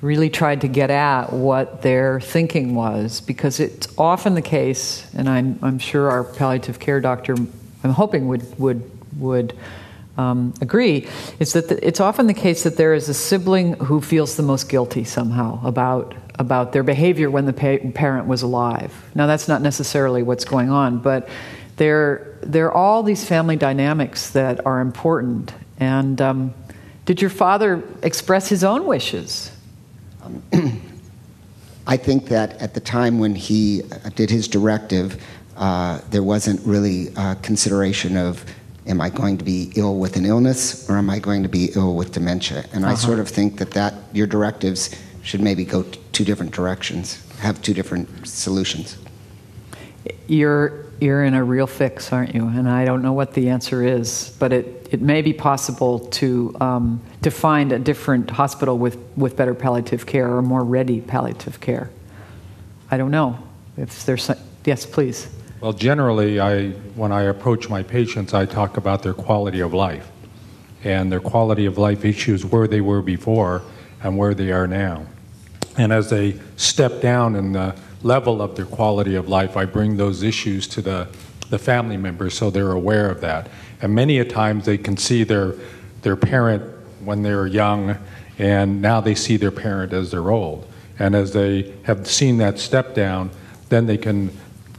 really 0.00 0.30
tried 0.30 0.62
to 0.62 0.68
get 0.68 0.90
at 0.90 1.32
what 1.32 1.82
their 1.82 2.20
thinking 2.20 2.74
was 2.74 3.20
because 3.20 3.60
it's 3.60 3.86
often 3.98 4.34
the 4.34 4.42
case, 4.42 5.06
and 5.14 5.28
I'm, 5.28 5.58
I'm 5.62 5.78
sure 5.78 6.10
our 6.10 6.24
palliative 6.24 6.78
care 6.78 7.00
doctor, 7.00 7.34
I'm 7.34 7.90
hoping, 7.90 8.28
would, 8.28 8.58
would, 8.58 8.90
would 9.18 9.56
um, 10.16 10.54
agree, 10.60 11.06
is 11.38 11.52
that 11.52 11.68
the, 11.68 11.86
it's 11.86 12.00
often 12.00 12.26
the 12.26 12.34
case 12.34 12.62
that 12.62 12.76
there 12.76 12.94
is 12.94 13.08
a 13.08 13.14
sibling 13.14 13.74
who 13.74 14.00
feels 14.00 14.36
the 14.36 14.42
most 14.42 14.68
guilty 14.68 15.04
somehow 15.04 15.60
about, 15.66 16.14
about 16.38 16.72
their 16.72 16.82
behavior 16.82 17.30
when 17.30 17.44
the 17.44 17.52
pa- 17.52 17.90
parent 17.94 18.26
was 18.26 18.42
alive. 18.42 18.92
Now, 19.14 19.26
that's 19.26 19.48
not 19.48 19.60
necessarily 19.60 20.22
what's 20.22 20.46
going 20.46 20.70
on, 20.70 20.98
but 20.98 21.28
there, 21.76 22.38
there 22.42 22.66
are 22.66 22.74
all 22.74 23.02
these 23.02 23.24
family 23.24 23.56
dynamics 23.56 24.30
that 24.30 24.64
are 24.66 24.80
important. 24.80 25.52
And 25.78 26.20
um, 26.20 26.54
did 27.04 27.20
your 27.20 27.30
father 27.30 27.82
express 28.02 28.48
his 28.48 28.64
own 28.64 28.86
wishes? 28.86 29.50
I 31.86 31.96
think 31.96 32.28
that 32.28 32.60
at 32.60 32.74
the 32.74 32.80
time 32.80 33.18
when 33.18 33.34
he 33.34 33.82
uh, 33.82 34.10
did 34.10 34.30
his 34.30 34.46
directive, 34.48 35.22
uh, 35.56 36.00
there 36.10 36.22
wasn't 36.22 36.64
really 36.66 37.14
uh, 37.16 37.34
consideration 37.36 38.16
of 38.16 38.44
Am 38.86 39.00
I 39.00 39.10
going 39.10 39.36
to 39.38 39.44
be 39.44 39.72
ill 39.76 39.98
with 39.98 40.16
an 40.16 40.24
illness 40.24 40.88
or 40.88 40.96
am 40.96 41.10
I 41.10 41.18
going 41.18 41.42
to 41.42 41.48
be 41.50 41.70
ill 41.76 41.94
with 41.94 42.12
dementia? 42.12 42.64
And 42.72 42.84
I 42.84 42.92
Uh-huh. 42.92 42.96
sort 43.06 43.18
of 43.20 43.28
think 43.28 43.58
that, 43.58 43.72
that 43.72 43.94
your 44.12 44.26
directives 44.26 44.90
should 45.22 45.40
maybe 45.42 45.64
go 45.66 45.82
t- 45.82 46.00
two 46.12 46.24
different 46.24 46.52
directions, 46.52 47.22
have 47.40 47.60
two 47.60 47.74
different 47.74 48.08
solutions. 48.26 48.96
You're, 50.28 50.86
you're 50.98 51.24
in 51.24 51.34
a 51.34 51.44
real 51.44 51.66
fix, 51.66 52.10
aren't 52.12 52.34
you? 52.34 52.46
And 52.46 52.68
I 52.68 52.84
don't 52.86 53.02
know 53.02 53.12
what 53.12 53.34
the 53.34 53.50
answer 53.50 53.84
is, 53.84 54.34
but 54.38 54.52
it, 54.52 54.88
it 54.90 55.02
may 55.02 55.20
be 55.22 55.34
possible 55.34 55.98
to, 56.20 56.56
um, 56.60 57.00
to 57.22 57.30
find 57.30 57.72
a 57.72 57.78
different 57.78 58.30
hospital 58.30 58.78
with, 58.78 58.96
with 59.16 59.36
better 59.36 59.54
palliative 59.54 60.06
care 60.06 60.34
or 60.34 60.42
more 60.42 60.64
ready 60.64 61.00
palliative 61.00 61.60
care. 61.60 61.90
I 62.90 62.96
don't 62.96 63.10
know. 63.10 63.38
If 63.76 64.04
there's, 64.06 64.24
some, 64.24 64.38
yes, 64.64 64.86
please. 64.86 65.28
Well, 65.60 65.72
generally, 65.72 66.40
I, 66.40 66.70
when 66.96 67.12
I 67.12 67.22
approach 67.22 67.68
my 67.68 67.82
patients, 67.82 68.32
I 68.32 68.46
talk 68.46 68.76
about 68.76 69.02
their 69.02 69.12
quality 69.12 69.60
of 69.60 69.74
life 69.74 70.10
and 70.82 71.12
their 71.12 71.20
quality 71.20 71.66
of 71.66 71.76
life 71.76 72.04
issues, 72.06 72.44
where 72.46 72.66
they 72.66 72.80
were 72.80 73.02
before 73.02 73.62
and 74.02 74.16
where 74.16 74.32
they 74.32 74.50
are 74.50 74.66
now. 74.66 75.04
And 75.76 75.92
as 75.92 76.08
they 76.08 76.40
step 76.56 77.02
down 77.02 77.36
in 77.36 77.52
the 77.52 77.76
level 78.02 78.40
of 78.40 78.56
their 78.56 78.64
quality 78.64 79.14
of 79.14 79.28
life, 79.28 79.58
I 79.58 79.66
bring 79.66 79.98
those 79.98 80.22
issues 80.22 80.66
to 80.68 80.80
the, 80.80 81.08
the 81.50 81.58
family 81.58 81.98
members 81.98 82.34
so 82.34 82.48
they're 82.48 82.72
aware 82.72 83.10
of 83.10 83.20
that. 83.20 83.50
And 83.82 83.94
many 83.94 84.18
a 84.18 84.24
times 84.24 84.64
they 84.64 84.78
can 84.78 84.96
see 84.96 85.22
their, 85.22 85.54
their 86.00 86.16
parent 86.16 86.79
when 87.04 87.22
they're 87.22 87.46
young, 87.46 87.96
and 88.38 88.80
now 88.80 89.00
they 89.00 89.14
see 89.14 89.36
their 89.36 89.50
parent 89.50 89.92
as 89.92 90.10
they're 90.10 90.30
old. 90.30 90.66
And 90.98 91.14
as 91.14 91.32
they 91.32 91.74
have 91.84 92.06
seen 92.06 92.38
that 92.38 92.58
step 92.58 92.94
down, 92.94 93.30
then 93.68 93.86
they 93.86 93.96
can 93.96 94.30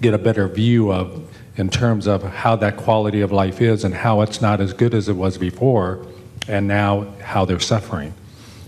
get 0.02 0.14
a 0.14 0.18
better 0.18 0.48
view 0.48 0.92
of 0.92 1.28
in 1.58 1.70
terms 1.70 2.08
of 2.08 2.24
how 2.24 2.56
that 2.56 2.78
quality 2.78 3.22
of 3.22 3.32
life 3.32 3.62
is 3.62 3.84
and 3.84 3.94
how 3.94 4.22
it's 4.22 4.42
not 4.42 4.62
as 4.62 4.74
good 4.74 4.94
as 4.94 5.10
it 5.10 5.14
was 5.14 5.38
before 5.38 6.06
and 6.48 6.68
now 6.68 7.06
how 7.22 7.46
they're 7.46 7.60
suffering 7.60 8.14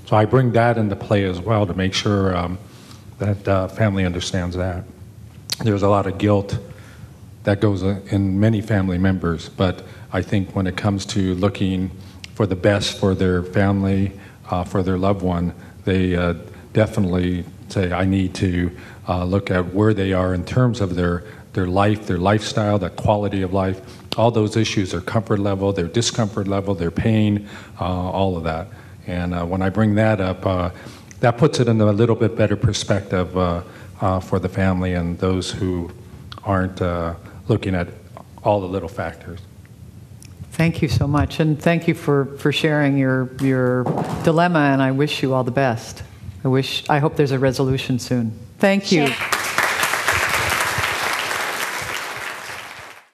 so 0.06 0.16
i 0.16 0.26
bring 0.26 0.52
that 0.52 0.78
into 0.78 0.96
play 0.96 1.24
as 1.24 1.40
well 1.40 1.66
to 1.66 1.74
make 1.74 1.94
sure 1.94 2.36
um, 2.36 2.58
that 3.20 3.48
uh, 3.48 3.68
family 3.68 4.06
understands 4.06 4.56
that 4.56 4.84
there's 5.64 5.84
a 5.84 5.90
lot 5.90 6.06
of 6.06 6.18
guilt 6.18 6.58
that 7.44 7.60
goes 7.60 7.82
in 7.84 8.40
many 8.40 8.62
family 8.62 8.98
members 8.98 9.50
but 9.50 9.84
i 10.12 10.22
think 10.22 10.56
when 10.56 10.68
it 10.68 10.76
comes 10.76 11.06
to 11.06 11.34
looking 11.36 11.90
for 12.44 12.48
the 12.48 12.56
best 12.58 13.00
for 13.00 13.16
their 13.16 13.42
family 13.42 14.12
uh, 14.50 14.66
for 14.66 14.84
their 14.84 14.98
loved 14.98 15.22
one 15.22 15.54
they 15.86 16.14
uh, 16.14 16.34
definitely 16.74 17.46
say 17.70 17.90
i 17.94 18.04
need 18.04 18.36
to 18.36 18.70
uh, 19.08 19.24
look 19.24 19.50
at 19.50 19.74
where 19.74 19.94
they 19.94 20.12
are 20.12 20.34
in 20.34 20.44
terms 20.44 20.82
of 20.82 20.94
their, 20.96 21.24
their 21.54 21.68
life, 21.68 22.06
their 22.06 22.18
lifestyle, 22.18 22.78
their 22.78 22.90
quality 22.90 23.44
of 23.44 23.54
life, 23.54 23.80
all 24.18 24.30
those 24.30 24.58
issues, 24.58 24.92
their 24.92 25.00
comfort 25.00 25.40
level, 25.40 25.72
their 25.72 25.88
discomfort 25.88 26.46
level, 26.46 26.76
their 26.76 26.92
pain, 26.92 27.48
uh, 27.80 27.86
all 27.86 28.36
of 28.36 28.44
that. 28.44 28.68
And 29.08 29.34
uh, 29.34 29.46
when 29.46 29.62
I 29.62 29.70
bring 29.70 29.96
that 29.96 30.20
up, 30.20 30.46
uh, 30.46 30.72
that 31.22 31.38
puts 31.38 31.62
it 31.62 31.70
in 31.70 31.80
a 31.80 31.92
little 31.94 32.16
bit 32.16 32.36
better 32.36 32.58
perspective 32.58 33.32
for 33.32 34.40
the 34.40 34.50
family 34.50 34.96
and 34.96 35.18
those 35.18 35.50
who 35.50 35.90
aren't 36.44 36.82
looking 37.48 37.74
at 37.74 37.88
all 38.44 38.60
the 38.60 38.68
little 38.68 38.90
factors. 38.90 39.40
Thank 40.54 40.84
you 40.84 40.88
so 40.88 41.08
much, 41.08 41.40
and 41.40 41.60
thank 41.60 41.88
you 41.88 41.96
for, 41.96 42.26
for 42.38 42.52
sharing 42.52 42.96
your, 42.96 43.30
your 43.42 43.86
dilemma, 44.24 44.60
and 44.60 44.84
I 44.84 44.92
wish 44.92 45.24
you 45.24 45.34
all 45.34 45.44
the 45.44 45.50
best. 45.50 46.04
I 46.44 46.48
wish, 46.48 46.88
I 46.90 47.00
hope 47.00 47.16
there's 47.16 47.32
a 47.32 47.40
resolution 47.40 47.98
soon. 47.98 48.38
Thank 48.60 48.92
you. 48.92 49.10